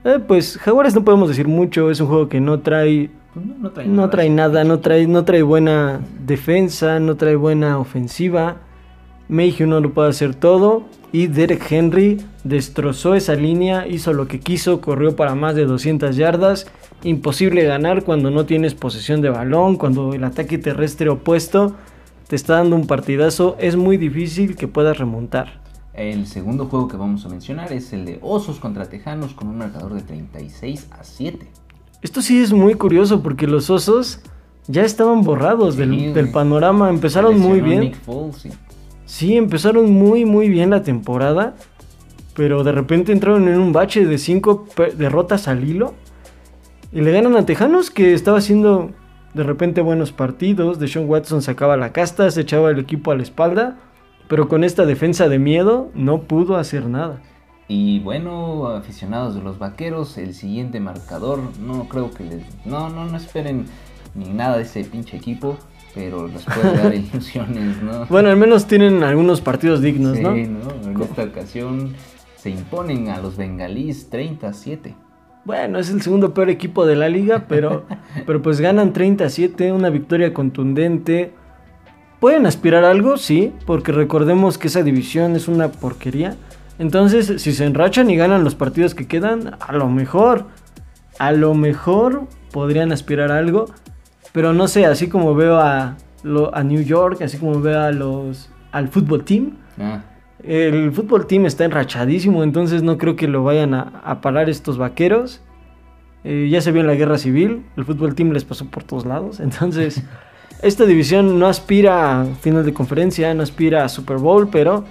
Eh, 0.04 0.20
pues 0.26 0.58
Jaguares 0.58 0.96
no 0.96 1.04
podemos 1.04 1.30
decir 1.30 1.48
mucho, 1.48 1.92
es 1.92 2.00
un 2.00 2.08
juego 2.08 2.30
que 2.30 2.40
no 2.40 2.60
trae 2.60 3.10
no, 3.36 3.56
no 3.60 3.72
trae 3.72 3.88
no 3.88 4.10
trae 4.10 4.28
así. 4.28 4.36
nada, 4.36 4.64
no 4.64 4.80
trae 4.80 5.08
no 5.08 5.26
trae 5.26 5.42
buena 5.44 6.00
defensa, 6.26 7.00
no 7.00 7.16
trae 7.16 7.36
buena 7.36 7.78
ofensiva. 7.78 8.58
Mayhew 9.30 9.68
no 9.68 9.82
lo 9.82 9.94
puede 9.94 10.10
hacer 10.10 10.36
todo 10.36 10.86
y 11.12 11.28
Derek 11.28 11.72
Henry 11.72 12.18
destrozó 12.44 13.16
esa 13.16 13.36
línea, 13.36 13.88
hizo 13.88 14.14
lo 14.14 14.28
que 14.28 14.40
quiso, 14.40 14.80
corrió 14.82 15.16
para 15.16 15.36
más 15.36 15.56
de 15.56 15.66
200 15.66 16.16
yardas. 16.16 16.68
Imposible 17.04 17.64
ganar 17.64 18.04
cuando 18.04 18.32
no 18.32 18.46
tienes 18.46 18.74
posesión 18.74 19.22
de 19.22 19.30
balón, 19.30 19.76
cuando 19.76 20.14
el 20.14 20.24
ataque 20.24 20.58
terrestre 20.58 21.10
opuesto 21.10 21.76
te 22.28 22.36
está 22.36 22.56
dando 22.56 22.76
un 22.76 22.88
partidazo, 22.88 23.56
es 23.60 23.76
muy 23.76 23.98
difícil 23.98 24.56
que 24.56 24.68
puedas 24.68 24.98
remontar. 24.98 25.62
El 25.98 26.28
segundo 26.28 26.68
juego 26.68 26.88
que 26.88 26.96
vamos 26.96 27.26
a 27.26 27.30
mencionar 27.30 27.74
es 27.74 27.92
el 27.92 28.06
de 28.06 28.20
Osos 28.22 28.60
contra 28.60 28.86
Tejanos 28.86 29.34
con 29.34 29.48
un 29.48 29.58
marcador 29.58 29.94
de 29.96 30.02
36 30.04 30.88
a 30.92 31.04
7. 31.04 31.48
Esto 32.04 32.22
sí 32.22 32.40
es 32.40 32.54
muy 32.54 32.76
curioso 32.76 33.24
porque 33.24 33.48
los 33.48 33.70
osos 33.72 34.20
ya 34.68 34.84
estaban 34.84 35.24
borrados 35.24 35.74
Sí, 35.76 36.12
del, 36.14 36.30
panorama, 36.32 36.90
empezaron 36.92 37.40
muy 37.40 37.62
bien. 37.62 37.80
Nick 37.80 37.96
Foles 37.96 38.46
y- 38.46 38.50
Sí, 39.06 39.36
empezaron 39.38 39.92
muy 39.92 40.24
muy 40.26 40.50
bien 40.50 40.70
la 40.70 40.84
temporada, 40.84 41.56
pero 42.36 42.64
de 42.64 42.74
repente 42.74 43.12
entraron 43.12 43.48
en 43.48 43.58
un 43.60 43.74
bache 43.74 44.06
de 44.06 44.18
cinco 44.20 44.66
pe- 44.76 44.92
derrotas 44.92 45.48
al 45.48 45.68
hilo 45.68 45.96
y 46.92 47.02
le 47.02 47.12
ganan 47.12 47.36
a 47.38 47.46
Tejanos 47.46 47.90
que 47.90 48.14
estaba 48.14 48.38
haciendo 48.38 48.92
de 49.34 49.44
repente 49.44 49.82
buenos 49.82 50.12
partidos. 50.12 50.78
Deshaun 50.78 51.10
Watson 51.10 51.42
sacaba 51.42 51.76
la 51.78 51.92
casta, 51.92 52.30
se 52.30 52.42
echaba 52.42 52.70
el 52.70 52.78
equipo 52.80 53.12
a 53.12 53.16
la 53.16 53.24
espalda, 53.24 53.78
pero 54.28 54.48
con 54.48 54.64
esta 54.64 54.86
defensa 54.86 55.30
de 55.30 55.40
miedo 55.40 55.90
no 55.94 56.22
pudo 56.22 56.58
hacer 56.58 56.88
nada. 56.88 57.22
Y 57.68 58.00
bueno, 58.00 58.68
aficionados 58.68 59.36
de 59.36 59.42
los 59.42 59.60
vaqueros, 59.60 60.18
el 60.18 60.34
siguiente 60.34 60.80
marcador, 60.80 61.40
no 61.60 61.90
creo 61.90 62.12
que 62.12 62.24
les. 62.24 62.66
No, 62.66 62.90
no, 62.90 63.06
no 63.06 63.18
esperen 63.18 63.66
ni 64.16 64.30
nada 64.30 64.58
de 64.58 64.64
ese 64.64 64.86
pinche 64.86 65.18
equipo, 65.18 65.58
pero 65.94 66.28
les 66.28 66.44
puede 66.44 66.78
dar 66.78 66.94
ilusiones, 66.96 67.82
¿no? 67.84 68.06
Bueno, 68.06 68.30
al 68.30 68.38
menos 68.38 68.68
tienen 68.68 69.04
algunos 69.04 69.42
partidos 69.42 69.82
dignos, 69.82 70.18
sí, 70.18 70.24
¿no? 70.24 70.32
¿no? 70.32 70.36
En 70.36 71.02
esta 71.02 71.24
ocasión 71.24 71.94
se 72.38 72.50
imponen 72.50 73.10
a 73.10 73.20
los 73.20 73.36
bengalíes 73.36 74.10
37. 74.10 74.96
Bueno, 75.44 75.80
es 75.80 75.90
el 75.90 76.02
segundo 76.02 76.34
peor 76.34 76.50
equipo 76.50 76.86
de 76.86 76.96
la 76.96 77.10
liga, 77.10 77.46
pero, 77.50 77.86
pero 78.26 78.42
pues 78.42 78.62
ganan 78.62 78.94
37, 78.94 79.74
una 79.74 79.90
victoria 79.90 80.34
contundente. 80.34 81.34
¿Pueden 82.20 82.46
aspirar 82.48 82.84
a 82.84 82.92
algo? 82.92 83.18
Sí, 83.18 83.54
porque 83.66 83.92
recordemos 83.92 84.58
que 84.58 84.68
esa 84.68 84.82
división 84.84 85.36
es 85.36 85.48
una 85.48 85.70
porquería. 85.72 86.36
Entonces, 86.80 87.42
si 87.42 87.54
se 87.54 87.66
enrachan 87.66 88.10
y 88.10 88.16
ganan 88.16 88.44
los 88.44 88.56
partidos 88.56 88.96
que 88.96 89.08
quedan, 89.08 89.56
a 89.60 89.74
lo 89.74 89.88
mejor, 89.90 90.46
a 91.20 91.32
lo 91.32 91.54
mejor 91.54 92.24
podrían 92.52 92.92
aspirar 92.92 93.32
a 93.32 93.38
algo. 93.38 93.66
Pero 94.32 94.54
no 94.54 94.68
sé, 94.68 94.86
así 94.86 95.08
como 95.10 95.36
veo 95.36 95.60
a, 95.60 95.96
lo- 96.24 96.54
a 96.56 96.64
New 96.64 96.82
York, 96.84 97.22
así 97.22 97.38
como 97.38 97.60
veo 97.62 97.80
a 97.82 97.92
los, 97.92 98.50
al 98.72 98.88
fútbol 98.90 99.24
team, 99.24 99.58
Ah, 99.80 100.02
el 100.44 100.92
fútbol 100.92 101.28
team 101.28 101.46
está 101.46 101.64
enrachadísimo, 101.66 102.44
entonces 102.44 102.82
no 102.82 102.98
creo 102.98 103.16
que 103.16 103.28
lo 103.28 103.44
vayan 103.44 103.76
a, 103.76 104.02
a 104.04 104.22
parar 104.22 104.50
estos 104.50 104.78
vaqueros. 104.80 105.42
Eh, 106.24 106.48
ya 106.52 106.62
se 106.62 106.72
vio 106.72 106.82
en 106.82 106.88
la 106.88 106.96
guerra 106.96 107.18
civil, 107.20 107.64
el 107.78 107.86
fútbol 107.86 108.16
team 108.16 108.32
les 108.32 108.44
pasó 108.44 108.66
por 108.66 108.84
todos 108.84 109.06
lados, 109.06 109.40
entonces 109.40 110.04
esta 110.62 110.86
división 110.86 111.40
no 111.40 111.48
aspira 111.48 112.22
a 112.22 112.26
final 112.26 112.66
de 112.66 112.74
conferencia, 112.74 113.34
no 113.34 113.44
aspira 113.44 113.84
a 113.86 113.90
Super 113.90 114.18
Bowl, 114.18 114.50
pero 114.50 114.84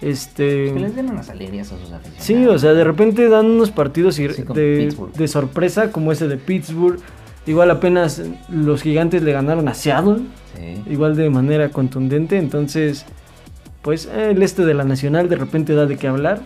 que 0.00 0.10
este 0.10 0.72
les 0.74 0.94
den 0.96 1.10
unas 1.10 1.30
alegrías 1.30 1.72
a 1.72 1.78
sus 1.78 1.92
aficionados. 1.92 2.24
sí, 2.24 2.46
o 2.46 2.58
sea, 2.58 2.74
de 2.74 2.84
repente 2.84 3.28
dan 3.28 3.46
unos 3.46 3.70
partidos 3.70 4.16
Sí, 4.16 4.26
de, 4.26 5.28
sorpresa 5.28 5.90
como 5.92 6.12
ese 6.12 6.28
de 6.28 6.36
Pittsburgh. 6.36 6.98
Igual 7.46 7.70
apenas 7.70 8.22
los 8.48 8.82
gigantes 8.82 9.22
le 9.22 9.32
ganaron 9.32 9.68
a 9.68 9.74
Seattle 9.74 10.22
Sí. 10.56 10.82
igual 10.92 11.16
de 11.16 11.28
manera 11.30 11.68
contundente. 11.70 12.38
Entonces, 12.38 13.04
pues 13.82 14.06
eh, 14.06 14.30
el 14.30 14.42
este 14.42 14.64
de 14.64 14.72
la 14.74 14.84
Nacional 14.84 15.28
de 15.28 15.36
repente 15.36 15.74
da 15.74 15.84
de 15.86 15.96
qué 15.96 16.06
hablar. 16.08 16.40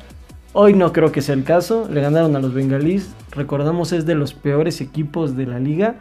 Hoy 0.54 0.72
no 0.74 0.92
creo 0.92 1.12
que 1.12 1.20
sea 1.22 1.34
el 1.34 1.44
caso. 1.44 1.88
Le 1.92 2.00
ganaron 2.00 2.34
a 2.34 2.40
los 2.40 2.54
bengalíes. 2.54 3.10
Recordamos 3.32 3.92
es 3.92 4.06
de 4.06 4.14
los 4.14 4.34
peores 4.34 4.80
equipos 4.80 5.36
de 5.36 5.46
la 5.46 5.58
liga. 5.60 5.96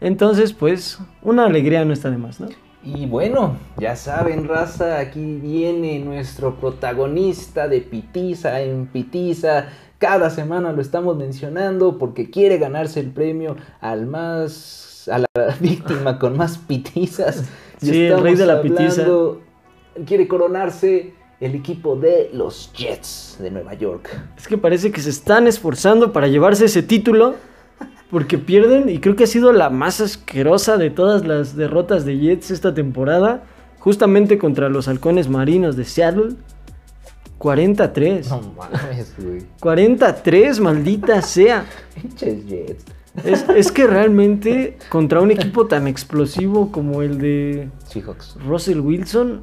Entonces, 0.00 0.52
pues 0.52 0.98
una 1.22 1.46
alegría 1.46 1.84
no 1.84 1.92
está 1.92 2.10
de 2.10 2.16
más, 2.16 2.40
¿no? 2.40 2.48
Y 2.82 3.04
bueno, 3.04 3.56
ya 3.78 3.94
saben, 3.94 4.48
raza, 4.48 4.98
aquí 4.98 5.36
viene 5.36 5.98
nuestro 5.98 6.56
protagonista 6.56 7.68
de 7.68 7.82
Pitiza 7.82 8.62
en 8.62 8.86
Pitiza. 8.86 9.66
Cada 9.98 10.30
semana 10.30 10.72
lo 10.72 10.80
estamos 10.80 11.14
mencionando 11.16 11.98
porque 11.98 12.30
quiere 12.30 12.56
ganarse 12.56 13.00
el 13.00 13.10
premio 13.10 13.56
al 13.82 14.06
más 14.06 15.08
a 15.08 15.18
la 15.18 15.26
víctima 15.60 16.18
con 16.18 16.36
más 16.36 16.56
pitizas. 16.56 17.44
Y 17.82 17.86
Sí, 17.86 18.06
el 18.06 18.20
rey 18.20 18.34
de 18.34 18.46
la 18.46 18.62
pitiza. 18.62 19.06
Quiere 20.06 20.28
coronarse 20.28 21.12
el 21.40 21.54
equipo 21.54 21.96
de 21.96 22.30
los 22.32 22.72
Jets 22.72 23.36
de 23.40 23.50
Nueva 23.50 23.74
York. 23.74 24.08
Es 24.36 24.46
que 24.46 24.56
parece 24.56 24.92
que 24.92 25.00
se 25.00 25.10
están 25.10 25.46
esforzando 25.46 26.12
para 26.12 26.28
llevarse 26.28 26.66
ese 26.66 26.82
título. 26.82 27.34
Porque 28.10 28.38
pierden 28.38 28.88
y 28.88 28.98
creo 28.98 29.14
que 29.14 29.24
ha 29.24 29.28
sido 29.28 29.52
la 29.52 29.70
más 29.70 30.00
asquerosa 30.00 30.76
de 30.76 30.90
todas 30.90 31.26
las 31.26 31.56
derrotas 31.56 32.04
de 32.04 32.18
Jets 32.18 32.50
esta 32.50 32.74
temporada. 32.74 33.44
Justamente 33.78 34.36
contra 34.36 34.68
los 34.68 34.88
halcones 34.88 35.28
marinos 35.28 35.76
de 35.76 35.84
Seattle. 35.84 36.34
43. 37.38 38.28
No 38.28 38.42
mames, 38.56 39.14
güey. 39.16 39.42
43, 39.60 40.60
maldita 40.60 41.22
sea. 41.22 41.64
Pinches 41.94 42.46
Jets. 42.46 42.84
Es, 43.24 43.44
es 43.48 43.72
que 43.72 43.86
realmente 43.86 44.78
contra 44.88 45.20
un 45.20 45.30
equipo 45.30 45.66
tan 45.66 45.88
explosivo 45.88 46.70
como 46.70 47.02
el 47.02 47.18
de 47.18 47.68
Seahawks. 47.88 48.36
Russell 48.46 48.80
Wilson, 48.80 49.42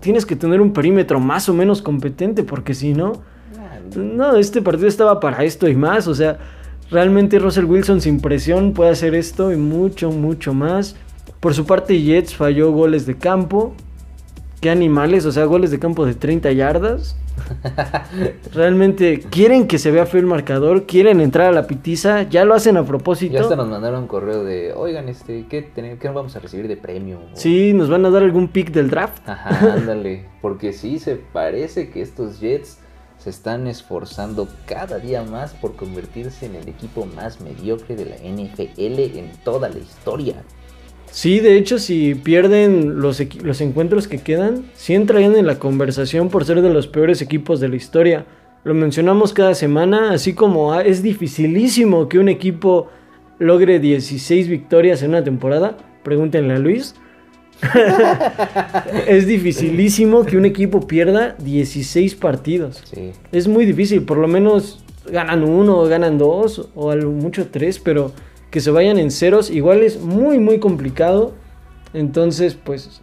tienes 0.00 0.26
que 0.26 0.36
tener 0.36 0.60
un 0.60 0.72
perímetro 0.72 1.18
más 1.18 1.48
o 1.48 1.54
menos 1.54 1.80
competente 1.80 2.42
porque 2.42 2.74
si 2.74 2.92
no, 2.92 3.22
no, 3.96 4.36
este 4.36 4.60
partido 4.60 4.88
estaba 4.88 5.20
para 5.20 5.44
esto 5.44 5.68
y 5.68 5.74
más. 5.74 6.06
O 6.06 6.14
sea, 6.14 6.38
realmente 6.92 7.38
Russell 7.38 7.64
Wilson 7.64 8.00
sin 8.00 8.20
presión 8.20 8.72
puede 8.72 8.90
hacer 8.90 9.14
esto 9.14 9.52
y 9.52 9.56
mucho, 9.56 10.10
mucho 10.10 10.54
más. 10.54 10.94
Por 11.40 11.54
su 11.54 11.66
parte, 11.66 12.00
Jets 12.00 12.34
falló 12.36 12.70
goles 12.70 13.06
de 13.06 13.16
campo. 13.16 13.72
Qué 14.60 14.70
animales, 14.70 15.26
o 15.26 15.32
sea, 15.32 15.44
goles 15.46 15.72
de 15.72 15.80
campo 15.80 16.06
de 16.06 16.14
30 16.14 16.52
yardas. 16.52 17.16
Realmente 18.54 19.20
quieren 19.30 19.66
que 19.66 19.78
se 19.78 19.90
vea 19.90 20.06
feo 20.06 20.20
el 20.20 20.26
marcador, 20.26 20.84
quieren 20.86 21.20
entrar 21.20 21.48
a 21.48 21.52
la 21.52 21.66
pitiza, 21.66 22.22
ya 22.24 22.44
lo 22.44 22.54
hacen 22.54 22.76
a 22.76 22.84
propósito. 22.84 23.34
Ya 23.34 23.40
hasta 23.40 23.56
nos 23.56 23.68
mandaron 23.68 24.02
un 24.02 24.06
correo 24.06 24.44
de, 24.44 24.72
oigan, 24.74 25.08
este, 25.08 25.46
¿qué, 25.48 25.62
ten- 25.62 25.98
qué 25.98 26.08
vamos 26.08 26.36
a 26.36 26.40
recibir 26.40 26.68
de 26.68 26.76
premio? 26.76 27.18
O- 27.32 27.36
Sí, 27.36 27.72
nos 27.72 27.88
van 27.88 28.04
a 28.04 28.10
dar 28.10 28.22
algún 28.22 28.48
pick 28.48 28.70
del 28.70 28.90
draft. 28.90 29.26
Ajá, 29.28 29.74
ándale. 29.74 30.26
Porque 30.40 30.72
sí, 30.72 30.98
se 30.98 31.16
parece 31.16 31.90
que 31.90 32.02
estos 32.02 32.38
Jets 32.40 32.78
se 33.22 33.30
están 33.30 33.68
esforzando 33.68 34.48
cada 34.66 34.98
día 34.98 35.22
más 35.22 35.52
por 35.52 35.76
convertirse 35.76 36.46
en 36.46 36.56
el 36.56 36.68
equipo 36.68 37.06
más 37.06 37.40
mediocre 37.40 37.94
de 37.94 38.06
la 38.06 38.16
NFL 38.16 39.18
en 39.18 39.30
toda 39.44 39.68
la 39.68 39.78
historia. 39.78 40.42
Sí, 41.12 41.40
de 41.40 41.56
hecho, 41.56 41.78
si 41.78 42.14
pierden 42.14 43.00
los, 43.00 43.22
los 43.42 43.60
encuentros 43.60 44.08
que 44.08 44.18
quedan, 44.18 44.64
sí 44.74 44.94
entrarían 44.94 45.36
en 45.36 45.46
la 45.46 45.58
conversación 45.58 46.30
por 46.30 46.44
ser 46.44 46.62
de 46.62 46.70
los 46.70 46.88
peores 46.88 47.22
equipos 47.22 47.60
de 47.60 47.68
la 47.68 47.76
historia. 47.76 48.26
Lo 48.64 48.74
mencionamos 48.74 49.32
cada 49.32 49.54
semana, 49.54 50.12
así 50.12 50.34
como 50.34 50.72
ah, 50.72 50.82
es 50.82 51.02
dificilísimo 51.02 52.08
que 52.08 52.18
un 52.18 52.28
equipo 52.28 52.88
logre 53.38 53.78
16 53.78 54.48
victorias 54.48 55.02
en 55.02 55.10
una 55.10 55.22
temporada. 55.22 55.76
Pregúntenle 56.02 56.54
a 56.54 56.58
Luis. 56.58 56.94
es 59.06 59.26
dificilísimo 59.26 60.24
que 60.24 60.36
un 60.36 60.44
equipo 60.44 60.86
pierda 60.86 61.36
16 61.38 62.14
partidos. 62.16 62.82
Sí. 62.92 63.12
Es 63.30 63.48
muy 63.48 63.64
difícil, 63.64 64.04
por 64.04 64.18
lo 64.18 64.28
menos 64.28 64.84
ganan 65.10 65.44
uno, 65.44 65.78
o 65.78 65.86
ganan 65.86 66.18
dos, 66.18 66.68
o 66.74 66.90
a 66.90 66.96
lo 66.96 67.10
mucho 67.10 67.48
tres, 67.48 67.78
pero 67.78 68.12
que 68.50 68.60
se 68.60 68.70
vayan 68.70 68.98
en 68.98 69.10
ceros 69.10 69.50
igual 69.50 69.82
es 69.82 70.00
muy, 70.00 70.38
muy 70.38 70.58
complicado. 70.58 71.34
Entonces, 71.94 72.54
pues, 72.54 73.02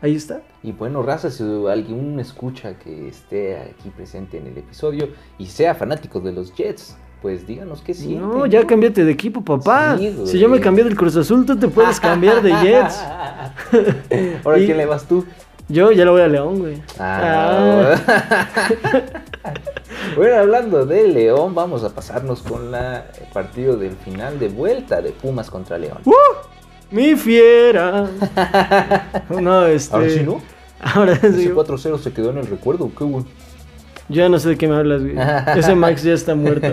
ahí 0.00 0.14
está. 0.14 0.42
Y 0.62 0.72
bueno, 0.72 1.02
raza, 1.02 1.30
si 1.30 1.42
alguien 1.68 2.18
escucha 2.20 2.78
que 2.78 3.08
esté 3.08 3.56
aquí 3.58 3.90
presente 3.90 4.38
en 4.38 4.46
el 4.46 4.58
episodio 4.58 5.08
y 5.38 5.46
sea 5.46 5.74
fanático 5.74 6.20
de 6.20 6.32
los 6.32 6.54
Jets, 6.54 6.96
pues 7.24 7.46
díganos 7.46 7.80
qué 7.80 7.94
siente. 7.94 8.20
No, 8.20 8.44
ya 8.44 8.66
cámbiate 8.66 9.02
de 9.02 9.10
equipo, 9.10 9.40
papá. 9.42 9.96
Sí, 9.96 10.14
si 10.26 10.38
yo 10.38 10.46
me 10.46 10.60
cambié 10.60 10.84
del 10.84 10.94
Cruz 10.94 11.16
Azul, 11.16 11.46
tú 11.46 11.56
te 11.58 11.68
puedes 11.68 11.98
cambiar 11.98 12.42
de 12.42 12.52
Jets. 12.56 13.00
Ahora, 14.44 14.58
¿quién 14.66 14.76
le 14.76 14.84
vas 14.84 15.08
tú? 15.08 15.24
Yo 15.70 15.90
ya 15.90 16.04
lo 16.04 16.12
voy 16.12 16.20
a 16.20 16.28
León, 16.28 16.58
güey. 16.58 16.82
Ah. 16.98 17.94
bueno, 20.16 20.36
hablando 20.36 20.84
de 20.84 21.08
León, 21.08 21.54
vamos 21.54 21.82
a 21.82 21.94
pasarnos 21.94 22.42
con 22.42 22.70
la 22.70 23.06
el 23.18 23.32
partido 23.32 23.78
del 23.78 23.96
final 23.96 24.38
de 24.38 24.50
vuelta 24.50 25.00
de 25.00 25.12
Pumas 25.12 25.48
contra 25.48 25.78
León. 25.78 26.00
¡Uh! 26.04 26.12
Mi 26.90 27.14
fiera. 27.14 28.06
no, 29.30 29.64
este. 29.64 29.96
Ahora 29.96 30.10
sí, 30.10 30.20
¿no? 30.20 30.42
Ahora 30.78 31.16
sí. 31.18 31.26
Ese 31.28 31.54
4-0 31.54 31.98
se 32.00 32.12
quedó 32.12 32.32
en 32.32 32.36
el 32.36 32.48
recuerdo, 32.48 32.90
qué 32.94 33.04
güey. 33.04 33.24
Yo 34.08 34.16
ya 34.22 34.28
no 34.28 34.38
sé 34.38 34.50
de 34.50 34.56
qué 34.56 34.68
me 34.68 34.76
hablas, 34.76 35.02
güey. 35.02 35.16
Ese 35.56 35.74
Max 35.74 36.02
ya 36.02 36.12
está 36.12 36.34
muerto. 36.34 36.66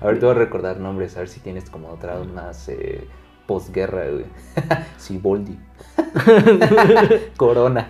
A 0.00 0.06
ver, 0.06 0.18
te 0.18 0.26
voy 0.26 0.34
a 0.34 0.38
recordar 0.38 0.78
nombres, 0.78 1.16
a 1.16 1.20
ver 1.20 1.28
si 1.28 1.40
tienes 1.40 1.70
como 1.70 1.88
traumas 1.94 2.68
eh, 2.68 3.06
posguerra, 3.46 4.04
güey. 4.10 4.24
Siboldi. 4.96 5.58
Corona. 7.36 7.88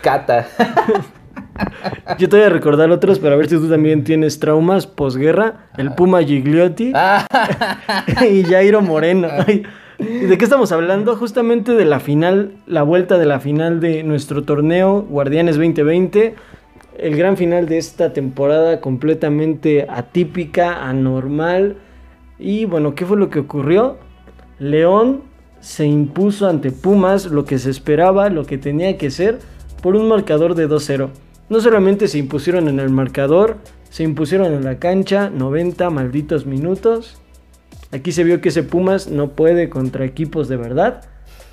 Cata. 0.00 0.46
Yo 2.18 2.28
te 2.28 2.36
voy 2.36 2.46
a 2.46 2.50
recordar 2.50 2.90
otros 2.90 3.18
para 3.18 3.36
ver 3.36 3.48
si 3.48 3.56
tú 3.56 3.68
también 3.68 4.04
tienes 4.04 4.38
traumas 4.38 4.86
posguerra. 4.86 5.68
El 5.76 5.94
Puma 5.94 6.22
Gigliotti 6.22 6.92
y 8.30 8.44
Jairo 8.44 8.80
Moreno. 8.80 9.28
¿Y 9.98 10.26
de 10.26 10.38
qué 10.38 10.44
estamos 10.44 10.70
hablando? 10.70 11.16
Justamente 11.16 11.72
de 11.72 11.84
la 11.84 11.98
final, 11.98 12.52
la 12.66 12.84
vuelta 12.84 13.18
de 13.18 13.26
la 13.26 13.40
final 13.40 13.80
de 13.80 14.04
nuestro 14.04 14.44
torneo 14.44 15.02
Guardianes 15.02 15.56
2020. 15.56 16.36
El 16.98 17.16
gran 17.16 17.36
final 17.36 17.66
de 17.66 17.78
esta 17.78 18.12
temporada 18.12 18.80
completamente 18.80 19.86
atípica, 19.88 20.88
anormal. 20.88 21.76
Y 22.40 22.64
bueno, 22.64 22.96
¿qué 22.96 23.06
fue 23.06 23.16
lo 23.16 23.30
que 23.30 23.38
ocurrió? 23.38 23.98
León 24.58 25.22
se 25.60 25.86
impuso 25.86 26.48
ante 26.48 26.72
Pumas 26.72 27.26
lo 27.26 27.44
que 27.44 27.60
se 27.60 27.70
esperaba, 27.70 28.30
lo 28.30 28.44
que 28.44 28.58
tenía 28.58 28.98
que 28.98 29.12
ser, 29.12 29.38
por 29.80 29.94
un 29.94 30.08
marcador 30.08 30.56
de 30.56 30.68
2-0. 30.68 31.10
No 31.48 31.60
solamente 31.60 32.08
se 32.08 32.18
impusieron 32.18 32.68
en 32.68 32.80
el 32.80 32.90
marcador, 32.90 33.58
se 33.90 34.02
impusieron 34.02 34.52
en 34.52 34.64
la 34.64 34.80
cancha 34.80 35.30
90 35.30 35.90
malditos 35.90 36.46
minutos. 36.46 37.20
Aquí 37.92 38.10
se 38.10 38.24
vio 38.24 38.40
que 38.40 38.48
ese 38.48 38.64
Pumas 38.64 39.08
no 39.08 39.30
puede 39.30 39.68
contra 39.68 40.04
equipos 40.04 40.48
de 40.48 40.56
verdad. 40.56 41.04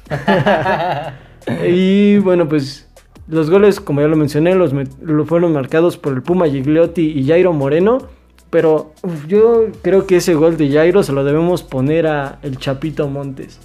y 1.68 2.18
bueno, 2.18 2.50
pues 2.50 2.85
los 3.28 3.50
goles, 3.50 3.80
como 3.80 4.02
ya 4.02 4.08
lo 4.08 4.16
mencioné, 4.16 4.56
los 4.56 4.74
lo 5.02 5.26
fueron 5.26 5.54
marcados 5.54 5.98
por 5.98 6.14
el 6.14 6.22
Puma 6.22 6.48
Gigliotti 6.48 7.02
y 7.02 7.28
Jairo 7.28 7.54
Moreno. 7.54 8.00
Pero 8.52 8.94
uf, 9.02 9.26
yo 9.28 9.66
creo 9.82 10.08
que 10.08 10.18
ese 10.18 10.34
gol 10.34 10.56
de 10.56 10.72
Jairo 10.72 11.04
se 11.04 11.12
lo 11.12 11.26
debemos 11.26 11.64
poner 11.64 12.08
a 12.08 12.40
el 12.42 12.58
Chapito 12.58 13.08
Montes. 13.10 13.60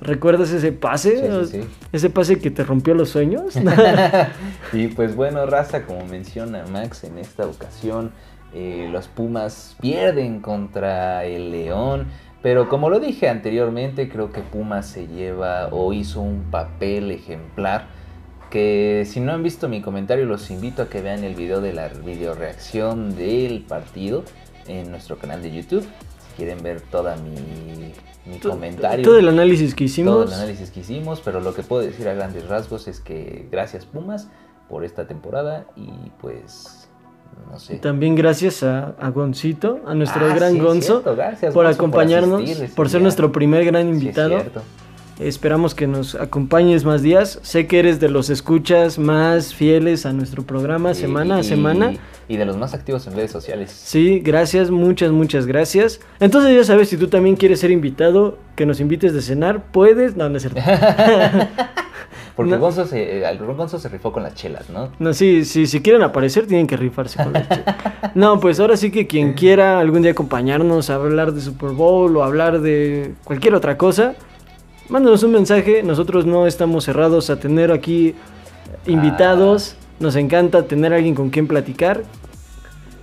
¿Recuerdas 0.00 0.50
ese 0.50 0.72
pase? 0.72 1.18
Sí, 1.18 1.46
sí, 1.50 1.62
sí. 1.62 1.68
Ese 1.92 2.10
pase 2.10 2.38
que 2.38 2.50
te 2.50 2.64
rompió 2.64 2.94
los 2.94 3.10
sueños. 3.10 3.54
y 4.72 4.86
pues 4.86 5.14
bueno, 5.14 5.44
raza, 5.46 5.84
como 5.84 6.06
menciona 6.06 6.64
Max, 6.72 7.04
en 7.04 7.18
esta 7.18 7.46
ocasión 7.46 8.12
eh, 8.54 8.88
los 8.90 9.08
Pumas 9.08 9.76
pierden 9.80 10.40
contra 10.40 11.24
el 11.24 11.50
León. 11.50 12.06
Pero 12.40 12.68
como 12.68 12.90
lo 12.90 13.00
dije 13.00 13.28
anteriormente, 13.28 14.08
creo 14.08 14.30
que 14.30 14.40
Pumas 14.42 14.86
se 14.86 15.08
lleva 15.08 15.68
o 15.72 15.92
hizo 15.92 16.20
un 16.20 16.44
papel 16.50 17.10
ejemplar. 17.10 17.88
Que 18.54 19.02
si 19.04 19.18
no 19.18 19.32
han 19.32 19.42
visto 19.42 19.68
mi 19.68 19.82
comentario, 19.82 20.26
los 20.26 20.48
invito 20.48 20.82
a 20.82 20.88
que 20.88 21.02
vean 21.02 21.24
el 21.24 21.34
video 21.34 21.60
de 21.60 21.72
la 21.72 21.88
video 21.88 22.34
reacción 22.34 23.16
del 23.16 23.62
partido 23.62 24.22
en 24.68 24.92
nuestro 24.92 25.18
canal 25.18 25.42
de 25.42 25.52
YouTube. 25.52 25.82
Si 25.82 26.36
quieren 26.36 26.62
ver 26.62 26.80
toda 26.80 27.16
mi, 27.16 27.34
mi 28.26 28.38
comentario. 28.38 29.04
Todo 29.04 29.18
el 29.18 29.26
análisis 29.26 29.74
que 29.74 29.82
hicimos. 29.82 30.14
todo 30.14 30.22
el 30.22 30.32
análisis 30.34 30.70
que 30.70 30.78
hicimos, 30.78 31.20
pero 31.20 31.40
lo 31.40 31.52
que 31.52 31.64
puedo 31.64 31.82
decir 31.82 32.08
a 32.08 32.14
grandes 32.14 32.46
rasgos 32.46 32.86
es 32.86 33.00
que 33.00 33.48
gracias 33.50 33.86
Pumas 33.86 34.28
por 34.68 34.84
esta 34.84 35.08
temporada 35.08 35.66
y 35.74 35.90
pues 36.20 36.88
no 37.50 37.58
sé. 37.58 37.78
También 37.78 38.14
gracias 38.14 38.62
a, 38.62 38.94
a 39.00 39.10
Goncito, 39.10 39.80
a 39.84 39.96
nuestro 39.96 40.26
Ah, 40.26 40.34
gran 40.36 40.52
sí, 40.52 40.60
Gonzo, 40.60 40.92
cierto, 41.02 41.16
gracias, 41.16 41.52
por 41.52 41.64
Gonzo, 41.64 41.80
acompañarnos, 41.80 42.40
asistir 42.44 42.72
por 42.76 42.88
ser 42.88 43.02
nuestro 43.02 43.32
primer 43.32 43.64
gran 43.64 43.88
invitado. 43.88 44.44
Esperamos 45.20 45.74
que 45.74 45.86
nos 45.86 46.14
acompañes 46.16 46.84
más 46.84 47.02
días. 47.02 47.38
Sé 47.42 47.66
que 47.66 47.78
eres 47.78 48.00
de 48.00 48.08
los 48.08 48.30
escuchas 48.30 48.98
más 48.98 49.54
fieles 49.54 50.06
a 50.06 50.12
nuestro 50.12 50.42
programa 50.42 50.92
semana 50.94 51.36
a 51.36 51.40
y- 51.40 51.44
semana. 51.44 51.92
Y 52.26 52.36
de 52.38 52.46
los 52.46 52.56
más 52.56 52.72
activos 52.72 53.06
en 53.06 53.14
redes 53.14 53.30
sociales. 53.30 53.70
Sí, 53.70 54.18
gracias, 54.20 54.70
muchas, 54.70 55.12
muchas 55.12 55.46
gracias. 55.46 56.00
Entonces 56.20 56.56
ya 56.56 56.64
sabes, 56.64 56.88
si 56.88 56.96
tú 56.96 57.08
también 57.08 57.36
quieres 57.36 57.60
ser 57.60 57.70
invitado, 57.70 58.38
que 58.56 58.64
nos 58.64 58.80
invites 58.80 59.12
de 59.12 59.20
cenar, 59.20 59.64
puedes. 59.70 60.16
No, 60.16 60.28
no 60.30 60.36
es 60.38 60.42
cierto. 60.42 60.60
Porque 62.36 62.50
No. 62.52 62.58
Gonzo 62.58 62.84
se, 62.86 63.18
eh, 63.24 63.36
Gonzo 63.56 63.78
se 63.78 63.88
rifó 63.88 64.10
con 64.12 64.24
las 64.24 64.34
chelas, 64.34 64.68
¿no? 64.68 64.88
No, 64.98 65.12
sí, 65.12 65.44
sí, 65.44 65.66
si 65.66 65.80
quieren 65.82 66.02
aparecer, 66.02 66.46
tienen 66.46 66.66
que 66.66 66.76
rifarse 66.76 67.22
con 67.22 67.32
la 67.32 67.46
chela. 67.48 68.10
No, 68.16 68.40
pues 68.40 68.58
ahora 68.58 68.76
sí 68.76 68.90
que 68.90 69.06
quien 69.06 69.34
quiera 69.34 69.78
algún 69.78 70.02
día 70.02 70.10
acompañarnos 70.12 70.90
a 70.90 70.96
hablar 70.96 71.32
de 71.32 71.40
Super 71.40 71.70
Bowl 71.70 72.16
o 72.16 72.24
hablar 72.24 72.60
de 72.60 73.14
cualquier 73.22 73.54
otra 73.54 73.76
cosa, 73.78 74.14
mándanos 74.88 75.22
un 75.22 75.32
mensaje. 75.32 75.82
Nosotros 75.82 76.26
no 76.26 76.46
estamos 76.46 76.84
cerrados 76.84 77.30
a 77.30 77.36
tener 77.36 77.72
aquí 77.72 78.14
invitados. 78.86 79.76
Nos 80.00 80.16
encanta 80.16 80.64
tener 80.64 80.92
a 80.92 80.96
alguien 80.96 81.14
con 81.14 81.30
quien 81.30 81.46
platicar. 81.46 82.02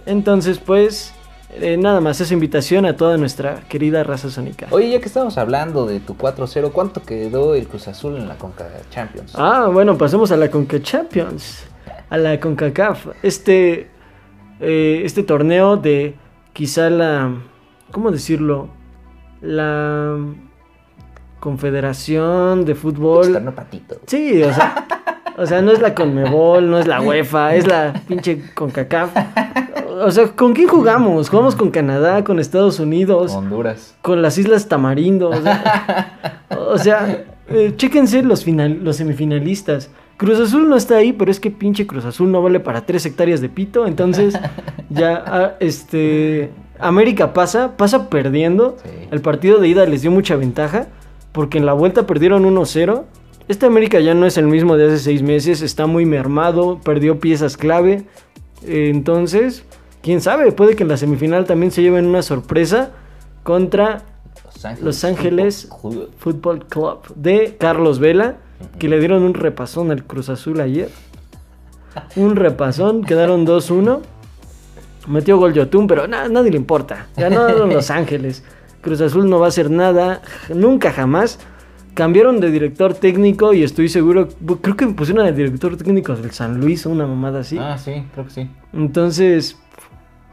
Entonces, 0.05 0.59
pues, 0.59 1.13
eh, 1.53 1.77
nada 1.77 1.99
más 2.01 2.21
esa 2.21 2.33
invitación 2.33 2.85
a 2.85 2.95
toda 2.95 3.17
nuestra 3.17 3.61
querida 3.67 4.03
raza 4.03 4.29
sónica. 4.29 4.67
Oye, 4.71 4.89
ya 4.89 4.99
que 4.99 5.05
estamos 5.05 5.37
hablando 5.37 5.85
de 5.85 5.99
tu 5.99 6.15
4-0, 6.15 6.71
¿cuánto 6.71 7.03
quedó 7.03 7.55
el 7.55 7.67
Cruz 7.67 7.87
Azul 7.87 8.15
en 8.17 8.27
la 8.27 8.37
Conca 8.37 8.67
Champions? 8.89 9.33
Ah, 9.35 9.69
bueno, 9.71 9.97
pasemos 9.97 10.31
a 10.31 10.37
la 10.37 10.49
Conca 10.49 10.81
Champions, 10.81 11.63
a 12.09 12.17
la 12.17 12.39
CONCACAF. 12.39 13.07
Este, 13.21 13.89
eh, 14.59 15.01
este 15.03 15.23
torneo 15.23 15.77
de 15.77 16.15
quizá 16.53 16.89
la, 16.89 17.33
¿cómo 17.91 18.11
decirlo? 18.11 18.69
La 19.41 20.17
Confederación 21.41 22.65
de 22.65 22.75
Fútbol. 22.75 23.41
Patito. 23.55 23.95
Sí, 24.05 24.43
o 24.43 24.53
sea, 24.53 24.85
o 25.37 25.45
sea, 25.47 25.63
no 25.63 25.71
es 25.71 25.81
la 25.81 25.95
Conmebol, 25.95 26.69
no 26.69 26.77
es 26.77 26.85
la 26.85 27.01
UEFA, 27.01 27.55
es 27.55 27.67
la 27.67 27.93
pinche 28.07 28.43
CONCACAF. 28.53 29.09
O 30.03 30.11
sea, 30.11 30.27
¿con 30.27 30.53
quién 30.53 30.67
jugamos? 30.67 31.29
Jugamos 31.29 31.55
con 31.55 31.71
Canadá, 31.71 32.23
con 32.23 32.39
Estados 32.39 32.79
Unidos, 32.79 33.33
Honduras. 33.33 33.95
con 34.03 34.21
las 34.21 34.37
Islas 34.37 34.67
Tamarindo. 34.67 35.29
O 35.29 35.41
sea, 35.41 36.37
o 36.49 36.77
sea, 36.77 37.23
eh, 37.49 37.73
chéquense 37.75 38.21
los, 38.21 38.43
final, 38.43 38.79
los 38.83 38.97
semifinalistas. 38.97 39.89
Cruz 40.17 40.39
Azul 40.39 40.69
no 40.69 40.75
está 40.75 40.97
ahí, 40.97 41.11
pero 41.11 41.31
es 41.31 41.39
que 41.39 41.49
pinche 41.49 41.87
Cruz 41.87 42.05
Azul 42.05 42.31
no 42.31 42.43
vale 42.43 42.59
para 42.59 42.85
tres 42.85 43.03
hectáreas 43.07 43.41
de 43.41 43.49
pito. 43.49 43.87
Entonces, 43.87 44.37
ya, 44.91 45.23
ah, 45.25 45.51
este. 45.59 46.51
América 46.79 47.33
pasa, 47.33 47.77
pasa 47.77 48.09
perdiendo. 48.09 48.77
Sí. 48.83 48.89
El 49.09 49.21
partido 49.21 49.59
de 49.59 49.67
ida 49.67 49.87
les 49.87 50.03
dio 50.03 50.11
mucha 50.11 50.35
ventaja, 50.35 50.87
porque 51.31 51.57
en 51.57 51.65
la 51.65 51.73
vuelta 51.73 52.05
perdieron 52.07 52.43
1-0. 52.45 53.03
Este 53.47 53.65
América 53.65 53.99
ya 53.99 54.13
no 54.13 54.25
es 54.25 54.37
el 54.37 54.47
mismo 54.47 54.77
de 54.77 54.87
hace 54.87 54.99
seis 54.99 55.21
meses, 55.23 55.61
está 55.61 55.85
muy 55.87 56.05
mermado, 56.05 56.79
perdió 56.83 57.19
piezas 57.19 57.57
clave. 57.57 58.05
Entonces, 58.65 59.63
quién 60.01 60.21
sabe, 60.21 60.51
puede 60.51 60.75
que 60.75 60.83
en 60.83 60.89
la 60.89 60.97
semifinal 60.97 61.45
también 61.45 61.71
se 61.71 61.81
lleven 61.81 62.05
una 62.05 62.21
sorpresa 62.21 62.91
contra 63.43 64.03
Los 64.45 64.65
Ángeles. 64.65 64.83
Los 64.85 65.03
Ángeles 65.03 65.69
Fútbol 66.17 66.65
Club 66.67 66.99
de 67.15 67.55
Carlos 67.59 67.99
Vela, 67.99 68.37
que 68.79 68.87
le 68.87 68.99
dieron 68.99 69.23
un 69.23 69.33
repasón 69.33 69.91
al 69.91 70.03
Cruz 70.05 70.29
Azul 70.29 70.59
ayer. 70.61 70.89
Un 72.15 72.35
repasón, 72.35 73.03
quedaron 73.03 73.45
2-1. 73.45 73.99
Metió 75.07 75.37
gol 75.37 75.53
Yotun, 75.53 75.87
pero 75.87 76.07
na- 76.07 76.29
nadie 76.29 76.51
le 76.51 76.57
importa. 76.57 77.07
Ganaron 77.17 77.73
Los 77.73 77.89
Ángeles. 77.89 78.43
Cruz 78.81 79.01
Azul 79.01 79.29
no 79.29 79.39
va 79.39 79.45
a 79.45 79.49
hacer 79.49 79.69
nada, 79.71 80.21
nunca 80.53 80.91
jamás. 80.91 81.39
Cambiaron 81.93 82.39
de 82.39 82.49
director 82.51 82.93
técnico 82.93 83.53
y 83.53 83.63
estoy 83.63 83.89
seguro, 83.89 84.29
creo 84.61 84.77
que 84.77 84.87
pusieron 84.87 85.25
al 85.25 85.35
director 85.35 85.75
técnico 85.75 86.15
del 86.15 86.31
San 86.31 86.59
Luis 86.61 86.85
o 86.85 86.89
una 86.89 87.05
mamada 87.05 87.41
así. 87.41 87.57
Ah, 87.59 87.77
sí, 87.77 88.03
creo 88.13 88.25
que 88.25 88.31
sí. 88.31 88.49
Entonces, 88.73 89.57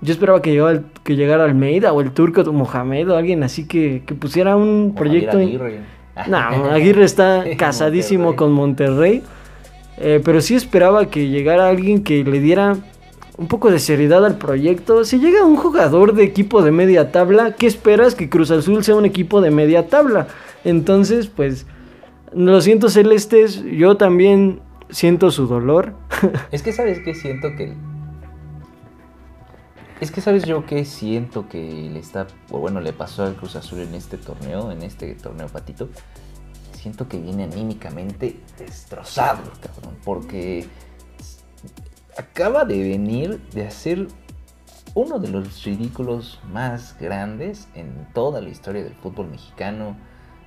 yo 0.00 0.12
esperaba 0.12 0.40
que 0.40 0.52
llegara, 0.52 0.82
que 1.02 1.16
llegara 1.16 1.44
Almeida 1.44 1.92
o 1.92 2.00
el 2.00 2.12
turco 2.12 2.44
Mohamed 2.52 3.10
o 3.10 3.16
alguien 3.16 3.42
así 3.42 3.66
que, 3.66 4.04
que 4.06 4.14
pusiera 4.14 4.56
un 4.56 4.94
proyecto. 4.96 5.40
En- 5.40 5.48
Aguirre. 5.48 5.80
no, 6.28 6.36
Aguirre 6.70 7.02
está 7.04 7.44
casadísimo 7.58 8.26
Monterrey. 8.26 8.36
con 8.36 8.52
Monterrey. 8.52 9.22
Eh, 10.00 10.22
pero 10.24 10.40
sí 10.40 10.54
esperaba 10.54 11.06
que 11.10 11.28
llegara 11.28 11.68
alguien 11.68 12.04
que 12.04 12.22
le 12.22 12.38
diera 12.38 12.76
un 13.38 13.46
poco 13.46 13.70
de 13.70 13.78
seriedad 13.78 14.26
al 14.26 14.36
proyecto. 14.36 15.04
Si 15.04 15.18
llega 15.18 15.44
un 15.44 15.56
jugador 15.56 16.12
de 16.12 16.24
equipo 16.24 16.60
de 16.60 16.72
media 16.72 17.12
tabla, 17.12 17.54
¿qué 17.54 17.68
esperas? 17.68 18.16
Que 18.16 18.28
Cruz 18.28 18.50
Azul 18.50 18.82
sea 18.84 18.96
un 18.96 19.06
equipo 19.06 19.40
de 19.40 19.52
media 19.52 19.88
tabla. 19.88 20.26
Entonces, 20.64 21.28
pues, 21.28 21.64
lo 22.34 22.60
siento 22.60 22.90
celestes, 22.90 23.62
yo 23.62 23.96
también 23.96 24.60
siento 24.90 25.30
su 25.30 25.46
dolor. 25.46 25.94
Es 26.50 26.62
que 26.62 26.72
sabes 26.72 26.98
que 26.98 27.14
siento 27.14 27.54
que. 27.56 27.74
Es 30.00 30.10
que 30.10 30.20
sabes 30.20 30.44
yo 30.44 30.66
que 30.66 30.84
siento 30.84 31.48
que 31.48 31.90
le 31.92 32.00
está. 32.00 32.26
Bueno, 32.50 32.80
le 32.80 32.92
pasó 32.92 33.22
al 33.22 33.36
Cruz 33.36 33.54
Azul 33.54 33.80
en 33.80 33.94
este 33.94 34.16
torneo, 34.16 34.72
en 34.72 34.82
este 34.82 35.14
torneo 35.14 35.46
patito. 35.46 35.88
Siento 36.72 37.08
que 37.08 37.18
viene 37.18 37.44
anímicamente 37.44 38.40
destrozado, 38.58 39.42
cabrón. 39.60 39.96
Porque 40.04 40.66
acaba 42.18 42.64
de 42.64 42.78
venir 42.82 43.40
de 43.54 43.66
hacer 43.66 44.08
uno 44.94 45.18
de 45.18 45.28
los 45.28 45.64
ridículos 45.64 46.40
más 46.52 46.96
grandes 47.00 47.68
en 47.74 48.08
toda 48.12 48.40
la 48.40 48.48
historia 48.48 48.82
del 48.82 48.94
fútbol 48.94 49.28
mexicano. 49.30 49.96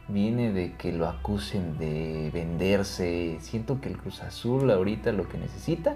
Viene 0.09 0.51
de 0.51 0.73
que 0.73 0.91
lo 0.91 1.07
acusen 1.07 1.77
de 1.77 2.29
venderse. 2.33 3.37
Siento 3.39 3.79
que 3.79 3.87
el 3.87 3.97
Cruz 3.97 4.21
Azul 4.21 4.69
ahorita 4.69 5.13
lo 5.13 5.29
que 5.29 5.37
necesita 5.37 5.95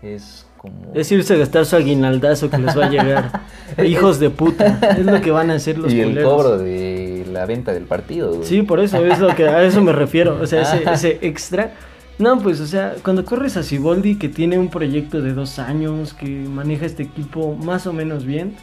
Es 0.00 0.46
como... 0.56 0.92
Es 0.94 1.12
irse 1.12 1.34
a 1.34 1.36
gastar 1.36 1.66
su 1.66 1.76
aguinaldazo 1.76 2.48
que 2.48 2.56
les 2.56 2.78
va 2.78 2.86
a 2.86 2.88
llegar. 2.88 3.42
Hijos 3.84 4.18
de 4.18 4.30
puta. 4.30 4.78
Es 4.96 5.04
lo 5.04 5.20
que 5.20 5.30
van 5.30 5.50
a 5.50 5.54
hacer 5.54 5.76
los 5.76 5.92
y 5.92 6.00
el 6.00 6.22
cobro 6.22 6.56
de 6.56 7.26
la 7.30 7.44
venta 7.44 7.74
del 7.74 7.84
partido. 7.84 8.32
güey. 8.32 8.44
Sí, 8.46 8.62
por 8.62 8.80
eso, 8.80 9.04
es 9.04 9.18
lo 9.18 9.36
que, 9.36 9.46
a 9.46 9.62
eso 9.62 9.82
me 9.82 9.92
refiero. 9.92 10.38
O 10.40 10.46
sea, 10.46 10.62
ese, 10.62 10.82
Ah. 10.86 10.94
ese 10.94 11.18
extra. 11.20 11.74
No, 12.22 12.38
pues, 12.38 12.60
o 12.60 12.68
sea, 12.68 12.94
cuando 13.02 13.24
corres 13.24 13.56
a 13.56 13.64
Siboldi, 13.64 14.14
que 14.14 14.28
tiene 14.28 14.56
un 14.56 14.68
proyecto 14.68 15.20
de 15.20 15.32
dos 15.32 15.58
años, 15.58 16.14
que 16.14 16.28
maneja 16.28 16.86
este 16.86 17.02
equipo 17.02 17.56
más 17.56 17.88
o 17.88 17.92
menos 17.92 18.24
bien, 18.24 18.54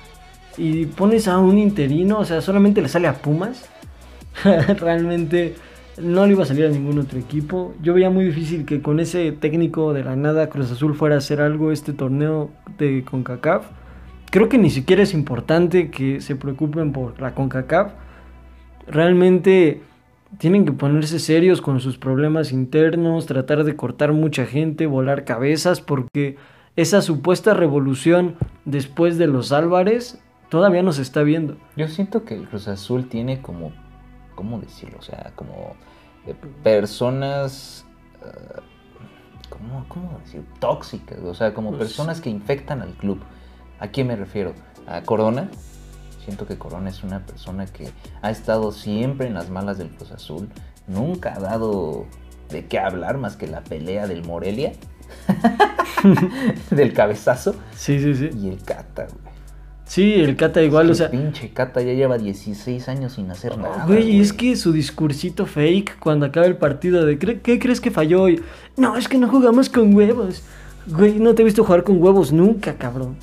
y 0.57 0.85
pones 0.85 1.27
a 1.27 1.39
un 1.39 1.57
interino, 1.57 2.19
o 2.19 2.23
sea, 2.23 2.39
solamente 2.39 2.81
le 2.81 2.87
sale 2.87 3.09
a 3.09 3.15
Pumas, 3.15 3.67
realmente 4.79 5.55
no 6.01 6.25
le 6.25 6.31
iba 6.35 6.43
a 6.43 6.45
salir 6.45 6.67
a 6.67 6.69
ningún 6.69 6.99
otro 6.99 7.19
equipo. 7.19 7.73
Yo 7.81 7.93
veía 7.93 8.09
muy 8.09 8.23
difícil 8.23 8.63
que 8.63 8.81
con 8.81 9.01
ese 9.01 9.33
técnico 9.33 9.91
de 9.91 10.05
la 10.05 10.15
nada 10.15 10.47
Cruz 10.47 10.71
Azul 10.71 10.95
fuera 10.95 11.15
a 11.15 11.17
hacer 11.17 11.41
algo 11.41 11.73
este 11.73 11.91
torneo 11.91 12.51
de 12.77 13.03
CONCACAF. 13.03 13.65
Creo 14.31 14.47
que 14.47 14.57
ni 14.57 14.69
siquiera 14.69 15.03
es 15.03 15.13
importante 15.13 15.91
que 15.91 16.21
se 16.21 16.37
preocupen 16.37 16.93
por 16.93 17.19
la 17.19 17.35
CONCACAF. 17.35 17.91
Realmente 18.87 19.81
tienen 20.37 20.65
que 20.65 20.71
ponerse 20.71 21.19
serios 21.19 21.61
con 21.61 21.79
sus 21.79 21.97
problemas 21.97 22.51
internos, 22.51 23.25
tratar 23.25 23.63
de 23.63 23.75
cortar 23.75 24.13
mucha 24.13 24.45
gente, 24.45 24.85
volar 24.85 25.25
cabezas, 25.25 25.81
porque 25.81 26.37
esa 26.75 27.01
supuesta 27.01 27.53
revolución 27.53 28.35
después 28.65 29.17
de 29.17 29.27
los 29.27 29.51
Álvarez 29.51 30.21
todavía 30.49 30.83
no 30.83 30.91
se 30.91 31.01
está 31.01 31.23
viendo. 31.23 31.57
Yo 31.75 31.87
siento 31.87 32.25
que 32.25 32.35
el 32.35 32.47
Cruz 32.47 32.67
Azul 32.67 33.09
tiene 33.09 33.41
como, 33.41 33.71
¿cómo 34.35 34.59
decirlo? 34.59 34.97
O 34.99 35.01
sea, 35.01 35.31
como 35.35 35.75
eh, 36.25 36.35
personas, 36.63 37.85
eh, 38.23 38.61
¿cómo, 39.49 39.85
cómo 39.87 40.19
decir? 40.23 40.43
Tóxicas, 40.59 41.19
o 41.19 41.33
sea, 41.33 41.53
como 41.53 41.71
Pues 41.71 41.79
personas 41.79 42.21
que 42.21 42.29
infectan 42.29 42.81
al 42.81 42.93
club. 42.93 43.19
¿A 43.79 43.87
quién 43.87 44.07
me 44.07 44.15
refiero? 44.15 44.53
A 44.87 45.01
Corona. 45.01 45.49
Siento 46.29 46.45
que 46.45 46.59
Corona 46.59 46.91
es 46.91 47.01
una 47.03 47.25
persona 47.25 47.65
que 47.65 47.89
ha 48.21 48.29
estado 48.29 48.71
siempre 48.71 49.25
en 49.25 49.33
las 49.33 49.49
malas 49.49 49.79
del 49.79 49.89
Cruz 49.89 50.11
Azul. 50.11 50.47
Nunca 50.87 51.33
ha 51.35 51.39
dado 51.39 52.05
de 52.51 52.67
qué 52.67 52.77
hablar 52.77 53.17
más 53.17 53.35
que 53.35 53.47
la 53.47 53.61
pelea 53.61 54.05
del 54.05 54.23
Morelia. 54.23 54.73
del 56.69 56.93
cabezazo. 56.93 57.55
Sí, 57.75 57.99
sí, 57.99 58.13
sí. 58.13 58.29
Y 58.39 58.49
el 58.49 58.61
Cata, 58.63 59.07
güey. 59.07 59.33
Sí, 59.85 60.13
el 60.13 60.35
Cata 60.35 60.61
igual, 60.61 60.91
o 60.91 60.93
sea... 60.93 61.09
Pinche 61.09 61.49
Cata 61.49 61.81
ya 61.81 61.93
lleva 61.93 62.19
16 62.19 62.87
años 62.89 63.13
sin 63.13 63.31
hacer 63.31 63.57
nada. 63.57 63.85
Güey, 63.87 64.11
y 64.17 64.19
es 64.19 64.31
que 64.31 64.55
su 64.55 64.71
discursito 64.71 65.47
fake 65.47 65.97
cuando 65.97 66.27
acaba 66.27 66.45
el 66.45 66.57
partido 66.57 67.07
de 67.07 67.17
"¿Cre- 67.17 67.41
¿qué 67.41 67.57
crees 67.57 67.81
que 67.81 67.89
falló 67.89 68.21
hoy? 68.21 68.39
No, 68.77 68.97
es 68.97 69.07
que 69.07 69.17
no 69.17 69.27
jugamos 69.29 69.67
con 69.67 69.95
huevos. 69.95 70.43
Güey, 70.85 71.17
no 71.19 71.33
te 71.33 71.41
he 71.41 71.45
visto 71.45 71.63
jugar 71.63 71.83
con 71.83 71.99
huevos 71.99 72.31
nunca, 72.31 72.75
cabrón. 72.75 73.17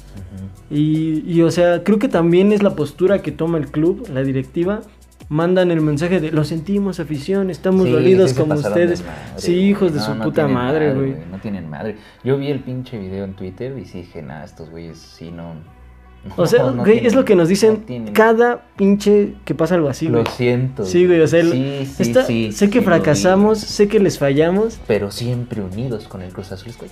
Y, 0.71 1.23
y, 1.27 1.43
o 1.43 1.51
sea, 1.51 1.85
creo 1.85 1.99
que 1.99 2.09
también 2.09 2.53
es 2.53 2.63
la 2.63 2.75
postura 2.75 3.23
que 3.23 3.33
toma 3.33 3.59
el 3.59 3.69
club, 3.71 4.09
la 4.13 4.23
directiva. 4.23 4.81
Mandan 5.29 5.71
el 5.73 5.81
mensaje 5.81 6.21
de 6.21 6.31
lo 6.31 6.45
sentimos, 6.45 7.01
afición, 7.01 7.51
estamos 7.51 7.87
Sí, 7.87 7.91
dolidos 7.91 8.33
como 8.35 8.55
ustedes. 8.55 9.03
madre, 9.03 9.15
sí, 9.39 9.55
hijos 9.55 9.93
de 9.93 9.99
su 10.01 10.15
no 10.15 10.23
puta 10.25 10.47
madre, 10.47 10.95
güey. 10.95 11.15
No 11.31 11.39
tienen 11.39 11.69
madre. 11.69 11.97
Yo 12.23 12.37
vi 12.39 12.49
el 12.49 12.61
pinche 12.61 12.97
video 12.99 13.25
en 13.25 13.35
Twitter 13.35 13.77
y 13.77 13.85
sí 13.87 13.99
dije, 14.03 14.23
nah, 14.23 14.45
estos 14.45 14.71
güeyes 14.71 14.99
sí 14.99 15.33
no. 15.33 15.55
O 16.37 16.47
sea, 16.47 16.65
no- 16.71 16.85
güey, 16.85 17.07
es 17.07 17.15
lo 17.15 17.25
que 17.25 17.37
nos 17.37 17.49
dicen 17.49 17.85
no 17.89 18.13
cada 18.13 18.65
pinche 18.77 19.35
que 19.45 19.55
pasa 19.55 19.75
algo 19.77 19.89
así, 19.89 20.07
Lo 20.09 20.23
güey. 20.23 20.27
siento. 20.37 20.85
Sí, 20.85 21.07
güey, 21.07 21.21
o 21.21 21.27
sea, 21.27 21.41
el- 21.41 21.53
sí, 21.53 21.87
sí, 21.97 22.03
está- 22.03 22.25
sí, 22.25 22.53
sé 22.53 22.69
que 22.71 22.79
lo 22.81 22.85
fracasamos, 22.87 23.59
sé 23.59 23.89
que 23.89 23.99
les 24.01 24.19
fallamos, 24.19 24.79
Pero 24.87 25.11
siempre 25.11 25.63
unidos 25.63 26.09
con 26.09 26.23
el 26.23 26.33
Cruz 26.33 26.53
Azul. 26.53 26.69
Es 26.71 26.77
como, 26.77 26.91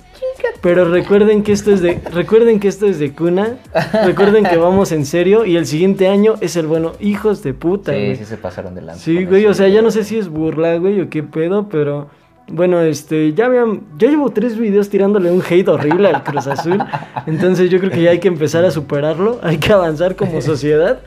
Pero 0.61 0.85
recuerden 0.89 1.43
que 1.43 1.51
esto 1.51 1.71
es 1.71 1.81
de 1.81 1.99
recuerden 2.11 2.59
que 2.59 2.67
esto 2.67 2.85
es 2.87 2.97
de 2.99 3.11
cuna. 3.13 3.57
Recuerden 4.05 4.43
que 4.45 4.57
vamos 4.57 4.91
en 4.91 5.05
serio 5.05 5.45
y 5.45 5.57
el 5.57 5.65
siguiente 5.67 6.07
año 6.07 6.35
es 6.41 6.55
el 6.55 6.65
bueno. 6.67 6.93
Hijos 6.99 7.43
de 7.43 7.53
puta, 7.53 7.91
Sí, 7.93 7.97
güey. 7.99 8.15
sí 8.15 8.25
se 8.25 8.37
pasaron 8.37 8.73
de 8.75 8.81
lanza 8.81 9.03
Sí, 9.03 9.25
güey, 9.25 9.41
eso, 9.43 9.51
o 9.51 9.53
sea, 9.53 9.67
ya 9.67 9.81
no 9.81 9.91
sé 9.91 10.03
si 10.03 10.17
es 10.17 10.29
burla, 10.29 10.77
güey, 10.77 11.01
o 11.01 11.09
qué 11.09 11.21
pedo, 11.23 11.69
pero 11.69 12.07
bueno, 12.47 12.81
este, 12.81 13.33
ya 13.33 13.47
vean, 13.47 13.81
yo 13.97 14.07
llevo 14.07 14.29
tres 14.29 14.57
videos 14.57 14.89
tirándole 14.89 15.31
un 15.31 15.41
hate 15.41 15.67
horrible 15.67 16.09
al 16.09 16.23
Cruz 16.23 16.47
Azul, 16.47 16.77
entonces 17.25 17.69
yo 17.69 17.79
creo 17.79 17.91
que 17.91 18.03
ya 18.03 18.11
hay 18.11 18.19
que 18.19 18.27
empezar 18.27 18.63
a 18.65 18.71
superarlo, 18.71 19.39
hay 19.41 19.57
que 19.57 19.73
avanzar 19.73 20.15
como 20.15 20.41
sociedad. 20.41 20.99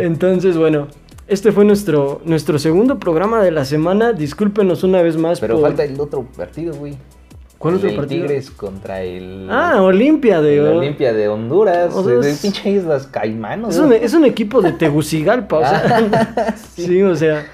Entonces, 0.00 0.56
bueno, 0.56 0.88
este 1.26 1.52
fue 1.52 1.64
nuestro, 1.64 2.20
nuestro 2.24 2.58
segundo 2.58 2.98
programa 2.98 3.42
de 3.42 3.50
la 3.50 3.64
semana, 3.64 4.12
discúlpenos 4.12 4.82
una 4.82 5.00
vez 5.00 5.16
más 5.16 5.40
Pero 5.40 5.54
por... 5.54 5.62
falta 5.62 5.84
el 5.84 5.98
otro 5.98 6.22
partido, 6.36 6.74
güey. 6.74 6.96
¿Cuál 7.56 7.74
El 7.74 7.80
otro 7.80 7.96
partido? 7.96 8.26
Tigres 8.26 8.50
contra 8.50 9.02
el. 9.02 9.46
Ah, 9.50 9.82
Olimpia 9.82 10.40
de... 10.40 10.60
Olimpia 10.62 11.12
de 11.12 11.28
Honduras. 11.28 11.94
O 11.94 12.02
sea, 12.02 12.16
de 12.16 12.34
pinche 12.34 12.70
Islas 12.70 13.06
Caimán. 13.06 13.66
Es 13.66 13.76
un, 13.76 13.92
es 13.92 14.14
un 14.14 14.24
equipo 14.24 14.62
de 14.62 14.72
Tegucigalpa, 14.72 15.58
o 15.58 15.60
sea. 15.60 16.56
sí. 16.74 17.02
o 17.02 17.14
sea. 17.14 17.46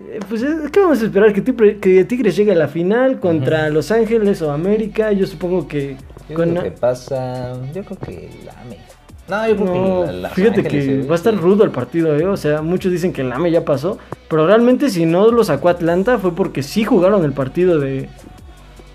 Eh, 0.00 0.20
Pues, 0.28 0.42
es- 0.42 0.70
¿qué 0.70 0.80
vamos 0.80 1.00
a 1.02 1.04
esperar? 1.04 1.32
Que, 1.32 1.42
Tigre- 1.42 1.78
que 1.80 2.04
Tigres 2.04 2.36
llegue 2.36 2.52
a 2.52 2.56
la 2.56 2.68
final 2.68 3.20
contra 3.20 3.68
Los 3.70 3.90
Ángeles 3.90 4.40
o 4.42 4.50
América. 4.50 5.12
Yo 5.12 5.26
supongo 5.26 5.66
que. 5.68 5.96
¿Qué 6.26 6.32
es 6.32 6.36
con- 6.36 6.54
lo 6.54 6.62
que 6.62 6.70
pasa? 6.70 7.52
Yo 7.74 7.84
creo 7.84 7.98
que 7.98 8.30
AME. 8.64 8.78
No, 9.26 9.48
yo 9.48 9.56
creo 9.56 9.66
No, 9.74 10.00
que 10.02 10.06
la, 10.06 10.12
la 10.12 10.30
fíjate 10.30 10.60
Ángeles, 10.60 10.84
que 10.86 11.00
eh, 11.00 11.06
va 11.06 11.12
a 11.14 11.16
estar 11.16 11.34
rudo 11.34 11.64
el 11.64 11.70
partido, 11.70 12.14
¿eh? 12.18 12.26
O 12.26 12.36
sea, 12.36 12.60
muchos 12.62 12.92
dicen 12.92 13.12
que 13.12 13.22
el 13.22 13.32
AME 13.32 13.50
ya 13.50 13.64
pasó. 13.64 13.98
Pero 14.28 14.46
realmente, 14.46 14.90
si 14.90 15.06
no 15.06 15.30
lo 15.30 15.44
sacó 15.44 15.68
Atlanta, 15.70 16.18
fue 16.18 16.34
porque 16.34 16.62
sí 16.62 16.84
jugaron 16.84 17.24
el 17.24 17.32
partido 17.32 17.78
de, 17.78 18.08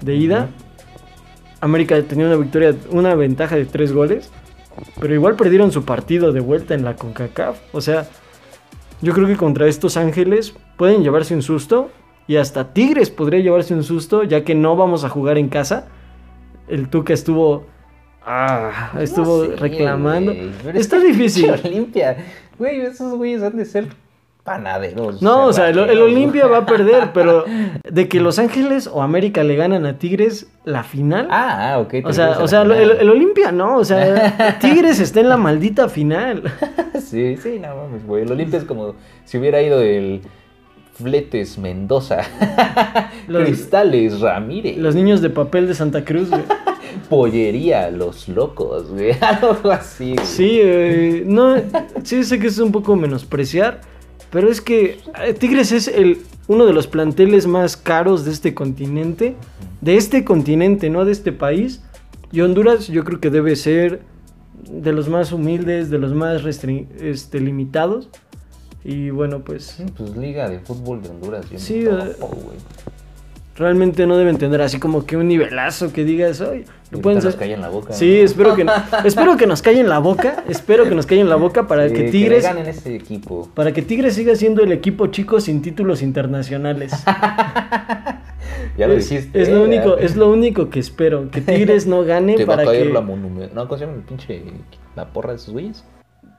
de 0.01 0.15
ida. 0.15 0.49
América 1.61 2.01
tenía 2.03 2.27
una 2.27 2.35
victoria, 2.37 2.73
una 2.91 3.15
ventaja 3.15 3.55
de 3.55 3.65
tres 3.65 3.91
goles. 3.91 4.29
Pero 4.99 5.13
igual 5.13 5.35
perdieron 5.35 5.71
su 5.71 5.83
partido 5.83 6.31
de 6.31 6.39
vuelta 6.39 6.73
en 6.73 6.85
la 6.85 6.95
CONCACAF. 6.95 7.57
O 7.73 7.81
sea, 7.81 8.07
yo 9.01 9.13
creo 9.13 9.27
que 9.27 9.35
contra 9.37 9.67
estos 9.67 9.97
Ángeles 9.97 10.53
pueden 10.77 11.03
llevarse 11.03 11.33
un 11.35 11.41
susto. 11.41 11.89
Y 12.27 12.35
hasta 12.37 12.73
Tigres 12.73 13.09
podría 13.09 13.39
llevarse 13.39 13.73
un 13.73 13.83
susto, 13.83 14.23
ya 14.23 14.43
que 14.43 14.53
no 14.53 14.75
vamos 14.75 15.03
a 15.03 15.09
jugar 15.09 15.39
en 15.39 15.49
casa. 15.49 15.87
El 16.67 16.87
Tuca 16.89 17.13
estuvo. 17.13 17.65
Ah, 18.23 18.91
estuvo 18.99 19.45
No 19.45 19.49
sé, 19.51 19.55
reclamando. 19.55 20.31
Está 20.73 20.99
difícil. 21.03 21.49
Olimpia. 21.49 22.17
Güey, 22.59 22.81
esos 22.81 23.15
güeyes 23.15 23.41
han 23.41 23.57
de 23.57 23.65
ser 23.65 23.87
panaderos. 24.49 25.21
No, 25.21 25.45
o 25.45 25.53
sea, 25.53 25.69
el, 25.69 25.77
Olimpia 25.77 26.47
va 26.47 26.57
a 26.59 26.65
perder, 26.65 27.11
pero 27.13 27.45
de 27.87 28.07
que 28.09 28.19
Los 28.19 28.39
Ángeles 28.39 28.89
o 28.91 29.03
América 29.03 29.43
le 29.43 29.55
ganan 29.55 29.85
a 29.85 29.99
Tigres 29.99 30.47
la 30.65 30.83
final. 30.83 31.27
Ah, 31.29 31.73
ah, 31.73 31.79
ok. 31.79 31.95
o 32.03 32.13
sea, 32.13 32.39
o 32.39 32.47
sea, 32.47 32.63
el, 32.63 32.71
el 32.71 33.09
Olimpia 33.09 33.51
no, 33.51 33.77
o 33.77 33.85
sea, 33.85 34.57
Tigres 34.59 34.99
está 34.99 35.19
en 35.19 35.29
la 35.29 35.37
maldita 35.37 35.87
final. 35.89 36.43
Sí, 36.99 37.37
sí, 37.37 37.59
no 37.59 37.75
mames, 37.75 38.05
güey. 38.05 38.23
El 38.23 38.31
Olimpia 38.31 38.59
es 38.59 38.65
como 38.65 38.93
si 39.23 39.37
hubiera 39.37 39.61
ido 39.61 39.81
el 39.81 40.21
Fletes 40.93 41.57
Mendoza. 41.57 42.17
Los- 43.27 43.43
Cristales 43.45 44.19
Ramírez. 44.19 44.77
Los 44.77 44.95
niños 44.95 45.21
de 45.21 45.29
papel 45.29 45.67
de 45.67 45.73
Santa 45.75 46.03
Cruz, 46.03 46.29
güey. 46.29 46.43
Pollería 47.09 47.89
Los 47.89 48.27
Locos, 48.27 48.91
güey. 48.91 49.11
Algo 49.21 49.71
así, 49.71 50.13
güey. 50.13 50.25
Sí, 50.25 50.59
eh, 50.61 51.23
no, 51.25 51.55
sí 52.03 52.23
sé 52.23 52.37
que 52.37 52.47
es 52.47 52.59
un 52.59 52.71
poco 52.71 52.95
menospreciar, 52.95 53.81
pero 54.31 54.49
es 54.49 54.61
que 54.61 54.99
eh, 55.23 55.33
Tigres 55.33 55.71
es 55.71 55.87
el 55.87 56.19
uno 56.47 56.65
de 56.65 56.73
los 56.73 56.87
planteles 56.87 57.47
más 57.47 57.77
caros 57.77 58.25
de 58.25 58.31
este 58.31 58.53
continente, 58.53 59.35
de 59.81 59.97
este 59.97 60.25
continente, 60.25 60.89
no 60.89 61.05
de 61.05 61.11
este 61.11 61.31
país. 61.31 61.81
Y 62.31 62.41
Honduras 62.41 62.87
yo 62.87 63.03
creo 63.03 63.19
que 63.19 63.29
debe 63.29 63.55
ser 63.55 64.01
de 64.69 64.91
los 64.91 65.09
más 65.09 65.31
humildes, 65.31 65.89
de 65.89 65.99
los 65.99 66.13
más 66.13 66.43
este, 66.45 67.39
limitados. 67.39 68.09
Y 68.83 69.09
bueno, 69.09 69.39
pues 69.41 69.75
Sí, 69.77 69.85
pues 69.95 70.15
Liga 70.15 70.49
de 70.49 70.59
Fútbol 70.59 71.01
de 71.01 71.09
Honduras. 71.09 71.49
Yo 71.49 71.59
Sí, 71.59 71.83
topo, 71.83 72.53
realmente 73.55 74.07
no 74.07 74.17
deben 74.17 74.37
tener 74.37 74.61
así 74.61 74.79
como 74.79 75.05
que 75.05 75.17
un 75.17 75.27
nivelazo 75.27 75.91
que 75.91 76.05
digas, 76.05 76.41
"Ay, 76.41 76.65
Pueden 76.97 77.17
nos 77.23 77.33
ser". 77.33 77.35
cae 77.39 77.53
en 77.53 77.61
la 77.61 77.69
boca. 77.69 77.93
Sí, 77.93 78.17
¿no? 78.19 78.25
espero 78.25 78.55
que, 78.55 78.65
espero 79.05 79.37
que 79.37 79.45
nos 79.45 79.61
callen 79.61 79.87
la 79.89 79.99
boca, 79.99 80.43
espero 80.47 80.85
que 80.89 80.95
nos 80.95 81.05
callen 81.05 81.29
la 81.29 81.35
boca 81.35 81.67
para 81.67 81.87
Sí, 81.87 81.93
que 81.95 82.03
Tigres 82.11 82.43
ganen 82.43 82.65
ese 82.65 82.95
equipo. 82.95 83.47
Para 83.53 83.71
que 83.71 83.81
Tigres 83.81 84.15
siga 84.15 84.35
siendo 84.35 84.63
el 84.63 84.71
equipo 84.71 85.07
chico 85.07 85.39
sin 85.39 85.61
títulos 85.61 86.01
internacionales. 86.01 86.91
Ya 88.77 88.87
lo 88.87 88.93
es, 88.93 89.09
dijiste. 89.09 89.41
es 89.41 89.49
eh, 89.49 89.53
lo 89.53 89.63
único, 89.63 89.97
ya. 89.97 90.05
es 90.05 90.15
lo 90.15 90.31
único 90.31 90.69
que 90.69 90.79
espero. 90.79 91.29
Que 91.29 91.41
Tigres 91.41 91.85
no 91.85 92.03
gane 92.03 92.35
Te 92.37 92.45
va 92.45 92.53
a 92.53 92.57
para 92.57 92.69
caer 92.71 92.87
que. 92.87 92.93
la 92.93 93.01
monumento. 93.01 93.53
No, 93.53 93.67
¿cómo 93.67 93.77
se 93.77 93.85
llama 93.85 93.97
el 93.97 94.03
pinche. 94.03 94.43
La 94.95 95.05
porra 95.07 95.31
de 95.31 95.35
esos 95.35 95.51
güeyes? 95.51 95.83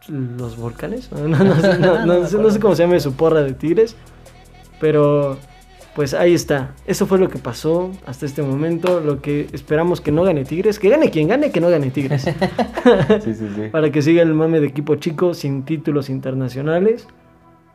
¿Los 0.09 0.57
volcanes? 0.57 1.11
No, 1.12 1.28
no, 1.28 1.44
no 1.44 2.20
no 2.20 2.51
sé 2.51 2.61
cómo 2.61 2.74
se 2.74 2.82
llama 2.82 2.98
su 2.98 3.12
porra 3.12 3.42
de 3.42 3.53
Tigres. 3.53 3.94
Pero. 4.80 5.36
Pues 6.01 6.14
ahí 6.14 6.32
está. 6.32 6.70
Eso 6.86 7.05
fue 7.05 7.18
lo 7.18 7.28
que 7.28 7.38
pasó 7.38 7.90
hasta 8.07 8.24
este 8.24 8.40
momento. 8.40 9.01
Lo 9.01 9.20
que 9.20 9.48
esperamos 9.53 10.01
que 10.01 10.11
no 10.11 10.22
gane 10.22 10.46
Tigres. 10.46 10.78
Que 10.78 10.88
gane 10.88 11.11
quien 11.11 11.28
gane, 11.28 11.53
que 11.53 11.61
no 11.61 11.68
gane 11.68 11.90
Tigres. 11.90 12.24
Sí, 13.22 13.34
sí, 13.34 13.46
sí. 13.55 13.68
para 13.70 13.92
que 13.92 14.01
siga 14.01 14.22
el 14.22 14.32
mame 14.32 14.61
de 14.61 14.68
equipo 14.68 14.94
chico 14.94 15.34
sin 15.34 15.66
títulos 15.66 16.09
internacionales. 16.09 17.07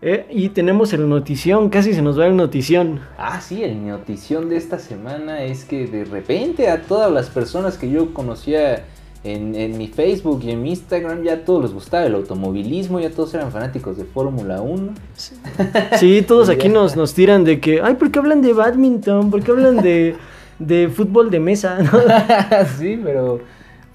Eh, 0.01 0.25
y 0.31 0.49
tenemos 0.49 0.91
el 0.93 1.07
notición, 1.07 1.69
casi 1.69 1.93
se 1.93 2.01
nos 2.01 2.19
va 2.19 2.25
el 2.25 2.35
notición. 2.35 2.99
Ah, 3.19 3.39
sí, 3.41 3.63
el 3.63 3.85
notición 3.85 4.49
de 4.49 4.57
esta 4.57 4.79
semana 4.79 5.43
es 5.43 5.63
que 5.63 5.85
de 5.85 6.03
repente 6.03 6.71
a 6.71 6.81
todas 6.81 7.11
las 7.11 7.29
personas 7.29 7.77
que 7.77 7.91
yo 7.91 8.11
conocía 8.11 8.85
en, 9.25 9.55
en 9.55 9.77
mi 9.77 9.87
Facebook 9.87 10.41
y 10.43 10.51
en 10.51 10.61
mi 10.61 10.69
Instagram 10.69 11.23
ya 11.23 11.33
a 11.33 11.37
todos 11.45 11.63
les 11.63 11.73
gustaba 11.73 12.05
el 12.05 12.15
automovilismo, 12.15 12.99
ya 12.99 13.09
todos 13.09 13.33
eran 13.33 13.51
fanáticos 13.51 13.97
de 13.97 14.05
Fórmula 14.05 14.61
1. 14.61 14.93
Sí, 15.99 16.21
todos 16.21 16.49
aquí 16.49 16.69
nos, 16.69 16.95
nos 16.95 17.13
tiran 17.13 17.43
de 17.43 17.59
que, 17.59 17.81
ay, 17.81 17.95
¿por 17.95 18.11
qué 18.11 18.19
hablan 18.19 18.41
de 18.41 18.53
badminton? 18.53 19.31
¿Por 19.31 19.43
qué 19.43 19.51
hablan 19.51 19.77
de, 19.81 20.15
de 20.59 20.89
fútbol 20.89 21.29
de 21.31 21.39
mesa? 21.39 21.79
¿No? 21.81 21.91
sí, 22.79 22.99
pero 23.03 23.39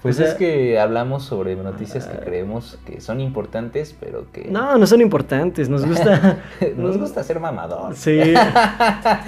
pues 0.01 0.15
O 0.15 0.21
sea- 0.23 0.29
es 0.31 0.33
que 0.33 0.79
hablamos 0.79 1.23
sobre 1.23 1.55
noticias 1.55 2.07
que 2.07 2.17
creemos 2.17 2.79
que 2.85 2.99
son 3.01 3.21
importantes, 3.21 3.95
pero 3.99 4.25
que 4.33 4.45
No, 4.49 4.77
no 4.77 4.87
son 4.87 4.99
importantes, 5.01 5.69
nos 5.69 5.85
gusta. 5.85 6.39
nos 6.75 6.97
gusta 6.97 7.23
ser 7.23 7.39
mamador. 7.39 7.95
Sí, 7.95 8.19
Y 8.19 8.33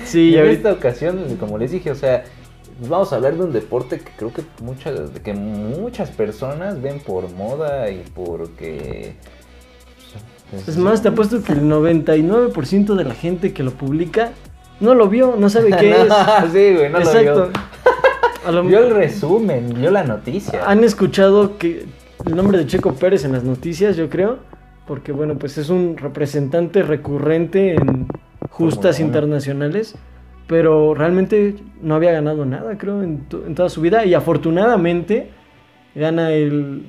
sí, 0.05 0.33
en 0.33 0.39
ahorita- 0.41 0.51
esta 0.69 0.73
ocasión, 0.73 1.19
como 1.39 1.57
les 1.59 1.71
dije, 1.71 1.91
o 1.91 1.95
sea, 1.95 2.23
vamos 2.87 3.11
a 3.13 3.17
hablar 3.17 3.35
de 3.35 3.43
un 3.43 3.53
deporte 3.53 3.99
que 3.99 4.11
creo 4.17 4.33
que 4.33 4.43
muchas, 4.61 4.99
que 5.23 5.33
muchas 5.33 6.09
personas 6.11 6.81
ven 6.81 6.99
por 6.99 7.29
moda 7.31 7.89
y 7.89 8.03
porque... 8.13 9.15
pues, 10.51 10.67
Es 10.67 10.77
más, 10.77 11.01
te 11.01 11.09
apuesto 11.09 11.43
que 11.43 11.53
el 11.53 11.61
99% 11.69 12.95
de 12.95 13.03
la 13.03 13.13
gente 13.13 13.53
que 13.53 13.63
lo 13.63 13.71
publica 13.71 14.31
no 14.79 14.95
lo 14.95 15.07
vio, 15.07 15.35
no 15.37 15.49
sabe 15.49 15.69
qué 15.71 15.91
es. 16.01 16.07
sí, 16.51 16.73
güey, 16.75 16.89
no 16.89 16.99
Exacto. 16.99 17.35
lo 17.35 17.47
vio. 17.47 17.53
A 18.45 18.51
lo 18.51 18.63
Vio 18.63 18.79
el 18.79 18.93
resumen, 18.93 19.73
vio 19.73 19.89
la 19.89 20.03
noticia. 20.03 20.65
Han 20.69 20.83
escuchado 20.83 21.57
que 21.57 21.85
el 22.25 22.35
nombre 22.35 22.57
de 22.57 22.67
Checo 22.67 22.93
Pérez 22.93 23.23
en 23.23 23.31
las 23.31 23.45
noticias, 23.45 23.95
yo 23.95 24.09
creo, 24.09 24.39
porque 24.85 25.13
bueno, 25.13 25.35
pues 25.35 25.57
es 25.57 25.69
un 25.69 25.95
representante 25.95 26.83
recurrente 26.83 27.75
en 27.75 28.07
justas 28.49 28.99
uno. 28.99 29.07
Pero 30.47 30.93
realmente 30.93 31.55
no 31.81 31.95
había 31.95 32.11
ganado 32.11 32.45
nada, 32.45 32.77
creo, 32.77 33.01
en, 33.03 33.19
to- 33.29 33.45
en 33.45 33.55
toda 33.55 33.69
su 33.69 33.81
vida 33.81 34.05
y 34.05 34.13
afortunadamente 34.13 35.29
gana 35.95 36.31
el... 36.31 36.83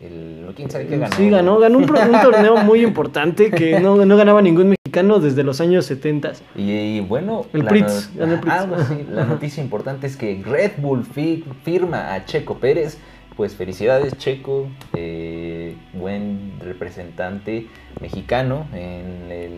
El, 0.00 0.46
¿Quién 0.56 0.70
sabe 0.70 0.86
qué 0.86 0.96
ganó? 0.96 1.14
Sí, 1.14 1.28
ganó, 1.28 1.58
ganó 1.58 1.76
un, 1.78 1.86
torneo 1.86 2.56
muy 2.64 2.82
importante 2.82 3.50
que 3.50 3.80
no, 3.82 4.02
no 4.06 4.16
ganaba 4.16 4.40
ningún 4.40 4.68
mexicano 4.70 5.18
desde 5.18 5.42
los 5.42 5.60
años 5.60 5.84
70. 5.84 6.32
Y, 6.56 6.70
y 6.70 7.00
bueno, 7.00 7.44
El 7.52 7.64
Pritz, 7.66 8.10
no- 8.14 8.20
ganó 8.20 8.32
el 8.34 8.40
Pritz. 8.40 8.54
Ah, 8.56 8.66
pues 8.66 8.86
sí, 8.88 9.06
la 9.10 9.24
noticia 9.26 9.62
importante 9.62 10.06
es 10.06 10.16
que 10.16 10.42
Red 10.42 10.72
Bull 10.78 11.04
fi- 11.04 11.44
firma 11.64 12.14
a 12.14 12.24
Checo 12.24 12.56
Pérez. 12.58 12.98
Pues 13.36 13.54
felicidades 13.54 14.16
Checo, 14.18 14.68
eh, 14.94 15.74
buen 15.94 16.52
representante 16.60 17.66
mexicano 18.00 18.66
en 18.72 19.30
el, 19.30 19.52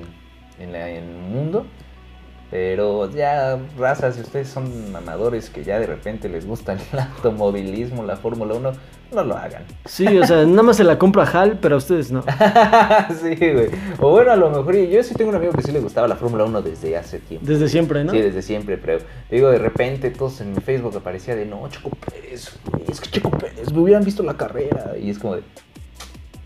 en 0.58 0.72
la- 0.72 0.88
en 0.90 1.04
el 1.04 1.16
mundo. 1.32 1.66
Pero 2.52 3.10
ya, 3.10 3.58
raza, 3.78 4.12
si 4.12 4.20
ustedes 4.20 4.46
son 4.46 4.94
amadores 4.94 5.48
que 5.48 5.64
ya 5.64 5.80
de 5.80 5.86
repente 5.86 6.28
les 6.28 6.46
gusta 6.46 6.74
el 6.74 6.80
automovilismo, 7.16 8.02
la 8.02 8.16
Fórmula 8.16 8.52
1, 8.52 8.72
no 9.10 9.24
lo 9.24 9.34
hagan. 9.38 9.64
Sí, 9.86 10.06
o 10.18 10.26
sea, 10.26 10.44
nada 10.44 10.62
más 10.62 10.76
se 10.76 10.84
la 10.84 10.98
compra 10.98 11.24
Hal, 11.24 11.58
pero 11.62 11.76
a 11.76 11.78
ustedes 11.78 12.12
no. 12.12 12.22
sí, 13.22 13.36
güey. 13.36 13.70
O 14.00 14.10
bueno, 14.10 14.32
a 14.32 14.36
lo 14.36 14.50
mejor, 14.50 14.76
yo 14.76 15.02
sí 15.02 15.14
tengo 15.14 15.30
un 15.30 15.36
amigo 15.36 15.52
que 15.52 15.62
sí 15.62 15.72
le 15.72 15.80
gustaba 15.80 16.06
la 16.06 16.16
Fórmula 16.16 16.44
1 16.44 16.60
desde 16.60 16.94
hace 16.94 17.20
tiempo. 17.20 17.46
Desde 17.46 17.70
siempre, 17.70 18.04
¿no? 18.04 18.12
Sí, 18.12 18.20
desde 18.20 18.42
siempre, 18.42 18.76
pero 18.76 18.98
digo, 19.30 19.48
de 19.48 19.56
repente 19.56 20.10
todos 20.10 20.42
en 20.42 20.52
mi 20.52 20.60
Facebook 20.60 20.94
aparecía 20.94 21.34
de 21.34 21.46
no, 21.46 21.66
Checo 21.70 21.88
Pérez, 21.88 22.52
güey, 22.70 22.84
es 22.86 23.00
que 23.00 23.08
Checo 23.08 23.30
Pérez, 23.30 23.72
me 23.72 23.80
hubieran 23.80 24.04
visto 24.04 24.22
la 24.22 24.36
carrera. 24.36 24.92
Y 25.00 25.08
es 25.08 25.18
como 25.18 25.36
de. 25.36 25.42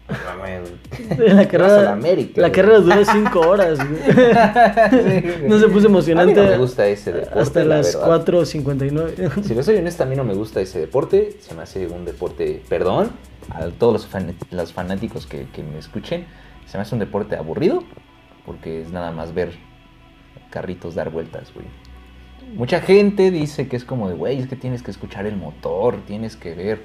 "No 0.08 1.34
La 1.34 1.48
carrera, 1.48 1.82
la 1.82 1.92
América, 1.92 2.40
la 2.40 2.48
güey". 2.48 2.52
carrera 2.52 2.78
duró 2.80 3.04
cinco 3.04 3.40
horas. 3.40 3.78
No 5.46 5.58
se 5.58 5.68
puso 5.68 5.86
emocionante. 5.86 6.32
A 6.40 6.42
mí 6.42 6.48
no 6.48 6.52
me 6.52 6.58
gusta 6.58 6.86
ese 6.86 7.12
deporte. 7.12 7.40
Hasta 7.40 7.60
la 7.64 7.76
las 7.78 7.94
verdad. 7.96 8.24
4.59. 8.26 9.42
Si 9.42 9.54
les 9.54 9.64
soy 9.66 9.76
honesto, 9.76 10.02
a 10.02 10.06
mí 10.06 10.16
no 10.16 10.24
me 10.24 10.34
gusta 10.34 10.60
ese 10.60 10.80
deporte. 10.80 11.36
Se 11.40 11.54
me 11.54 11.62
hace 11.62 11.86
un 11.88 12.04
deporte, 12.04 12.62
perdón, 12.68 13.10
a 13.50 13.66
todos 13.66 13.92
los, 13.94 14.06
fan- 14.06 14.34
los 14.50 14.72
fanáticos 14.72 15.26
que, 15.26 15.46
que 15.52 15.62
me 15.62 15.78
escuchen, 15.78 16.26
se 16.66 16.78
me 16.78 16.82
hace 16.82 16.94
un 16.94 16.98
deporte 17.00 17.36
aburrido 17.36 17.82
porque 18.44 18.82
es 18.82 18.90
nada 18.92 19.10
más 19.10 19.34
ver 19.34 19.52
carritos 20.50 20.94
dar 20.94 21.10
vueltas, 21.10 21.52
güey. 21.54 21.66
Mucha 22.54 22.80
gente 22.80 23.32
dice 23.32 23.66
que 23.66 23.74
es 23.76 23.84
como 23.84 24.08
de, 24.08 24.14
güey, 24.14 24.38
es 24.38 24.46
que 24.46 24.54
tienes 24.54 24.82
que 24.82 24.92
escuchar 24.92 25.26
el 25.26 25.36
motor, 25.36 25.96
tienes 26.06 26.36
que 26.36 26.54
ver, 26.54 26.82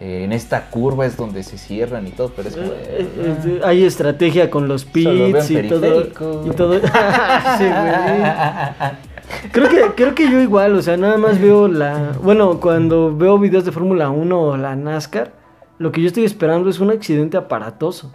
eh, 0.00 0.24
en 0.24 0.32
esta 0.32 0.70
curva 0.70 1.06
es 1.06 1.16
donde 1.16 1.42
se 1.42 1.56
cierran 1.56 2.06
y 2.06 2.10
todo, 2.10 2.32
pero 2.34 2.48
es 2.48 2.56
como 2.56 2.68
Eh, 2.72 3.08
eh, 3.16 3.60
Hay 3.64 3.84
estrategia 3.84 4.50
con 4.50 4.66
los 4.68 4.84
pits 4.84 5.50
y 5.50 5.68
todo. 5.68 6.02
Y 6.46 6.50
todo. 6.50 6.80
Sí, 7.58 7.64
güey. 7.64 8.92
Creo 9.52 9.68
que, 9.68 9.94
creo 9.94 10.14
que 10.14 10.30
yo 10.30 10.40
igual, 10.40 10.74
o 10.74 10.82
sea, 10.82 10.96
nada 10.96 11.16
más 11.16 11.40
veo 11.40 11.66
la... 11.68 12.12
Bueno, 12.22 12.60
cuando 12.60 13.16
veo 13.16 13.38
videos 13.38 13.64
de 13.64 13.72
Fórmula 13.72 14.10
1 14.10 14.40
o 14.40 14.56
la 14.56 14.76
NASCAR, 14.76 15.32
lo 15.78 15.92
que 15.92 16.02
yo 16.02 16.08
estoy 16.08 16.24
esperando 16.24 16.68
es 16.68 16.78
un 16.80 16.90
accidente 16.90 17.36
aparatoso. 17.36 18.12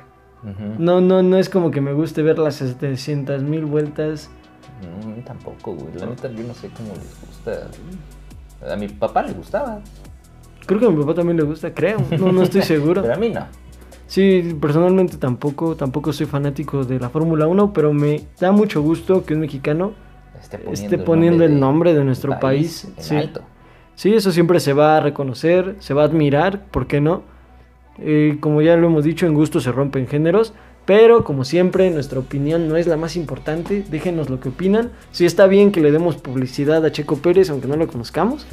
No, 0.77 1.01
no, 1.01 1.21
no 1.21 1.38
es 1.38 1.49
como 1.49 1.71
que 1.71 1.82
me 1.82 1.91
guste 1.93 2.21
ver 2.21 2.39
las 2.39 2.55
700 2.55 3.43
mil 3.43 3.65
vueltas. 3.65 4.30
No, 4.82 5.13
tampoco, 5.23 5.73
güey. 5.73 5.93
La 5.95 6.05
neta, 6.05 6.30
yo 6.32 6.43
no 6.45 6.53
sé 6.53 6.69
cómo 6.69 6.93
les 6.95 7.19
gusta. 7.27 7.67
A 8.71 8.75
mi 8.77 8.88
papá 8.88 9.23
le 9.23 9.34
gustaba, 9.34 9.82
Creo 10.70 10.80
que 10.80 10.86
a 10.86 10.89
mi 10.91 11.01
papá 11.01 11.15
también 11.15 11.36
le 11.38 11.43
gusta, 11.43 11.74
creo. 11.74 11.97
No, 12.20 12.32
no 12.32 12.43
estoy 12.43 12.61
seguro. 12.74 13.01
pero 13.01 13.15
a 13.15 13.17
mí 13.17 13.30
no. 13.30 13.45
Sí, 14.07 14.55
personalmente 14.61 15.17
tampoco, 15.17 15.76
tampoco 15.76 16.13
soy 16.13 16.26
fanático 16.26 16.84
de 16.84 16.99
la 16.99 17.09
Fórmula 17.09 17.47
1, 17.47 17.74
pero 17.74 17.93
me 17.93 18.22
da 18.39 18.51
mucho 18.51 18.82
gusto 18.82 19.24
que 19.26 19.34
un 19.34 19.41
mexicano 19.41 19.91
Esté 20.41 20.57
poniendo, 20.57 20.82
esté 20.84 20.97
poniendo 20.97 21.43
el 21.43 21.59
nombre 21.59 21.93
de 21.93 22.03
nuestro 22.03 22.32
del 22.32 22.39
país. 22.39 22.86
en 22.97 23.03
Sí. 23.03 23.15
alto. 23.15 23.41
Sí, 23.95 24.13
eso 24.13 24.32
siempre 24.32 24.59
se 24.59 24.74
va 24.74 24.97
a 24.97 24.99
reconocer, 25.01 25.76
se 25.80 25.93
va 25.93 26.03
a 26.03 26.05
admirar, 26.05 26.65
¿por 26.72 26.88
qué 26.88 27.01
no? 27.01 27.24
Eh, 27.99 28.38
como 28.39 28.61
ya 28.61 28.78
lo 28.78 28.88
hemos 28.88 29.03
dicho, 29.03 29.26
en 29.26 29.34
gusto 29.34 29.59
se 29.59 29.72
rompen 29.74 30.07
géneros, 30.07 30.53
pero 30.86 31.23
como 31.23 31.45
siempre, 31.45 31.89
nuestra 31.91 32.19
opinión 32.19 32.67
no 32.67 32.75
es 32.77 32.88
la 32.88 32.97
más 32.97 33.15
importante. 33.15 33.84
Déjenos 33.89 34.30
lo 34.30 34.39
que 34.39 34.49
opinan. 34.49 34.89
Si 35.11 35.25
está 35.25 35.45
bien 35.47 35.71
que 35.71 35.82
le 35.82 35.91
demos 35.91 36.15
publicidad 36.17 36.84
a 36.84 36.91
Checo 36.91 37.17
Pérez, 37.17 37.49
aunque 37.51 37.67
no 37.67 37.75
lo 37.77 37.88
conozcamos, 37.88 38.45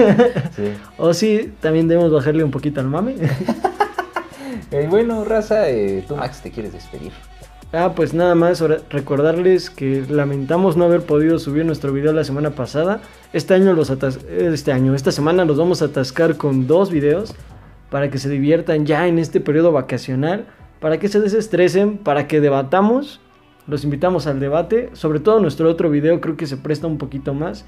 Sí. 0.56 0.64
o 0.98 1.14
si 1.14 1.52
también 1.60 1.88
debemos 1.88 2.12
bajarle 2.12 2.44
un 2.44 2.50
poquito 2.50 2.80
al 2.80 2.88
mame. 2.88 3.14
Eh, 4.70 4.86
bueno, 4.90 5.24
raza, 5.24 5.70
eh, 5.70 6.04
tú, 6.06 6.14
Max, 6.16 6.42
te 6.42 6.50
quieres 6.50 6.74
despedir. 6.74 7.10
Ah, 7.72 7.92
pues 7.96 8.12
nada 8.12 8.34
más 8.34 8.60
recordarles 8.90 9.70
que 9.70 10.04
lamentamos 10.10 10.76
no 10.76 10.84
haber 10.84 11.02
podido 11.02 11.38
subir 11.38 11.64
nuestro 11.64 11.90
video 11.92 12.12
la 12.12 12.24
semana 12.24 12.50
pasada. 12.50 13.00
Este 13.32 13.54
año 13.54 13.72
los 13.72 13.90
atas- 13.90 14.18
este 14.28 14.72
año, 14.72 14.94
esta 14.94 15.10
semana 15.10 15.46
los 15.46 15.56
vamos 15.56 15.80
a 15.80 15.86
atascar 15.86 16.36
con 16.36 16.66
dos 16.66 16.90
videos 16.90 17.34
para 17.90 18.10
que 18.10 18.18
se 18.18 18.28
diviertan 18.28 18.84
ya 18.84 19.06
en 19.08 19.18
este 19.18 19.40
periodo 19.40 19.72
vacacional, 19.72 20.44
para 20.80 20.98
que 20.98 21.08
se 21.08 21.20
desestresen, 21.20 21.98
para 21.98 22.26
que 22.26 22.40
debatamos. 22.40 23.20
Los 23.66 23.84
invitamos 23.84 24.26
al 24.26 24.40
debate, 24.40 24.90
sobre 24.94 25.20
todo 25.20 25.40
nuestro 25.40 25.68
otro 25.68 25.90
video 25.90 26.20
creo 26.20 26.36
que 26.36 26.46
se 26.46 26.56
presta 26.56 26.86
un 26.86 26.98
poquito 26.98 27.34
más. 27.34 27.66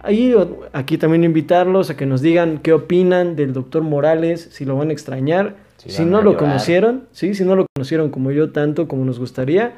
Ahí 0.00 0.34
aquí 0.72 0.98
también 0.98 1.24
invitarlos 1.24 1.88
a 1.88 1.96
que 1.96 2.04
nos 2.04 2.20
digan 2.20 2.58
qué 2.58 2.74
opinan 2.74 3.36
del 3.36 3.54
doctor 3.54 3.82
Morales, 3.82 4.48
si 4.52 4.64
lo 4.66 4.76
van 4.76 4.90
a 4.90 4.92
extrañar, 4.92 5.56
Si 5.78 6.04
no 6.04 6.22
lo 6.22 6.36
conocieron, 6.36 7.08
¿sí? 7.10 7.34
si 7.34 7.44
no 7.44 7.56
lo 7.56 7.66
conocieron 7.74 8.10
como 8.10 8.30
yo 8.30 8.52
tanto 8.52 8.86
como 8.86 9.04
nos 9.04 9.18
gustaría, 9.18 9.74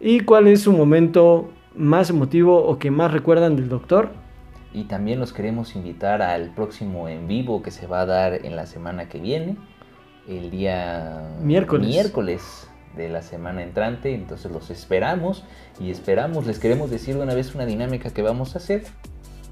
y 0.00 0.20
cuál 0.20 0.46
es 0.46 0.62
su 0.62 0.72
momento 0.72 1.50
más 1.74 2.10
emotivo 2.10 2.64
o 2.64 2.78
que 2.78 2.90
más 2.90 3.12
recuerdan 3.12 3.56
del 3.56 3.68
doctor. 3.68 4.10
Y 4.72 4.84
también 4.84 5.20
los 5.20 5.32
queremos 5.32 5.76
invitar 5.76 6.22
al 6.22 6.54
próximo 6.54 7.08
en 7.08 7.28
vivo 7.28 7.62
que 7.62 7.70
se 7.70 7.86
va 7.86 8.02
a 8.02 8.06
dar 8.06 8.46
en 8.46 8.56
la 8.56 8.66
semana 8.66 9.08
que 9.08 9.18
viene, 9.20 9.56
el 10.28 10.50
día 10.50 11.28
Miércoles. 11.42 11.88
miércoles 11.88 12.68
de 12.96 13.08
la 13.08 13.22
semana 13.22 13.62
entrante. 13.62 14.14
Entonces 14.14 14.50
los 14.50 14.70
esperamos 14.70 15.44
y 15.80 15.90
esperamos, 15.90 16.46
les 16.46 16.58
queremos 16.58 16.90
decir 16.90 17.16
de 17.16 17.22
una 17.22 17.34
vez 17.34 17.54
una 17.54 17.66
dinámica 17.66 18.10
que 18.10 18.22
vamos 18.22 18.54
a 18.54 18.58
hacer, 18.58 18.84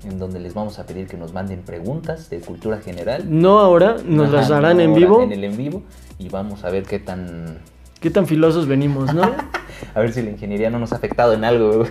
en 0.05 0.19
donde 0.19 0.41
les 0.41 0.55
vamos 0.55 0.79
a 0.79 0.87
pedir 0.87 1.07
que 1.07 1.17
nos 1.17 1.33
manden 1.33 1.63
preguntas 1.63 2.31
de 2.31 2.41
cultura 2.41 2.79
general. 2.79 3.25
No 3.29 3.59
ahora, 3.59 3.97
nos 4.05 4.29
Ajá, 4.29 4.37
las 4.37 4.51
harán 4.51 4.77
no 4.77 4.83
en 4.83 4.91
ahora, 4.91 5.01
vivo. 5.01 5.23
En 5.23 5.33
el 5.33 5.45
en 5.45 5.57
vivo 5.57 5.83
y 6.19 6.29
vamos 6.29 6.65
a 6.65 6.71
ver 6.71 6.85
qué 6.85 6.99
tan 6.99 7.59
Qué 8.01 8.11
tan 8.11 8.27
filosos 8.27 8.67
venimos, 8.67 9.13
¿no? 9.15 9.23
a 9.95 10.01
ver 10.01 10.13
si 10.13 10.23
la 10.23 10.31
ingeniería 10.31 10.71
no 10.71 10.79
nos 10.79 10.93
ha 10.93 10.97
afectado 10.97 11.35
en 11.35 11.45
algo. 11.45 11.85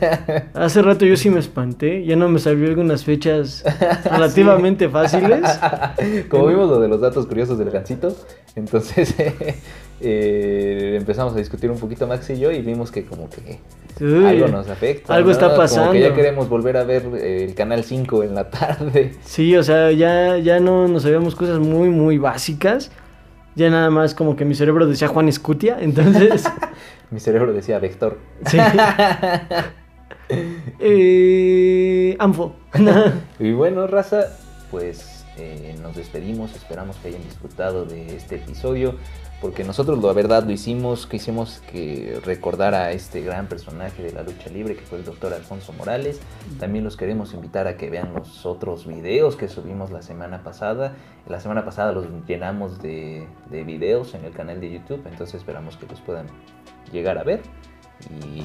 Hace 0.54 0.82
rato 0.82 1.04
yo 1.04 1.16
sí 1.16 1.28
me 1.30 1.40
espanté, 1.40 2.04
ya 2.04 2.14
no 2.16 2.28
me 2.28 2.38
salió 2.38 2.68
algunas 2.68 3.04
fechas 3.04 3.64
relativamente 4.04 4.88
fáciles. 4.88 5.42
Como 6.28 6.46
vimos 6.46 6.68
lo 6.68 6.80
de 6.80 6.88
los 6.88 7.00
datos 7.00 7.26
curiosos 7.26 7.58
del 7.58 7.70
gancito, 7.70 8.14
entonces 8.54 9.14
eh, 10.00 10.94
empezamos 10.98 11.34
a 11.34 11.38
discutir 11.38 11.70
un 11.70 11.78
poquito 11.78 12.06
Max 12.06 12.30
y 12.30 12.38
yo 12.38 12.50
y 12.52 12.60
vimos 12.62 12.90
que 12.92 13.04
como 13.04 13.28
que 13.28 13.58
Uy, 14.04 14.24
algo 14.24 14.48
nos 14.48 14.68
afecta. 14.68 15.14
algo 15.14 15.28
¿no? 15.28 15.32
está 15.32 15.46
Como 15.46 15.56
que 15.56 15.62
pasando. 15.62 15.94
ya 15.94 16.14
queremos 16.14 16.48
volver 16.48 16.76
a 16.76 16.84
ver 16.84 17.02
eh, 17.16 17.44
el 17.44 17.54
canal 17.54 17.82
5 17.82 18.22
en 18.24 18.34
la 18.34 18.50
tarde. 18.50 19.14
Sí, 19.24 19.56
o 19.56 19.62
sea, 19.62 19.90
ya, 19.92 20.38
ya 20.38 20.60
no 20.60 20.86
nos 20.86 21.02
sabíamos 21.02 21.34
cosas 21.34 21.58
muy, 21.58 21.88
muy 21.88 22.18
básicas. 22.18 22.90
Ya 23.56 23.70
nada 23.70 23.90
más 23.90 24.14
como 24.14 24.36
que 24.36 24.44
mi 24.44 24.54
cerebro 24.54 24.86
decía 24.86 25.08
Juan 25.08 25.28
Escutia, 25.28 25.78
entonces... 25.80 26.48
Mi 27.10 27.20
cerebro 27.20 27.52
decía 27.52 27.78
Vector. 27.78 28.18
sí. 28.46 28.58
Eh, 30.80 32.16
Anfo. 32.18 32.56
Y 33.38 33.52
bueno, 33.52 33.86
raza, 33.86 34.36
pues 34.70 35.24
eh, 35.36 35.76
nos 35.80 35.96
despedimos. 35.96 36.54
Esperamos 36.54 36.96
que 36.96 37.08
hayan 37.08 37.22
disfrutado 37.22 37.84
de 37.84 38.16
este 38.16 38.36
episodio. 38.36 38.96
Porque 39.46 39.62
nosotros, 39.62 40.02
la 40.02 40.12
verdad, 40.12 40.42
lo 40.42 40.50
hicimos, 40.50 41.06
quisimos 41.06 41.62
que 41.70 42.20
recordar 42.24 42.74
a 42.74 42.90
este 42.90 43.20
gran 43.20 43.46
personaje 43.46 44.02
de 44.02 44.10
la 44.10 44.24
lucha 44.24 44.50
libre 44.50 44.74
que 44.74 44.80
fue 44.80 44.98
el 44.98 45.04
doctor 45.04 45.32
Alfonso 45.32 45.72
Morales. 45.72 46.18
También 46.58 46.82
los 46.82 46.96
queremos 46.96 47.32
invitar 47.32 47.68
a 47.68 47.76
que 47.76 47.88
vean 47.88 48.12
los 48.12 48.44
otros 48.44 48.88
videos 48.88 49.36
que 49.36 49.46
subimos 49.46 49.92
la 49.92 50.02
semana 50.02 50.42
pasada. 50.42 50.96
La 51.28 51.38
semana 51.38 51.64
pasada 51.64 51.92
los 51.92 52.06
llenamos 52.26 52.82
de, 52.82 53.28
de 53.48 53.62
videos 53.62 54.14
en 54.14 54.24
el 54.24 54.32
canal 54.32 54.60
de 54.60 54.72
YouTube, 54.72 55.06
entonces 55.06 55.36
esperamos 55.36 55.76
que 55.76 55.86
los 55.86 56.00
puedan 56.00 56.26
llegar 56.92 57.16
a 57.16 57.22
ver. 57.22 57.40
Y 58.10 58.42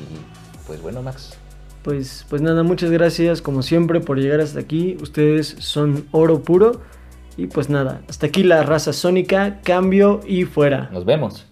pues 0.67 0.83
bueno, 0.83 1.01
Max, 1.01 1.35
Pues, 1.81 2.27
pues 2.29 2.43
nada, 2.43 2.61
muchas 2.61 2.91
gracias 2.91 3.41
como 3.41 3.63
siempre 3.63 4.01
por 4.01 4.19
llegar 4.19 4.39
hasta 4.39 4.59
aquí. 4.59 4.97
Ustedes 5.01 5.47
son 5.57 6.05
oro 6.11 6.43
puro. 6.43 6.79
Y 7.41 7.47
pues 7.47 7.71
nada, 7.71 8.03
hasta 8.07 8.27
aquí 8.27 8.43
la 8.43 8.61
raza 8.61 8.93
sónica, 8.93 9.61
cambio 9.63 10.19
y 10.27 10.43
fuera. 10.45 10.91
Nos 10.93 11.05
vemos. 11.05 11.47